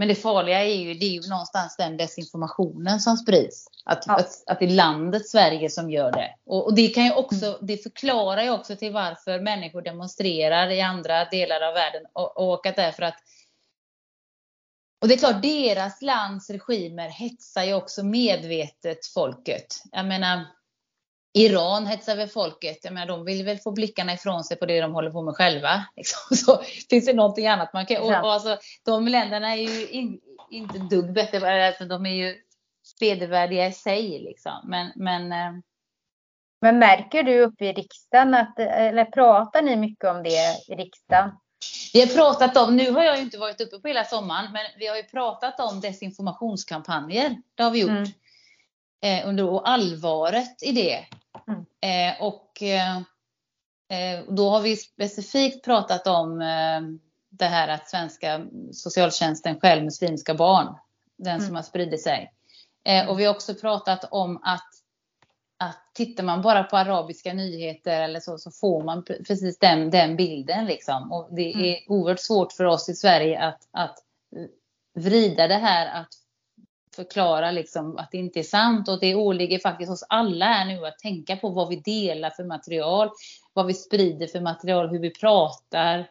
Men 0.00 0.08
det 0.08 0.14
farliga 0.14 0.64
är 0.64 0.74
ju, 0.74 0.94
det 0.94 1.06
är 1.06 1.22
ju 1.22 1.28
någonstans 1.28 1.76
den 1.76 1.96
desinformationen 1.96 3.00
som 3.00 3.16
sprids. 3.16 3.66
Att, 3.84 4.04
ja. 4.06 4.14
att, 4.14 4.42
att 4.46 4.58
det 4.58 4.64
är 4.64 4.70
landet 4.70 5.28
Sverige 5.28 5.70
som 5.70 5.90
gör 5.90 6.12
det. 6.12 6.34
Och, 6.46 6.66
och, 6.66 6.74
det 6.74 6.88
kan 6.88 7.04
ju 7.04 7.12
också, 7.12 7.46
mm. 7.46 7.58
det 7.60 7.76
förklarar 7.76 8.42
ju 8.42 8.50
också 8.50 8.76
till 8.76 8.92
varför 8.92 9.40
människor 9.40 9.82
demonstrerar 9.82 10.70
i 10.70 10.80
andra 10.80 11.24
delar 11.24 11.60
av 11.60 11.74
världen. 11.74 12.02
Och, 12.12 12.52
och 12.52 12.66
att 12.66 12.76
därför 12.76 13.02
att 13.02 13.18
och 15.00 15.08
det 15.08 15.14
är 15.14 15.18
klart, 15.18 15.42
deras 15.42 16.02
lands 16.02 16.50
regimer 16.50 17.08
hetsar 17.08 17.64
ju 17.64 17.74
också 17.74 18.02
medvetet 18.02 19.06
folket. 19.06 19.82
Jag 19.92 20.06
menar, 20.06 20.44
Iran 21.32 21.86
hetsar 21.86 22.16
väl 22.16 22.28
folket. 22.28 22.78
Jag 22.82 22.92
menar, 22.92 23.06
de 23.06 23.24
vill 23.24 23.44
väl 23.44 23.58
få 23.58 23.72
blickarna 23.72 24.12
ifrån 24.12 24.44
sig 24.44 24.56
på 24.56 24.66
det 24.66 24.80
de 24.80 24.94
håller 24.94 25.10
på 25.10 25.22
med 25.22 25.36
själva. 25.36 25.84
Liksom. 25.96 26.36
Så 26.36 26.62
finns 26.90 27.06
det 27.06 27.12
någonting 27.12 27.46
annat 27.46 27.72
man 27.72 27.86
kan... 27.86 28.02
Och, 28.02 28.08
och 28.08 28.32
alltså, 28.32 28.58
de 28.84 29.08
länderna 29.08 29.56
är 29.56 29.60
ju 29.60 29.88
in, 29.88 30.20
inte 30.50 30.78
dugg 30.78 31.12
bättre. 31.12 31.66
Alltså, 31.66 31.84
de 31.84 32.06
är 32.06 32.14
ju 32.14 32.36
vedervärdiga 33.00 33.66
i 33.66 33.72
sig. 33.72 34.18
Liksom. 34.18 34.60
Men, 34.64 34.92
men, 34.96 35.32
eh, 35.32 35.60
men 36.60 36.78
märker 36.78 37.22
du 37.22 37.40
uppe 37.40 37.64
i 37.64 37.72
riksdagen, 37.72 38.34
att, 38.34 38.58
eller 38.58 39.04
pratar 39.04 39.62
ni 39.62 39.76
mycket 39.76 40.10
om 40.10 40.22
det 40.22 40.56
i 40.68 40.74
riksdagen? 40.74 41.30
Vi 41.92 42.00
har 42.00 42.06
pratat 42.06 42.56
om, 42.56 42.76
nu 42.76 42.90
har 42.90 43.02
jag 43.02 43.16
ju 43.16 43.22
inte 43.22 43.38
varit 43.38 43.60
uppe 43.60 43.78
på 43.78 43.88
hela 43.88 44.04
sommaren, 44.04 44.52
men 44.52 44.62
vi 44.78 44.86
har 44.86 44.96
ju 44.96 45.02
pratat 45.02 45.60
om 45.60 45.80
desinformationskampanjer. 45.80 47.42
Det 47.54 47.62
har 47.62 47.70
vi 47.70 47.80
gjort. 47.80 47.90
Mm. 47.90 48.10
Eh, 49.02 49.28
under 49.28 49.66
allvaret 49.66 50.62
i 50.62 50.72
det. 50.72 51.04
Mm. 51.48 51.64
Eh, 51.80 52.22
och 52.22 52.62
eh, 52.62 52.96
eh, 53.88 54.24
då 54.28 54.50
har 54.50 54.60
vi 54.60 54.76
specifikt 54.76 55.64
pratat 55.64 56.06
om 56.06 56.40
eh, 56.40 56.80
det 57.30 57.44
här 57.44 57.68
att 57.68 57.88
svenska 57.88 58.46
socialtjänsten 58.72 59.60
själv 59.60 59.84
muslimska 59.84 60.34
barn. 60.34 60.74
Den 61.16 61.34
mm. 61.34 61.46
som 61.46 61.56
har 61.56 61.62
spridit 61.62 62.02
sig. 62.02 62.32
Eh, 62.84 63.08
och 63.08 63.20
vi 63.20 63.24
har 63.24 63.34
också 63.34 63.54
pratat 63.54 64.04
om 64.10 64.40
att 64.42 64.69
att 65.60 65.94
tittar 65.94 66.24
man 66.24 66.42
bara 66.42 66.64
på 66.64 66.76
arabiska 66.76 67.32
nyheter 67.32 68.02
eller 68.02 68.20
så, 68.20 68.38
så 68.38 68.50
får 68.50 68.82
man 68.82 69.04
precis 69.04 69.58
den, 69.58 69.90
den 69.90 70.16
bilden. 70.16 70.66
Liksom. 70.66 71.12
Och 71.12 71.28
det 71.30 71.52
mm. 71.52 71.64
är 71.64 71.68
mm. 71.68 71.82
oerhört 71.88 72.20
svårt 72.20 72.52
för 72.52 72.64
oss 72.64 72.88
i 72.88 72.94
Sverige 72.94 73.40
att, 73.40 73.68
att 73.70 73.98
vrida 74.94 75.48
det 75.48 75.54
här, 75.54 76.00
att 76.00 76.08
förklara 76.96 77.50
liksom 77.50 77.96
att 77.96 78.10
det 78.10 78.18
inte 78.18 78.38
är 78.38 78.42
sant. 78.42 78.88
Och 78.88 79.00
det 79.00 79.14
åligger 79.14 79.58
faktiskt 79.58 79.90
oss 79.90 80.04
alla 80.08 80.44
här 80.44 80.64
nu 80.64 80.86
att 80.86 80.98
tänka 80.98 81.36
på 81.36 81.48
vad 81.48 81.68
vi 81.68 81.76
delar 81.76 82.30
för 82.30 82.44
material, 82.44 83.10
vad 83.52 83.66
vi 83.66 83.74
sprider 83.74 84.26
för 84.26 84.40
material, 84.40 84.88
hur 84.88 84.98
vi 84.98 85.10
pratar. 85.10 86.10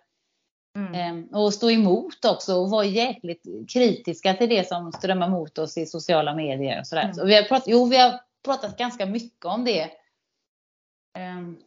Mm. 0.76 0.94
Ehm, 0.94 1.24
och 1.24 1.54
stå 1.54 1.72
emot 1.72 2.26
också 2.26 2.56
och 2.56 2.70
vara 2.70 2.86
jäkligt 2.86 3.44
kritiska 3.74 4.34
till 4.34 4.50
det 4.50 4.68
som 4.68 4.92
strömmar 4.92 5.30
mot 5.30 5.58
oss 5.58 5.78
i 5.78 5.86
sociala 5.86 6.36
medier. 6.36 6.80
Och 6.80 6.88
sådär. 6.88 7.04
Mm. 7.04 7.14
Så 7.14 7.26
vi, 7.26 7.36
har 7.36 7.44
pratat, 7.44 7.68
jo, 7.68 7.86
vi 7.86 7.98
har 7.98 8.20
pratat 8.46 8.78
ganska 8.78 9.06
mycket 9.06 9.46
om 9.46 9.66
det. 9.66 9.92
Um, 11.18 11.62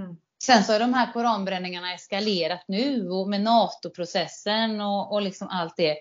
mm. 0.00 0.16
Sen 0.42 0.64
så 0.64 0.72
har 0.72 0.80
de 0.80 0.94
här 0.94 1.12
koranbränningarna 1.12 1.94
eskalerat 1.94 2.64
nu 2.68 3.10
och 3.10 3.28
med 3.28 3.40
NATO-processen 3.40 4.80
och, 4.80 5.12
och 5.12 5.22
liksom 5.22 5.48
allt 5.48 5.76
det. 5.76 5.96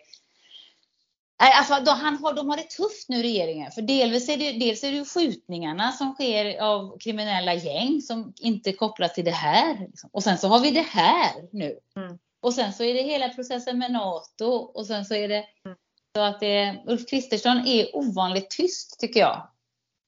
Alltså, 1.38 1.80
de, 1.86 1.92
han 1.92 2.18
har, 2.18 2.34
de 2.34 2.50
har 2.50 2.58
det 2.58 2.70
tufft 2.70 3.10
nu 3.10 3.22
regeringen. 3.22 3.72
För 3.72 3.82
delvis 3.82 4.30
är 4.30 4.38
det, 4.38 4.52
dels 4.52 4.84
är 4.84 4.92
det 4.92 5.06
skjutningarna 5.06 5.92
som 5.92 6.14
sker 6.14 6.62
av 6.62 6.98
kriminella 7.00 7.54
gäng 7.54 8.02
som 8.02 8.34
inte 8.40 8.70
är 8.70 8.74
kopplat 8.74 9.16
till 9.16 9.26
det 9.26 9.32
här. 9.32 9.80
Liksom. 9.80 10.10
Och 10.14 10.24
sen 10.24 10.38
så 10.38 10.48
har 10.48 10.60
vi 10.60 10.72
det 10.72 10.88
här 10.90 11.32
nu. 11.52 11.80
Mm. 11.96 12.20
Och 12.42 12.54
sen 12.54 12.74
så 12.74 12.84
är 12.84 12.94
det 12.94 13.02
hela 13.02 13.30
processen 13.30 13.80
med 13.80 13.92
NATO 13.92 14.46
och 14.46 14.86
sen 14.86 15.06
så 15.06 15.14
är 15.14 15.28
det 15.28 15.46
mm. 15.66 15.78
så 16.16 16.22
att 16.22 16.40
det, 16.40 16.84
Ulf 16.88 17.10
Kristersson 17.10 17.68
är 17.68 17.96
ovanligt 17.96 18.50
tyst 18.50 19.00
tycker 19.00 19.20
jag. 19.20 19.48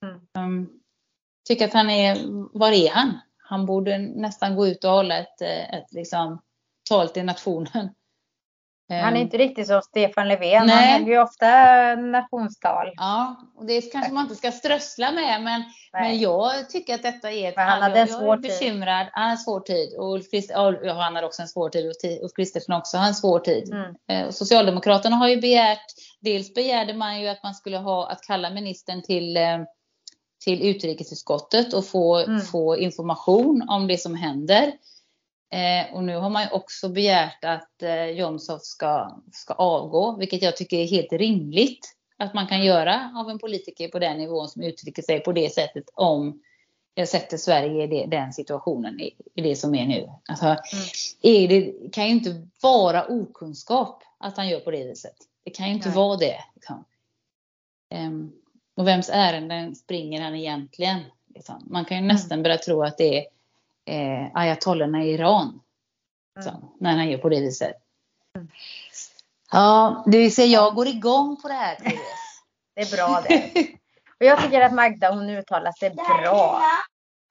Mm. 0.05 0.21
Um, 0.37 0.69
tycker 1.47 1.65
att 1.65 1.73
han 1.73 1.89
är, 1.89 2.17
var 2.59 2.71
är 2.71 2.89
han? 2.89 3.19
Han 3.37 3.65
borde 3.65 3.97
nästan 3.97 4.55
gå 4.55 4.67
ut 4.67 4.83
och 4.83 4.91
hålla 4.91 5.17
ett, 5.17 5.41
ett 5.41 5.93
liksom, 5.93 6.41
tal 6.89 7.09
till 7.09 7.25
nationen. 7.25 7.89
Han 8.89 8.99
är 8.99 9.07
ehm. 9.07 9.15
inte 9.15 9.37
riktigt 9.37 9.67
som 9.67 9.81
Stefan 9.81 10.27
Löfven. 10.27 10.65
Nej. 10.65 10.91
Han 10.91 11.01
höll 11.01 11.11
ju 11.11 11.19
ofta 11.19 11.47
nationstal. 11.95 12.93
Ja, 12.95 13.35
och 13.55 13.65
det 13.65 13.81
kanske 13.81 14.13
man 14.13 14.23
inte 14.23 14.35
ska 14.35 14.51
strössla 14.51 15.11
med. 15.11 15.41
Men, 15.41 15.63
men 15.91 16.19
jag 16.19 16.69
tycker 16.69 16.95
att 16.95 17.03
detta 17.03 17.31
är 17.31 17.49
ett... 17.49 17.55
Men 17.55 17.67
han 17.67 17.81
hade 17.81 17.99
en 17.99 18.07
svår 18.07 18.27
jag 18.27 18.37
är 18.37 18.41
bekymrad. 18.41 19.07
Han 19.11 19.23
har 19.23 19.31
en 19.31 19.37
svår 19.37 19.59
tid. 19.59 19.97
Och 19.97 20.13
Ulf 20.13 20.25
ja, 20.83 20.93
han 20.93 21.15
har 21.15 21.23
också 21.23 21.41
en 21.41 21.47
svår 21.47 21.69
tid. 21.69 21.87
Och 21.87 22.23
Ulf 22.23 22.31
Kristersson 22.35 22.75
också 22.75 22.97
har 22.97 23.07
en 23.07 23.15
svår 23.15 23.39
tid. 23.39 23.73
Mm. 23.73 23.95
Eh, 24.09 24.29
Socialdemokraterna 24.31 25.15
har 25.15 25.27
ju 25.27 25.41
begärt... 25.41 25.85
Dels 26.19 26.53
begärde 26.53 26.93
man 26.93 27.21
ju 27.21 27.27
att 27.27 27.43
man 27.43 27.53
skulle 27.53 27.77
ha 27.77 28.09
att 28.09 28.21
kalla 28.21 28.49
ministern 28.49 29.03
till 29.03 29.37
eh, 29.37 29.59
till 30.45 30.61
utrikesutskottet 30.61 31.73
och 31.73 31.85
få, 31.85 32.15
mm. 32.15 32.41
få 32.41 32.77
information 32.77 33.65
om 33.69 33.87
det 33.87 33.97
som 33.97 34.15
händer. 34.15 34.73
Eh, 35.53 35.95
och 35.95 36.03
nu 36.03 36.15
har 36.15 36.29
man 36.29 36.47
också 36.51 36.89
begärt 36.89 37.43
att 37.45 37.83
eh, 37.83 38.05
Jomshof 38.05 38.61
ska, 38.61 39.21
ska 39.33 39.53
avgå, 39.53 40.17
vilket 40.17 40.41
jag 40.41 40.57
tycker 40.57 40.77
är 40.77 40.87
helt 40.87 41.13
rimligt 41.13 41.95
att 42.17 42.33
man 42.33 42.47
kan 42.47 42.65
göra 42.65 43.11
av 43.15 43.29
en 43.29 43.39
politiker 43.39 43.87
på 43.87 43.99
den 43.99 44.17
nivån 44.17 44.49
som 44.49 44.63
uttrycker 44.63 45.01
sig 45.01 45.19
på 45.19 45.31
det 45.31 45.53
sättet 45.53 45.83
om 45.93 46.41
jag 46.93 47.07
sätter 47.07 47.37
Sverige 47.37 47.83
i 47.83 47.87
det, 47.87 48.05
den 48.05 48.33
situationen, 48.33 48.99
i, 48.99 49.15
i, 49.35 49.41
det 49.41 49.55
som 49.55 49.75
är 49.75 49.85
nu. 49.85 50.09
Alltså, 50.29 50.45
mm. 50.45 50.57
är 51.21 51.47
det 51.47 51.93
kan 51.93 52.05
ju 52.05 52.11
inte 52.11 52.47
vara 52.61 53.05
okunskap 53.05 54.03
att 54.19 54.37
han 54.37 54.49
gör 54.49 54.59
på 54.59 54.71
det 54.71 54.83
viset. 54.83 55.15
Det 55.43 55.51
kan 55.51 55.67
ju 55.67 55.73
inte 55.73 55.89
Nej. 55.89 55.97
vara 55.97 56.17
det. 56.17 56.37
Liksom. 56.55 56.85
Um, 57.95 58.33
och 58.75 58.87
vems 58.87 59.09
ärenden 59.09 59.75
springer 59.75 60.21
han 60.21 60.35
egentligen? 60.35 60.99
Liksom. 61.35 61.63
Man 61.69 61.85
kan 61.85 61.97
ju 61.97 62.03
mm. 62.03 62.15
nästan 62.15 62.43
börja 62.43 62.57
tro 62.57 62.83
att 62.83 62.97
det 62.97 63.17
är 63.17 63.25
eh, 63.85 64.29
ayatollorna 64.33 65.03
i 65.03 65.13
Iran. 65.13 65.61
Liksom, 66.35 66.55
mm. 66.55 66.67
När 66.79 66.95
han 66.95 67.09
gör 67.09 67.17
på 67.17 67.29
det 67.29 67.39
viset. 67.39 67.73
Mm. 68.35 68.47
Ja, 69.51 70.03
det 70.07 70.17
vill 70.17 70.35
säga 70.35 70.47
jag 70.47 70.75
går 70.75 70.87
igång 70.87 71.41
på 71.41 71.47
det 71.47 71.53
här. 71.53 71.77
det 72.75 72.81
är 72.81 72.95
bra 72.95 73.23
det. 73.29 73.51
Och 74.19 74.25
jag 74.25 74.43
tycker 74.43 74.61
att 74.61 74.73
Magda 74.73 75.11
hon 75.11 75.29
uttalar 75.29 75.71
sig 75.71 75.89
bra. 75.89 76.61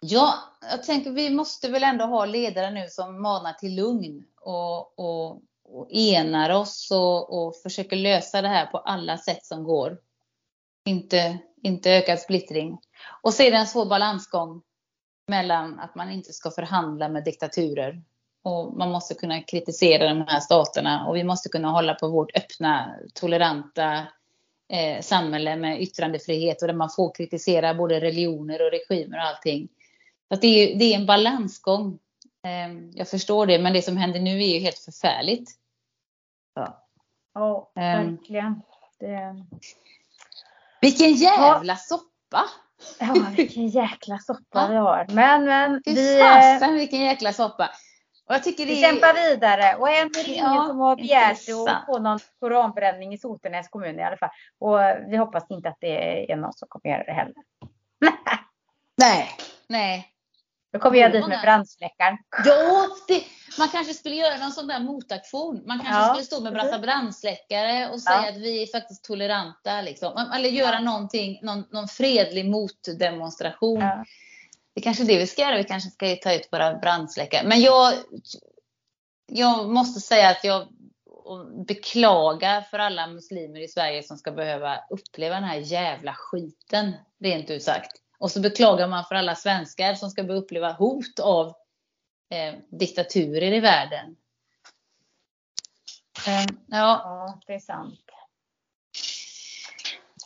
Ja, 0.03 0.34
jag 0.70 0.82
tänker 0.82 1.11
vi 1.11 1.30
måste 1.30 1.68
väl 1.68 1.84
ändå 1.84 2.05
ha 2.05 2.24
ledare 2.24 2.70
nu 2.70 2.88
som 2.88 3.22
manar 3.22 3.53
till 3.53 3.74
lugn 3.74 4.24
och, 4.40 4.99
och, 4.99 5.42
och 5.64 5.92
enar 5.92 6.51
oss 6.51 6.90
och, 6.90 7.47
och 7.47 7.57
försöker 7.57 7.97
lösa 7.97 8.42
det 8.42 8.49
här 8.49 8.66
på 8.66 8.78
alla 8.78 9.18
sätt 9.18 9.47
som 9.47 9.64
går. 9.64 9.99
Inte, 10.85 11.39
inte 11.62 11.91
ökad 11.91 12.20
splittring. 12.20 12.78
Och 13.22 13.35
så 13.35 13.43
är 13.43 13.51
det 13.51 13.57
en 13.57 13.66
svår 13.66 13.87
balansgång 13.87 14.62
mellan 15.28 15.80
att 15.80 15.95
man 15.95 16.11
inte 16.11 16.32
ska 16.32 16.51
förhandla 16.51 17.09
med 17.09 17.24
diktaturer 17.24 18.03
och 18.43 18.76
man 18.76 18.91
måste 18.91 19.14
kunna 19.14 19.43
kritisera 19.43 20.09
de 20.09 20.24
här 20.28 20.41
staterna 20.41 21.07
och 21.07 21.16
vi 21.16 21.24
måste 21.24 21.49
kunna 21.49 21.68
hålla 21.68 21.95
på 21.95 22.09
vårt 22.09 22.37
öppna, 22.37 22.97
toleranta 23.14 24.07
eh, 24.68 25.01
samhälle 25.01 25.57
med 25.57 25.82
yttrandefrihet 25.82 26.62
och 26.62 26.68
där 26.68 26.74
man 26.74 26.91
får 26.91 27.14
kritisera 27.14 27.74
både 27.74 28.01
religioner 28.01 28.66
och 28.66 28.70
regimer 28.70 29.18
och 29.18 29.24
allting. 29.24 29.68
Så 30.28 30.41
det, 30.41 30.47
är, 30.47 30.78
det 30.78 30.85
är 30.85 30.97
en 30.97 31.07
balansgång. 31.07 31.99
Eh, 32.45 32.89
jag 32.93 33.09
förstår 33.09 33.47
det, 33.47 33.59
men 33.59 33.72
det 33.72 33.82
som 33.82 33.97
händer 33.97 34.20
nu 34.20 34.43
är 34.43 34.55
ju 34.55 34.59
helt 34.59 34.78
förfärligt. 34.78 35.51
Ja, 36.55 36.87
ja 37.35 37.72
ehm. 37.74 38.16
verkligen. 38.16 38.62
Det... 38.99 39.45
Vilken 40.85 41.12
jävla 41.12 41.72
ja. 41.72 41.76
soppa! 41.76 42.45
Ja, 43.01 43.26
vilken 43.37 43.68
jäkla 43.68 44.18
soppa 44.18 44.68
vi 44.68 44.76
har. 44.76 45.07
Men, 45.09 45.45
men. 45.45 45.82
Fy 45.85 45.95
vi, 45.95 46.20
fasen 46.20 46.74
vilken 46.74 47.01
jäkla 47.01 47.32
soppa. 47.32 47.70
Och 48.28 48.35
jag 48.35 48.43
tycker 48.45 48.66
det 48.66 48.74
vi 48.74 48.80
kämpar 48.80 49.30
vidare 49.30 49.76
och 49.76 49.87
det 49.87 50.28
ingen 50.28 50.45
ja, 50.45 50.66
som 50.68 50.78
har 50.78 50.97
begärt 50.97 51.39
att 51.68 51.87
få 51.87 51.99
någon 51.99 52.18
koranbränning 52.41 53.14
i 53.14 53.18
Sotenäs 53.18 53.68
kommun 53.68 53.99
i 53.99 54.03
alla 54.03 54.16
fall. 54.16 54.30
Och 54.59 54.78
vi 55.11 55.16
hoppas 55.16 55.51
inte 55.51 55.68
att 55.68 55.76
det 55.80 56.32
är 56.32 56.37
någon 56.37 56.53
som 56.53 56.68
kommer 56.68 56.95
göra 56.95 57.05
det 57.05 57.12
heller. 57.12 57.35
nej, 58.97 59.28
nej. 59.68 60.13
Då 60.75 60.81
kommer 60.81 60.99
jag 60.99 61.12
dit 61.12 61.27
med 61.29 61.41
brandsläckaren. 61.43 62.18
Ja, 62.45 62.89
det, 63.09 63.22
man 63.59 63.68
kanske 63.68 63.95
skulle 63.95 64.14
göra 64.14 64.37
någon 64.37 64.53
sån 64.53 64.66
där 64.66 64.81
motaktion. 64.81 65.62
Man 65.66 65.79
kanske 65.79 66.03
ja. 66.03 66.09
skulle 66.09 66.25
stå 66.25 66.41
med 66.41 66.53
brassa 66.53 66.79
brandsläckare 66.79 67.89
och 67.89 68.01
säga 68.01 68.22
ja. 68.22 68.29
att 68.29 68.37
vi 68.37 68.62
är 68.62 68.66
faktiskt 68.66 69.05
toleranta. 69.05 69.81
Liksom. 69.81 70.31
Eller 70.35 70.49
göra 70.49 70.81
någonting, 70.81 71.39
någon, 71.43 71.64
någon 71.70 71.89
fredlig 71.89 72.51
motdemonstration. 72.51 73.81
Ja. 73.81 74.05
Det 74.75 74.81
är 74.81 74.83
kanske 74.83 75.05
det 75.05 75.18
vi 75.18 75.27
ska 75.27 75.43
göra. 75.43 75.57
Vi 75.57 75.64
kanske 75.64 75.91
ska 75.91 76.16
ta 76.16 76.35
ut 76.35 76.49
våra 76.53 76.75
brandsläckare. 76.75 77.47
Men 77.47 77.61
jag, 77.61 77.95
jag 79.27 79.68
måste 79.68 80.01
säga 80.01 80.29
att 80.29 80.45
jag 80.45 80.68
beklagar 81.66 82.61
för 82.61 82.79
alla 82.79 83.07
muslimer 83.07 83.61
i 83.61 83.68
Sverige 83.68 84.03
som 84.03 84.16
ska 84.16 84.33
behöva 84.33 84.79
uppleva 84.91 85.35
den 85.35 85.45
här 85.45 85.59
jävla 85.59 86.14
skiten, 86.14 86.93
rent 87.20 87.51
ut 87.51 87.62
sagt. 87.62 88.03
Och 88.25 88.31
så 88.31 88.41
beklagar 88.41 88.89
man 88.89 89.05
för 89.05 89.14
alla 89.14 89.35
svenskar 89.35 89.95
som 89.95 90.11
ska 90.11 90.22
uppleva 90.22 90.72
hot 90.72 91.20
av 91.20 91.47
eh, 92.31 92.55
diktaturer 92.70 93.53
i 93.53 93.61
världen. 93.61 94.07
Um, 96.27 96.59
ja. 96.66 97.01
ja, 97.05 97.41
det 97.47 97.55
är 97.55 97.59
sant. 97.59 98.01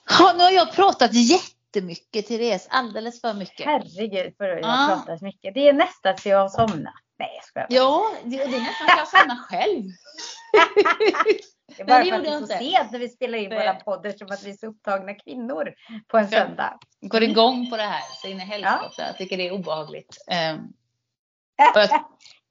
Ja, 0.09 0.35
nu 0.37 0.43
har 0.43 0.51
jag 0.51 0.73
pratat 0.73 1.11
jättemycket 1.15 2.27
Therese, 2.27 2.67
alldeles 2.71 3.21
för 3.21 3.35
mycket. 3.35 3.67
Herregud 3.67 4.35
vad 4.39 4.49
du 4.49 4.65
har 4.65 4.87
pratat 4.87 5.23
mycket. 5.23 5.55
Det 5.55 5.69
är 5.69 5.73
nästan 5.73 6.19
så 6.19 6.29
jag 6.29 6.39
har 6.39 6.49
somnat. 6.49 6.95
Nej 7.19 7.31
jag 7.37 7.45
skojar. 7.45 7.67
Ja, 7.71 8.15
det, 8.25 8.37
det 8.37 8.57
är 8.57 8.61
nästan 8.61 8.89
så 8.89 8.97
jag 8.99 9.09
somnar 9.09 9.37
själv. 9.37 9.85
Det 11.79 11.83
är 11.83 11.87
bara 11.87 12.05
för 12.05 12.17
att 12.17 12.25
det 12.25 12.31
är 12.31 12.41
så 12.41 12.47
sent 12.47 12.93
när 12.93 12.99
vi 12.99 13.09
spelar 13.09 13.39
in 13.39 13.51
våra 13.51 13.75
poddar 13.75 14.11
som 14.11 14.27
att 14.31 14.43
vi 14.43 14.51
är 14.51 14.55
så 14.55 14.67
upptagna 14.67 15.15
kvinnor 15.15 15.75
på 16.09 16.19
en 16.19 16.29
söndag. 16.29 16.79
Går 17.01 17.23
igång 17.23 17.71
på 17.71 17.77
det 17.77 17.83
här 17.83 18.03
så 18.15 18.29
in 18.29 18.37
i 18.37 18.41
helskotta. 18.41 18.93
Ja. 18.97 19.05
Jag 19.07 19.17
tycker 19.17 19.37
det 19.37 19.49
är 19.49 19.53
obehagligt. 19.53 20.17
Um, 20.57 20.73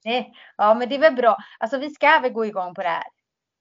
Nej, 0.05 0.33
ja 0.57 0.73
men 0.73 0.89
det 0.89 0.95
är 0.95 0.99
väl 0.99 1.15
bra. 1.15 1.37
Alltså 1.59 1.77
vi 1.77 1.89
ska 1.89 2.19
väl 2.19 2.31
gå 2.31 2.45
igång 2.45 2.75
på 2.75 2.83
det 2.83 2.89
här. 2.89 3.03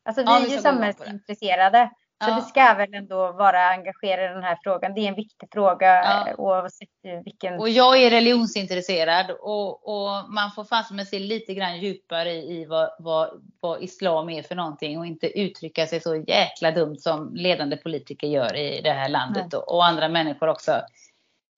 Alltså 0.05 0.23
vi 0.23 0.27
ja, 0.27 0.41
är 0.41 0.47
ju 0.47 0.59
samhällsintresserade. 0.59 1.91
Så 2.25 2.31
ja. 2.31 2.37
vi 2.37 2.43
ska 2.43 2.75
väl 2.75 2.95
ändå 2.95 3.33
vara 3.33 3.69
engagerade 3.69 4.31
i 4.31 4.35
den 4.35 4.43
här 4.43 4.59
frågan. 4.63 4.95
Det 4.95 5.01
är 5.01 5.09
en 5.09 5.15
viktig 5.15 5.49
fråga 5.53 5.87
ja. 6.05 6.35
oavsett 6.39 6.89
vilken. 7.25 7.61
Och 7.61 7.69
jag 7.69 8.03
är 8.03 8.11
religionsintresserad 8.11 9.31
och, 9.31 9.89
och 9.89 10.31
man 10.31 10.51
får 10.51 10.65
fast 10.65 11.09
se 11.11 11.19
lite 11.19 11.55
grann 11.55 11.81
djupare 11.81 12.33
i, 12.33 12.61
i 12.61 12.65
vad, 12.65 12.91
vad, 12.99 13.45
vad, 13.61 13.83
islam 13.83 14.29
är 14.29 14.43
för 14.43 14.55
någonting 14.55 14.99
och 14.99 15.07
inte 15.07 15.41
uttrycka 15.41 15.87
sig 15.87 16.01
så 16.01 16.17
jäkla 16.17 16.71
dumt 16.71 16.97
som 16.99 17.35
ledande 17.35 17.77
politiker 17.77 18.27
gör 18.27 18.57
i 18.57 18.81
det 18.81 18.93
här 18.93 19.09
landet 19.09 19.55
och, 19.55 19.75
och, 19.75 19.87
andra 19.87 20.09
människor 20.09 20.49
också. 20.49 20.73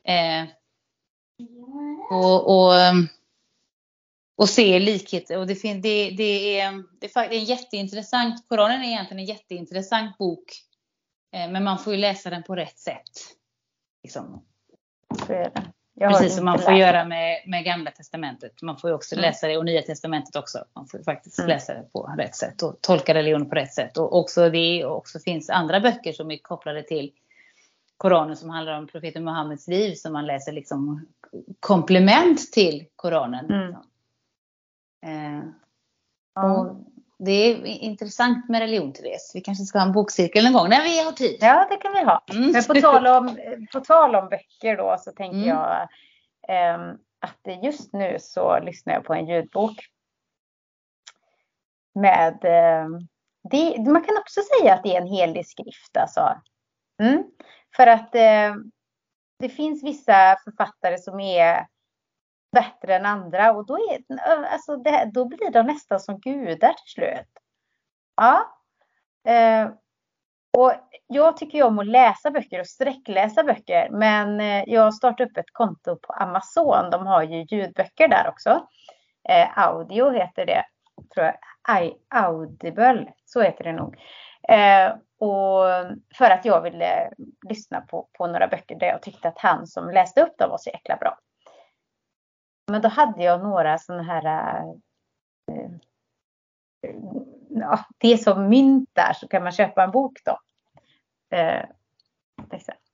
Eh, 0.09 0.45
och, 2.11 2.57
och 2.57 2.73
och 4.39 4.49
se 4.49 4.79
likheter. 4.79 5.39
Och 5.39 5.47
det, 5.47 5.63
det, 5.63 6.11
det, 6.11 6.61
är, 6.61 6.85
det 7.01 7.17
är 7.17 7.33
en 7.33 7.45
jätteintressant, 7.45 8.49
Koranen 8.49 8.83
är 8.83 8.87
egentligen 8.87 9.19
en 9.19 9.25
jätteintressant 9.25 10.19
bok. 10.19 10.45
Eh, 11.35 11.51
men 11.51 11.65
man 11.65 11.79
får 11.79 11.93
ju 11.93 11.99
läsa 11.99 12.31
den 12.31 12.43
på 12.43 12.57
rätt 12.57 12.79
sätt. 12.79 13.11
Liksom. 14.03 14.45
Precis 15.99 16.37
som 16.37 16.45
man 16.45 16.59
får 16.59 16.71
läsa. 16.71 16.81
göra 16.81 17.05
med, 17.05 17.43
med 17.47 17.65
Gamla 17.65 17.91
Testamentet. 17.91 18.63
Man 18.63 18.79
får 18.79 18.91
ju 18.91 18.95
också 18.95 19.15
mm. 19.15 19.23
läsa 19.23 19.49
det 19.49 19.57
och 19.57 19.65
Nya 19.65 19.83
Testamentet 19.83 20.37
också. 20.37 20.65
Man 20.75 20.87
får 20.87 21.03
faktiskt 21.03 21.39
mm. 21.39 21.49
läsa 21.49 21.75
det 21.75 21.83
på 21.93 22.15
rätt 22.19 22.37
sätt 22.37 22.63
och 22.63 22.79
tolka 22.81 23.15
religionen 23.15 23.49
på 23.49 23.55
rätt 23.55 23.73
sätt. 23.73 23.99
Och 23.99 24.19
också 24.19 24.51
det 24.51 24.85
också 24.85 25.19
finns 25.19 25.51
andra 25.51 25.81
böcker 25.81 26.13
som 26.13 26.31
är 26.31 26.39
kopplade 26.39 26.83
till 26.83 27.13
Koranen 27.97 28.37
som 28.37 28.51
handlar 28.51 28.79
om 28.79 28.87
profeten 28.87 29.25
Muhammeds 29.25 29.69
liv 29.69 29.95
som 29.95 30.13
man 30.13 30.27
läser 30.27 30.53
liksom 30.53 31.07
komplement 31.61 32.53
till 32.53 32.87
Koranen. 32.97 33.45
Mm. 33.45 33.71
Eh, 33.71 33.79
och 36.43 36.77
det 37.19 37.33
är 37.33 37.67
intressant 37.67 38.49
med 38.49 38.61
religion, 38.61 38.93
Therese. 38.93 39.33
Vi 39.35 39.41
kanske 39.41 39.65
ska 39.65 39.79
ha 39.79 39.87
en 39.87 39.93
bokcirkel 39.93 40.47
en 40.47 40.53
gång 40.53 40.69
när 40.69 40.83
vi 40.83 41.05
har 41.05 41.13
tid. 41.13 41.39
Ja, 41.41 41.67
det 41.71 41.77
kan 41.77 41.93
vi 41.93 42.05
ha. 42.05 42.25
Mm. 42.31 42.51
Men 42.53 42.65
på 42.65 42.75
tal, 42.75 43.07
om, 43.07 43.39
på 43.73 43.81
tal 43.81 44.15
om 44.15 44.29
böcker 44.29 44.77
då 44.77 44.97
så 44.99 45.13
tänker 45.13 45.37
mm. 45.39 45.49
jag 45.49 45.89
eh, 46.49 46.95
att 47.21 47.63
just 47.63 47.93
nu 47.93 48.17
så 48.21 48.61
lyssnar 48.61 48.95
jag 48.95 49.05
på 49.05 49.15
en 49.15 49.27
ljudbok. 49.27 49.77
Med, 51.95 52.45
eh, 52.45 52.89
det, 53.51 53.91
man 53.91 54.05
kan 54.05 54.19
också 54.19 54.41
säga 54.41 54.75
att 54.75 54.83
det 54.83 54.97
är 54.97 55.01
en 55.01 55.07
helig 55.07 55.47
skrift 55.47 55.97
alltså. 55.97 56.41
Mm. 57.03 57.25
För 57.77 57.87
att 57.87 58.15
eh, 58.15 58.55
det 59.39 59.49
finns 59.49 59.85
vissa 59.85 60.37
författare 60.45 60.99
som 60.99 61.21
är 61.21 61.67
bättre 62.53 62.97
än 62.97 63.07
andra 63.07 63.53
och 63.53 63.67
då, 63.67 63.75
är, 63.75 64.19
alltså 64.45 64.77
det, 64.77 65.11
då 65.15 65.25
blir 65.25 65.51
de 65.51 65.67
nästan 65.67 66.01
som 66.01 66.21
gudar 66.21 66.73
till 66.73 66.93
slut. 66.95 67.29
Ja. 68.17 68.55
Eh, 69.33 69.71
och 70.57 70.73
jag 71.07 71.37
tycker 71.37 71.59
ju 71.59 71.65
om 71.65 71.79
att 71.79 71.87
läsa 71.87 72.31
böcker 72.31 72.61
och 72.61 72.67
sträckläsa 72.67 73.45
böcker 73.45 73.89
men 73.91 74.41
eh, 74.41 74.65
jag 74.67 74.95
startade 74.95 75.31
upp 75.31 75.37
ett 75.37 75.53
konto 75.53 75.97
på 75.97 76.13
Amazon. 76.13 76.91
De 76.91 77.07
har 77.07 77.23
ju 77.23 77.43
ljudböcker 77.43 78.09
där 78.09 78.29
också. 78.29 78.67
Eh, 79.29 79.59
audio 79.59 80.11
heter 80.11 80.47
det, 80.47 80.65
tror 81.15 81.27
jag. 81.27 81.85
I, 81.85 81.93
Audible, 82.09 83.13
så 83.25 83.43
heter 83.43 83.65
det 83.65 83.73
nog. 83.73 83.97
Eh, 84.49 84.93
och 85.21 85.65
för 86.15 86.31
att 86.31 86.45
jag 86.45 86.63
ville 86.63 87.11
lyssna 87.49 87.81
på, 87.81 88.09
på 88.13 88.27
några 88.27 88.49
böcker 88.49 88.75
där 88.79 88.87
jag 88.87 89.03
tyckte 89.03 89.29
att 89.29 89.39
han 89.39 89.67
som 89.67 89.91
läste 89.91 90.23
upp 90.23 90.39
dem 90.39 90.51
var 90.51 90.59
så 90.59 90.71
jäkla 90.71 90.97
bra. 90.97 91.19
Men 92.69 92.83
då 92.83 92.89
hade 92.89 93.23
jag 93.23 93.43
några 93.43 93.79
sådana 93.79 94.03
här 94.03 94.25
eh, 95.53 95.71
ja, 97.49 97.85
det 97.99 98.13
är 98.13 98.17
som 98.17 98.49
mynt 98.49 98.91
där 98.93 99.13
så 99.13 99.29
kan 99.29 99.43
man 99.43 99.53
köpa 99.53 99.85
en 99.85 99.91
bok 99.91 100.19
då. 100.25 100.39
Eh, 101.37 101.65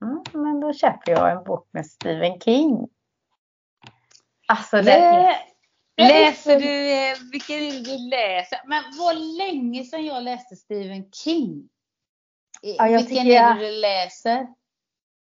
mm, 0.03 0.23
men 0.33 0.61
då 0.61 0.73
köper 0.73 1.13
jag 1.13 1.33
en 1.33 1.45
bok 1.45 1.69
med 1.71 1.87
Stephen 1.87 2.41
King. 2.41 2.89
Alltså 4.49 4.83
det 4.83 4.93
är... 4.93 5.37
Läser 5.97 6.61
du, 6.61 6.93
eh, 6.93 7.17
vilken 7.33 7.83
du 7.83 8.09
läser? 8.11 8.61
Men 8.65 8.83
vad 8.99 9.17
länge 9.17 9.85
sedan 9.85 10.07
jag 10.07 10.23
läste 10.23 10.57
Stephen 10.57 11.11
King. 11.13 11.69
Ja, 12.63 12.85
vilken 12.85 13.17
är 13.19 13.25
det 13.25 13.31
jag... 13.31 13.59
du 13.59 13.81
läser? 13.81 14.47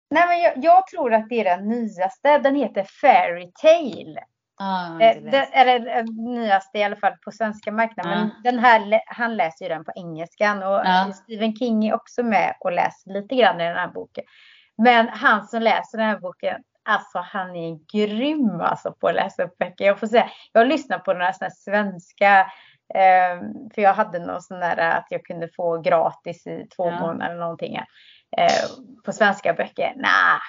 Nej, 0.10 0.28
men 0.28 0.40
jag, 0.40 0.54
jag, 0.64 0.88
tror 0.88 1.14
att 1.14 1.30
det 1.30 1.40
är 1.40 1.58
den 1.58 1.70
nyaste. 1.70 2.38
Den 2.38 2.56
heter 2.56 2.84
Fairy 2.84 3.52
Tale. 3.62 4.24
Ah, 4.64 4.98
det 5.00 5.38
är 5.54 5.80
det 5.80 6.04
nyaste 6.12 6.78
i 6.78 6.84
alla 6.84 6.96
fall 6.96 7.14
på 7.26 7.32
svenska 7.32 7.72
marknaden. 7.72 8.14
Ah. 8.14 8.22
Men 8.22 8.32
den 8.44 8.60
här, 8.60 9.02
han 9.08 9.38
läser 9.38 9.66
ju 9.66 9.70
den 9.70 9.86
på 9.86 9.92
engelskan 9.96 10.64
och 10.64 10.82
ah. 10.86 11.12
Stephen 11.14 11.56
King 11.56 11.88
är 11.88 11.96
också 11.96 12.24
med 12.24 12.56
och 12.60 12.72
läser 12.72 13.12
lite 13.14 13.36
grann 13.36 13.62
i 13.62 13.64
den 13.64 13.76
här 13.76 13.88
boken. 13.88 14.24
Men 14.78 15.08
han 15.08 15.48
som 15.48 15.62
läser 15.62 15.98
den 15.98 16.08
här 16.08 16.20
boken, 16.20 16.62
alltså 16.90 17.20
han 17.20 17.56
är 17.56 17.78
grym 17.94 18.62
alltså 18.62 18.94
på 18.94 19.08
att 19.08 19.16
läsa 19.16 19.44
upp 19.44 19.58
böcker. 19.58 19.86
Jag 19.86 20.00
får 20.00 20.08
säga, 20.08 20.30
jag 20.52 20.62
har 20.62 20.66
lyssnat 20.66 21.04
på 21.04 21.14
några 21.14 21.34
sådana 21.34 21.52
svenska 21.52 22.40
eh, 22.94 23.42
för 23.76 23.82
jag 23.82 23.94
hade 23.94 24.20
någon 24.20 24.42
sån 24.42 24.60
där 24.60 24.78
att 24.78 25.08
jag 25.10 25.26
kunde 25.26 25.50
få 25.56 25.78
gratis 25.78 26.48
i 26.48 26.68
två 26.76 26.92
månader 26.92 27.26
eller 27.26 27.40
någonting. 27.40 27.76
Eh, 28.38 28.52
på 29.06 29.12
svenska 29.12 29.54
böcker. 29.54 29.94
Nej, 29.96 30.40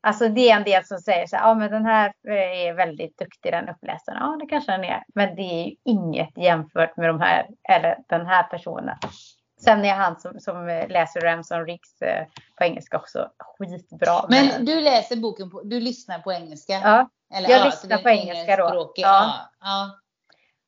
Alltså 0.00 0.28
det 0.28 0.50
är 0.50 0.56
en 0.56 0.64
del 0.64 0.84
som 0.84 0.98
säger 0.98 1.26
så 1.26 1.36
här, 1.36 1.48
ja 1.48 1.54
men 1.54 1.70
den 1.70 1.86
här 1.86 2.12
är 2.28 2.72
väldigt 2.72 3.18
duktig 3.18 3.52
den 3.52 3.68
uppläsaren. 3.68 4.18
Ja 4.20 4.36
det 4.40 4.46
kanske 4.46 4.72
den 4.72 4.84
är. 4.84 5.04
Men 5.14 5.36
det 5.36 5.42
är 5.42 5.66
ju 5.66 5.74
inget 5.84 6.38
jämfört 6.38 6.96
med 6.96 7.08
de 7.08 7.20
här, 7.20 7.46
eller 7.68 7.98
den 8.08 8.26
här 8.26 8.42
personen. 8.42 8.96
Sen 9.60 9.84
är 9.84 9.94
han 9.94 10.20
som, 10.20 10.40
som 10.40 10.66
läser 10.88 11.20
Ramson 11.20 11.66
Riggs 11.66 12.02
eh, 12.02 12.26
på 12.56 12.64
engelska 12.64 12.96
också 12.96 13.30
skitbra. 13.38 14.26
Men, 14.28 14.46
men 14.46 14.64
du 14.64 14.80
läser 14.80 15.16
boken 15.16 15.50
på, 15.50 15.62
du 15.62 15.80
lyssnar 15.80 16.18
på 16.18 16.32
engelska? 16.32 16.72
Ja, 16.72 17.10
eller, 17.34 17.48
jag 17.50 17.60
ja, 17.60 17.64
lyssnar 17.64 17.98
på 17.98 18.08
engelska 18.08 18.56
då. 18.56 18.64
Ja. 18.64 18.92
Ja, 18.96 19.50
ja. 19.60 19.98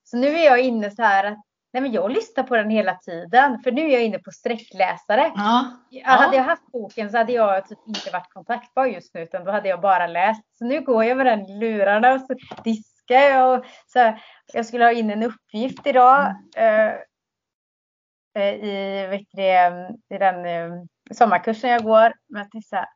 Så 0.05 0.17
nu 0.17 0.27
är 0.27 0.45
jag 0.45 0.61
inne 0.61 0.91
så 0.91 1.03
här 1.03 1.25
att 1.25 1.39
Nej, 1.73 1.83
men 1.83 1.93
jag 1.93 2.11
lyssnar 2.11 2.45
på 2.45 2.57
den 2.57 2.71
hela 2.71 2.95
tiden 2.95 3.59
för 3.59 3.73
nu 3.73 3.83
är 3.83 3.93
jag 3.93 4.05
inne 4.05 4.19
på 4.19 4.31
sträckläsare. 4.31 5.33
Ja. 5.37 5.65
Ja. 5.91 6.09
Hade 6.09 6.37
jag 6.37 6.45
haft 6.45 6.67
boken 6.73 7.11
så 7.11 7.19
hade 7.19 7.33
jag 7.33 7.69
typ 7.69 7.79
inte 7.87 8.11
varit 8.11 8.33
kontaktbar 8.33 8.87
just 8.87 9.15
nu 9.15 9.21
utan 9.21 9.45
då 9.45 9.51
hade 9.51 9.69
jag 9.69 9.81
bara 9.81 10.07
läst. 10.07 10.57
Så 10.59 10.65
nu 10.65 10.81
går 10.81 11.05
jag 11.05 11.17
med 11.17 11.27
den 11.27 11.59
lurarna 11.59 12.13
och 12.13 12.21
så 12.21 12.35
diskar 12.65 13.21
jag. 13.21 13.59
Och 13.59 13.65
så 13.87 14.19
jag 14.53 14.67
skulle 14.67 14.85
ha 14.85 14.93
in 14.93 15.11
en 15.11 15.23
uppgift 15.23 15.87
idag 15.87 16.35
mm. 16.57 16.95
uh, 18.39 18.45
i, 18.45 19.07
vet 19.07 19.29
det, 19.33 19.73
i 20.15 20.19
den 20.19 20.47
uh, 20.47 20.85
sommarkursen 21.11 21.71
jag 21.71 21.83
går. 21.83 22.13
Men 22.29 22.49
jag 22.53 22.65
så 22.65 22.77
här, 22.77 22.87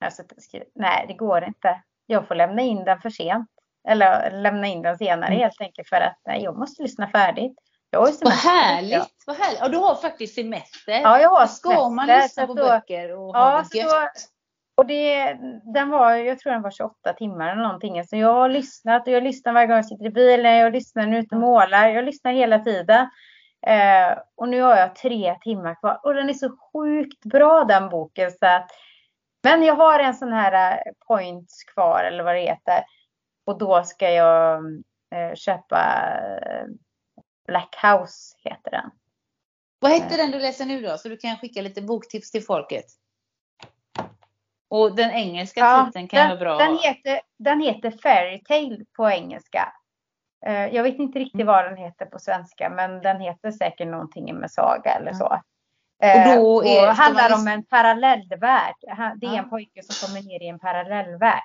jag 0.00 0.12
skriver, 0.12 0.66
nej 0.74 1.04
det 1.08 1.14
går 1.14 1.44
inte. 1.44 1.82
Jag 2.06 2.28
får 2.28 2.34
lämna 2.34 2.62
in 2.62 2.84
den 2.84 3.00
för 3.00 3.10
sent. 3.10 3.48
Eller 3.88 4.30
lämna 4.30 4.66
in 4.66 4.82
den 4.82 4.98
senare 4.98 5.28
mm. 5.28 5.38
helt 5.38 5.60
enkelt 5.60 5.88
för 5.88 5.96
att 5.96 6.20
nej, 6.26 6.42
jag 6.42 6.58
måste 6.58 6.82
lyssna 6.82 7.08
färdigt. 7.08 7.67
Jag 7.90 8.00
har 8.00 8.06
semester. 8.06 8.24
Vad 8.24 8.34
härligt! 8.34 8.92
Ja. 8.92 9.06
Vad 9.26 9.36
härligt. 9.36 9.62
Och 9.62 9.70
du 9.70 9.78
har 9.78 9.94
faktiskt 9.94 10.34
semester. 10.34 11.00
Ja, 11.00 11.20
jag 11.20 11.30
har 11.30 11.40
då 11.40 11.46
ska 11.46 11.68
semester. 11.68 11.90
man 11.90 12.06
lyssna 12.06 12.46
på 12.46 12.54
då, 12.54 12.62
böcker 12.62 13.16
och 13.16 13.36
ja, 13.36 13.50
ha 13.50 13.64
det 13.72 13.78
gött. 13.78 13.88
Då, 13.88 14.82
och 14.82 14.86
det, 14.86 15.38
den 15.74 15.90
var, 15.90 16.12
jag 16.14 16.38
tror 16.38 16.52
den 16.52 16.62
var 16.62 16.70
28 16.70 17.12
timmar 17.12 17.52
eller 17.52 17.62
någonting. 17.62 18.04
Så 18.04 18.16
jag 18.16 18.32
har 18.32 18.48
lyssnat 18.48 19.06
och 19.06 19.12
jag 19.12 19.22
lyssnar 19.22 19.52
varje 19.52 19.66
gång 19.66 19.76
jag 19.76 19.86
sitter 19.86 20.04
i 20.04 20.10
bilen. 20.10 20.56
Jag 20.56 20.72
lyssnar 20.72 21.02
när 21.02 21.12
jag 21.12 21.18
är 21.18 21.22
ute 21.22 21.34
och 21.34 21.40
målar. 21.40 21.88
Jag 21.88 22.04
lyssnar 22.04 22.32
hela 22.32 22.58
tiden. 22.58 23.08
Eh, 23.66 24.18
och 24.36 24.48
nu 24.48 24.62
har 24.62 24.76
jag 24.76 24.94
tre 24.94 25.38
timmar 25.40 25.74
kvar. 25.74 26.00
Och 26.02 26.14
den 26.14 26.28
är 26.28 26.34
så 26.34 26.50
sjukt 26.72 27.24
bra 27.24 27.64
den 27.64 27.88
boken. 27.88 28.30
Så 28.30 28.46
att, 28.46 28.70
men 29.42 29.62
jag 29.62 29.74
har 29.74 29.98
en 29.98 30.14
sån 30.14 30.32
här 30.32 30.72
eh, 30.72 30.92
points 31.06 31.64
kvar 31.64 32.04
eller 32.04 32.24
vad 32.24 32.34
det 32.34 32.40
heter. 32.40 32.84
Och 33.46 33.58
då 33.58 33.82
ska 33.84 34.10
jag 34.10 34.64
eh, 35.14 35.34
köpa 35.34 35.78
eh, 36.42 36.66
Black 37.48 37.76
House 37.82 38.36
heter 38.44 38.70
den. 38.70 38.90
Vad 39.80 39.92
heter 39.92 40.16
den 40.16 40.30
du 40.30 40.38
läser 40.38 40.66
nu 40.66 40.80
då? 40.80 40.98
Så 40.98 41.08
du 41.08 41.16
kan 41.16 41.36
skicka 41.36 41.62
lite 41.62 41.82
boktips 41.82 42.30
till 42.30 42.42
folket. 42.42 42.84
Och 44.70 44.96
den 44.96 45.10
engelska 45.10 45.60
ja, 45.60 45.86
titeln 45.86 46.08
kan 46.08 46.18
den, 46.18 46.28
vara 46.28 46.38
bra. 46.38 46.58
Den 46.58 46.78
heter, 46.78 47.20
den 47.38 47.60
heter 47.60 47.90
Fairy 48.02 48.42
Tale 48.44 48.84
på 48.96 49.10
engelska. 49.10 49.72
Eh, 50.46 50.66
jag 50.66 50.82
vet 50.82 50.98
inte 50.98 51.18
riktigt 51.18 51.46
vad 51.46 51.64
den 51.64 51.76
heter 51.76 52.06
på 52.06 52.18
svenska, 52.18 52.70
men 52.70 53.02
den 53.02 53.20
heter 53.20 53.50
säkert 53.50 53.88
någonting 53.88 54.34
med 54.34 54.50
saga 54.50 54.90
eller 54.90 55.12
så. 55.12 55.40
Och 56.02 56.36
då 56.36 56.64
är, 56.64 56.88
och 56.88 56.94
handlar 56.94 57.34
om 57.34 57.48
en 57.48 57.64
parallellvärld. 57.64 58.74
Det 59.16 59.26
är 59.26 59.38
en 59.38 59.50
pojke 59.50 59.82
som 59.82 60.08
kommer 60.08 60.22
ner 60.22 60.42
i 60.42 60.48
en 60.48 60.58
parallellvärld. 60.58 61.42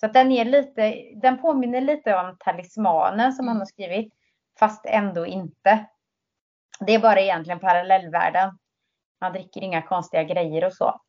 Så 0.00 0.06
att 0.06 0.12
den, 0.12 0.32
är 0.32 0.44
lite, 0.44 0.94
den 1.22 1.38
påminner 1.38 1.80
lite 1.80 2.14
om 2.14 2.36
talismanen 2.38 3.32
som 3.32 3.44
mm. 3.44 3.48
han 3.48 3.58
har 3.60 3.66
skrivit, 3.66 4.14
fast 4.58 4.86
ändå 4.86 5.26
inte. 5.26 5.86
Det 6.80 6.94
är 6.94 6.98
bara 6.98 7.20
egentligen 7.20 7.60
parallellvärlden. 7.60 8.58
Man 9.20 9.32
dricker 9.32 9.60
inga 9.60 9.82
konstiga 9.82 10.22
grejer 10.22 10.64
och 10.64 10.72
så. 10.72 11.00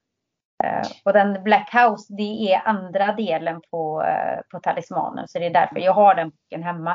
Eh, 0.63 0.87
och 1.03 1.13
den 1.13 1.43
Black 1.43 1.73
House, 1.73 2.13
det 2.13 2.53
är 2.53 2.67
andra 2.67 3.13
delen 3.13 3.61
på, 3.71 4.03
eh, 4.03 4.39
på 4.51 4.59
talismanen. 4.59 5.27
Så 5.27 5.39
det 5.39 5.45
är 5.45 5.49
därför 5.49 5.79
jag 5.79 5.93
har 5.93 6.15
den 6.15 6.29
boken 6.29 6.63
hemma. 6.63 6.91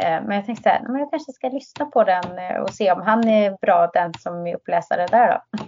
Eh, 0.00 0.22
men 0.22 0.36
jag 0.36 0.46
tänkte 0.46 0.72
att 0.72 0.82
jag 0.88 1.10
kanske 1.10 1.32
ska 1.32 1.48
lyssna 1.48 1.86
på 1.86 2.04
den 2.04 2.60
och 2.62 2.74
se 2.74 2.92
om 2.92 3.02
han 3.02 3.28
är 3.28 3.56
bra, 3.60 3.86
den 3.86 4.14
som 4.14 4.46
är 4.46 4.54
uppläsare 4.54 5.06
där 5.06 5.28
då. 5.28 5.64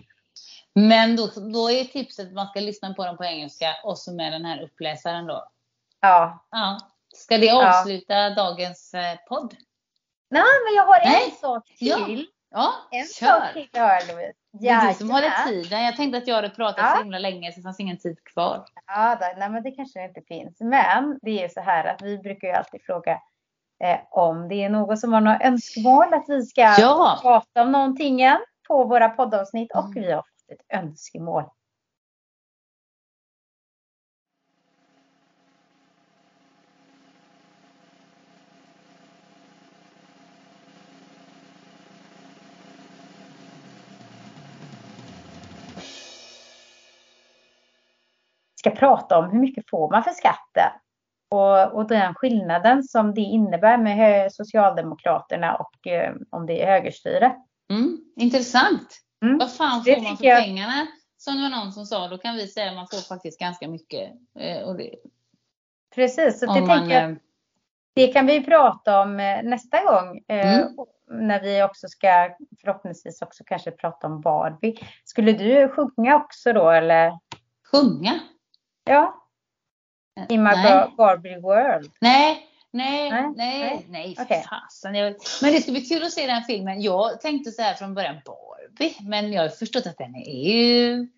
Men 0.74 1.16
då, 1.16 1.26
då 1.52 1.70
är 1.70 1.84
tipset 1.84 2.26
att 2.26 2.34
man 2.34 2.46
ska 2.46 2.60
lyssna 2.60 2.94
på 2.94 3.04
den 3.04 3.16
på 3.16 3.24
engelska 3.24 3.66
och 3.84 3.98
så 3.98 4.14
med 4.14 4.32
den 4.32 4.44
här 4.44 4.62
uppläsaren 4.62 5.26
då? 5.26 5.48
Ja. 6.00 6.46
ja. 6.50 6.78
Ska 7.14 7.38
det 7.38 7.50
avsluta 7.50 8.14
ja. 8.14 8.34
dagens 8.34 8.94
podd? 9.28 9.54
Nej, 10.34 10.54
men 10.64 10.74
jag 10.76 10.84
har 10.84 11.00
en 11.00 11.30
sak 11.30 11.66
till. 11.78 11.88
Ja. 11.88 12.34
Ja, 12.56 12.72
en 12.90 13.06
kör. 13.06 13.26
sak 13.26 13.52
till 13.52 13.80
har 13.80 14.14
Louise. 14.14 14.38
Det 14.52 14.68
är 14.68 14.88
du 14.88 14.94
som 14.94 15.10
håller 15.10 15.46
tiden. 15.46 15.84
Jag 15.84 15.96
tänkte 15.96 16.18
att 16.18 16.26
jag 16.26 16.34
hade 16.34 16.50
pratat 16.50 16.78
ja. 16.78 16.92
så 16.96 17.02
himla 17.02 17.18
länge 17.18 17.52
så 17.52 17.60
det 17.60 17.62
fanns 17.62 17.80
ingen 17.80 17.98
tid 17.98 18.24
kvar. 18.24 18.64
Ja, 18.86 19.16
då, 19.20 19.26
nej, 19.36 19.50
men 19.50 19.62
det 19.62 19.70
kanske 19.70 20.04
inte 20.04 20.22
finns. 20.28 20.60
Men 20.60 21.18
det 21.22 21.44
är 21.44 21.48
så 21.48 21.60
här 21.60 21.84
att 21.84 22.02
vi 22.02 22.18
brukar 22.18 22.48
ju 22.48 22.54
alltid 22.54 22.82
fråga 22.82 23.12
eh, 23.84 23.98
om 24.10 24.48
det 24.48 24.54
är 24.54 24.68
någon 24.68 24.96
som 24.96 25.12
har 25.12 25.20
några 25.20 25.40
önskemål 25.40 26.14
att 26.14 26.24
vi 26.28 26.42
ska 26.42 26.60
ja. 26.60 27.18
prata 27.22 27.62
om 27.62 27.72
någonting 27.72 28.20
på 28.68 28.84
våra 28.84 29.08
poddavsnitt 29.08 29.72
och 29.72 29.84
mm. 29.84 30.02
vi 30.02 30.12
har 30.12 30.22
fått 30.22 30.50
ett 30.58 30.78
önskemål. 30.78 31.44
Ska 48.64 48.70
prata 48.70 49.18
om 49.18 49.30
hur 49.30 49.40
mycket 49.40 49.70
får 49.70 49.90
man 49.90 50.04
för 50.04 50.10
skatten 50.10 50.70
och, 51.30 51.72
och 51.72 51.88
den 51.88 52.14
skillnaden 52.14 52.82
som 52.82 53.14
det 53.14 53.20
innebär 53.20 53.78
med 53.78 54.32
Socialdemokraterna 54.32 55.56
och 55.56 55.86
eh, 55.86 56.14
om 56.30 56.46
det 56.46 56.62
är 56.62 56.66
högerstyre. 56.66 57.36
Mm, 57.70 57.98
intressant. 58.16 58.98
Mm. 59.22 59.38
Vad 59.38 59.52
fan 59.52 59.84
får 59.84 60.02
man 60.02 60.16
för 60.16 60.24
jag... 60.24 60.42
pengarna? 60.42 60.86
Som 61.16 61.34
det 61.34 61.42
var 61.42 61.50
någon 61.50 61.72
som 61.72 61.84
sa, 61.86 62.08
då 62.08 62.18
kan 62.18 62.34
vi 62.34 62.46
säga 62.46 62.70
att 62.70 62.76
man 62.76 62.86
får 62.90 63.08
faktiskt 63.08 63.40
ganska 63.40 63.68
mycket. 63.68 64.10
Eh, 64.38 64.74
det... 64.74 64.94
Precis, 65.94 66.40
så 66.40 66.46
det, 66.46 66.60
man, 66.60 66.68
tänker 66.68 67.00
jag, 67.00 67.10
eh, 67.10 67.16
det 67.94 68.06
kan 68.06 68.26
vi 68.26 68.44
prata 68.44 69.00
om 69.00 69.20
eh, 69.20 69.42
nästa 69.42 69.82
gång. 69.84 70.24
Eh, 70.28 70.58
mm. 70.58 70.72
När 71.10 71.42
vi 71.42 71.62
också 71.62 71.88
ska 71.88 72.36
förhoppningsvis 72.60 73.22
också 73.22 73.44
kanske 73.46 73.70
prata 73.70 74.06
om 74.06 74.20
Barbie. 74.20 74.78
Skulle 75.04 75.32
du 75.32 75.68
sjunga 75.68 76.16
också 76.16 76.52
då 76.52 76.70
eller? 76.70 77.18
Sjunga? 77.72 78.20
Ja. 78.84 79.20
I 80.28 80.38
My 80.38 80.50
Barbie 80.96 81.40
World. 81.40 81.92
Nej, 82.00 82.46
nej, 82.70 83.10
nej, 83.10 83.32
nej, 83.36 83.86
nej 83.88 84.16
okay. 84.20 84.42
fasen. 84.42 84.92
Men 85.42 85.52
det 85.52 85.60
ska 85.60 85.72
bli 85.72 85.80
kul 85.80 86.02
att 86.02 86.12
se 86.12 86.26
den 86.26 86.42
filmen. 86.42 86.82
Jag 86.82 87.20
tänkte 87.20 87.50
så 87.50 87.62
här 87.62 87.74
från 87.74 87.94
början 87.94 88.16
Barbie, 88.24 88.96
men 89.00 89.32
jag 89.32 89.42
har 89.42 89.48
förstått 89.48 89.86
att 89.86 89.98
den 89.98 90.14
är 90.14 90.48
ju... 90.48 91.08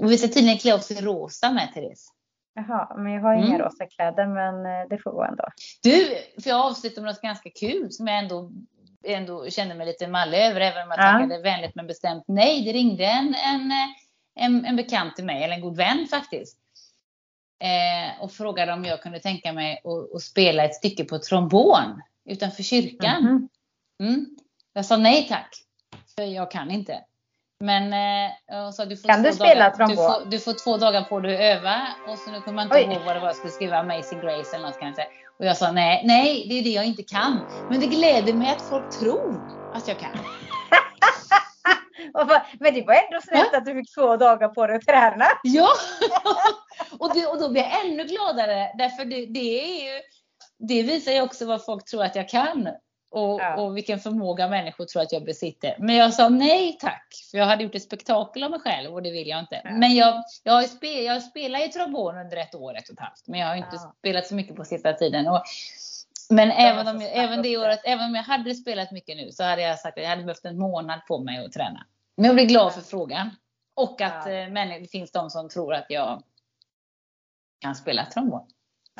Vi 0.00 0.18
ska 0.18 0.28
tydligen 0.28 0.58
klä 0.58 0.74
oss 0.74 0.90
i 0.90 1.00
rosa 1.00 1.50
med 1.50 1.72
Therese. 1.74 2.08
Jaha, 2.54 2.96
men 2.96 3.12
jag 3.12 3.22
har 3.22 3.34
inga 3.34 3.46
mm. 3.46 3.58
rosa 3.58 3.86
kläder 3.86 4.26
men 4.26 4.66
eh, 4.66 4.88
det 4.90 4.98
får 4.98 5.12
gå 5.12 5.24
ändå. 5.24 5.44
Du, 5.82 6.18
för 6.42 6.50
jag 6.50 6.60
avslutar 6.60 7.02
med 7.02 7.12
något 7.12 7.22
ganska 7.22 7.50
kul 7.50 7.92
som 7.92 8.06
jag 8.06 8.18
ändå, 8.18 8.50
ändå 9.04 9.50
känner 9.50 9.74
mig 9.74 9.86
lite 9.86 10.08
mallig 10.08 10.38
över, 10.38 10.60
även 10.60 10.82
om 10.82 10.88
jag 10.90 10.98
ja. 10.98 11.12
tackade 11.12 11.42
vänligt 11.42 11.74
men 11.74 11.86
bestämt 11.86 12.24
nej. 12.26 12.64
Det 12.64 12.72
ringde 12.72 13.04
en, 13.04 13.34
en 13.34 13.72
en, 14.34 14.64
en 14.64 14.76
bekant 14.76 15.16
till 15.16 15.24
mig, 15.24 15.44
eller 15.44 15.54
en 15.54 15.60
god 15.60 15.76
vän 15.76 16.06
faktiskt. 16.10 16.58
Eh, 17.60 18.22
och 18.22 18.32
frågade 18.32 18.72
om 18.72 18.84
jag 18.84 19.02
kunde 19.02 19.20
tänka 19.20 19.52
mig 19.52 19.82
att, 19.84 20.14
att, 20.14 20.22
spela 20.22 20.64
ett 20.64 20.74
stycke 20.74 21.04
på 21.04 21.18
trombon 21.18 22.02
utanför 22.24 22.62
kyrkan. 22.62 23.18
Mm. 23.18 23.48
Mm. 24.02 24.26
Jag 24.72 24.84
sa 24.84 24.96
nej 24.96 25.26
tack, 25.28 25.56
för 26.16 26.22
jag 26.22 26.50
kan 26.50 26.70
inte. 26.70 27.00
Men 27.60 27.92
eh, 27.92 28.70
sa, 28.70 28.84
du 28.84 28.96
får 28.96 29.08
kan 29.08 29.22
du 29.22 29.32
spela 29.32 29.64
dagar, 29.64 29.76
trombon? 29.76 29.96
Du 29.96 29.96
får, 29.96 30.30
du 30.30 30.38
får, 30.38 30.64
två 30.64 30.76
dagar 30.76 31.02
på 31.02 31.20
dig 31.20 31.34
att 31.34 31.58
öva. 31.58 31.86
Och 32.08 32.18
så 32.18 32.30
nu 32.30 32.40
kommer 32.40 32.62
jag 32.62 32.66
inte 32.66 32.90
Oj. 32.90 32.96
ihåg 32.96 33.06
vad 33.06 33.16
det 33.16 33.20
var 33.20 33.26
jag 33.26 33.36
skulle 33.36 33.52
skriva, 33.52 33.78
Amazing 33.78 34.20
Grace 34.20 34.56
eller 34.56 34.66
något 34.66 34.80
kanske. 34.80 35.06
Och 35.38 35.44
jag 35.44 35.56
sa 35.56 35.72
nej, 35.72 36.02
nej, 36.04 36.46
det 36.48 36.58
är 36.58 36.62
det 36.62 36.70
jag 36.70 36.84
inte 36.84 37.02
kan. 37.02 37.40
Men 37.70 37.80
det 37.80 37.86
gläder 37.86 38.32
mig 38.32 38.48
att 38.48 38.62
folk 38.62 38.90
tror 38.90 39.60
att 39.74 39.88
jag 39.88 39.98
kan. 39.98 40.18
Men 42.60 42.74
det 42.74 42.82
var 42.82 42.94
ändå 42.94 43.20
snällt 43.22 43.48
ja. 43.52 43.58
att 43.58 43.64
du 43.64 43.74
fick 43.74 43.94
två 43.94 44.16
dagar 44.16 44.48
på 44.48 44.66
dig 44.66 44.76
att 44.76 44.86
träna. 44.86 45.24
Ja, 45.42 45.68
och, 46.98 47.14
det, 47.14 47.26
och 47.26 47.40
då 47.40 47.48
blir 47.48 47.62
jag 47.62 47.86
ännu 47.86 48.04
gladare. 48.04 48.72
Därför 48.78 49.04
det, 49.04 49.26
det, 49.26 49.60
är 49.60 49.84
ju, 49.84 50.00
det 50.58 50.82
visar 50.82 51.12
ju 51.12 51.22
också 51.22 51.46
vad 51.46 51.64
folk 51.64 51.84
tror 51.84 52.04
att 52.04 52.16
jag 52.16 52.28
kan. 52.28 52.68
Och, 53.10 53.40
ja. 53.40 53.56
och, 53.56 53.76
vilken 53.76 53.98
förmåga 53.98 54.48
människor 54.48 54.84
tror 54.84 55.02
att 55.02 55.12
jag 55.12 55.24
besitter. 55.24 55.76
Men 55.78 55.96
jag 55.96 56.14
sa 56.14 56.28
nej 56.28 56.76
tack, 56.80 57.06
för 57.30 57.38
jag 57.38 57.46
hade 57.46 57.62
gjort 57.62 57.74
ett 57.74 57.82
spektakel 57.82 58.42
av 58.42 58.50
mig 58.50 58.60
själv 58.60 58.94
och 58.94 59.02
det 59.02 59.10
vill 59.10 59.28
jag 59.28 59.38
inte. 59.38 59.60
Ja. 59.64 59.70
Men 59.70 59.94
jag, 59.94 60.24
jag, 60.42 60.52
har 60.52 60.62
spel, 60.62 61.04
jag 61.04 61.22
spelar 61.22 61.58
ju 61.58 61.68
trombon 61.68 62.18
under 62.18 62.36
ett 62.36 62.54
år, 62.54 62.76
ett 62.76 62.88
och 62.88 62.92
ett 62.92 63.00
halvt. 63.00 63.26
Men 63.26 63.40
jag 63.40 63.46
har 63.46 63.56
inte 63.56 63.78
spelat 63.98 64.26
så 64.26 64.34
mycket 64.34 64.56
på 64.56 64.64
sista 64.64 64.92
tiden. 64.92 65.28
Och, 65.28 65.42
men 66.30 66.50
även 66.50 66.88
om, 66.88 67.00
jag, 67.00 67.10
även 67.14 67.42
det 67.42 67.56
året, 67.56 67.80
även 67.84 68.04
om 68.04 68.14
jag 68.14 68.22
hade 68.22 68.54
spelat 68.54 68.90
mycket 68.90 69.16
nu 69.16 69.32
så 69.32 69.44
hade 69.44 69.62
jag 69.62 69.78
sagt 69.78 69.98
att 69.98 70.02
jag 70.04 70.10
hade 70.10 70.22
behövt 70.22 70.44
en 70.44 70.58
månad 70.58 71.00
på 71.08 71.18
mig 71.18 71.44
att 71.44 71.52
träna. 71.52 71.86
Men 72.16 72.24
jag 72.24 72.34
blir 72.34 72.46
glad 72.46 72.74
för 72.74 72.80
frågan. 72.80 73.30
Och 73.76 74.00
att 74.00 74.26
ja. 74.26 74.32
Eh, 74.32 74.48
men 74.48 74.82
det 74.82 74.90
finns 74.90 75.12
de 75.12 75.30
som 75.30 75.48
tror 75.48 75.74
att 75.74 75.86
jag 75.88 76.22
kan 77.60 77.74
spela 77.74 78.06
trombon. 78.06 78.46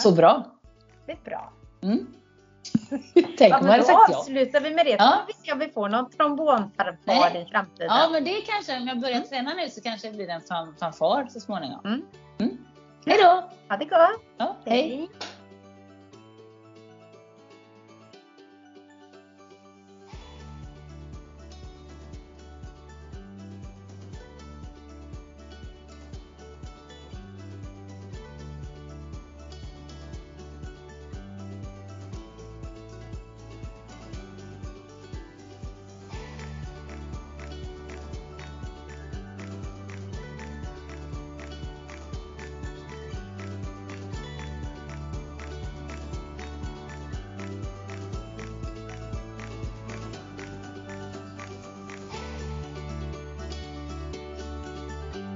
Så 0.01 0.13
bra. 0.13 0.61
Det 1.07 1.13
är 1.13 1.21
bra. 1.25 1.53
Mm. 1.83 2.07
Tänk 3.39 3.55
om 3.55 3.67
jag 3.67 3.73
hade 3.73 3.83
sagt 3.83 4.11
ja. 4.11 4.19
avslutar 4.19 4.61
vi 4.61 4.75
med 4.75 4.87
det. 4.87 4.97
Ja. 4.99 5.27
Så 5.27 5.27
vi 5.27 5.47
se 5.47 5.53
om 5.53 5.59
vi 5.59 5.69
får 5.69 5.89
någon 5.89 6.11
trombonfanfar 6.11 7.37
i 7.37 7.47
framtiden. 7.51 7.87
Ja, 7.91 8.09
men 8.13 8.25
det 8.25 8.41
kanske, 8.41 8.77
om 8.77 8.89
jag 8.89 9.01
börjar 9.01 9.17
mm. 9.17 9.29
träna 9.29 9.55
nu 9.55 9.71
så 9.71 9.81
kanske 9.81 10.09
det 10.09 10.15
blir 10.15 10.29
en 10.29 10.41
fanfar 10.81 11.27
så 11.31 11.41
småningom. 11.41 11.81
Mm. 11.85 12.03
Mm. 12.41 12.59
Hej 13.07 13.19
då! 13.23 13.51
Ha 13.69 13.77
det 13.77 13.85
gott! 13.85 14.23
Ja, 14.37 14.57
hej. 14.65 14.97
hej. 14.97 15.09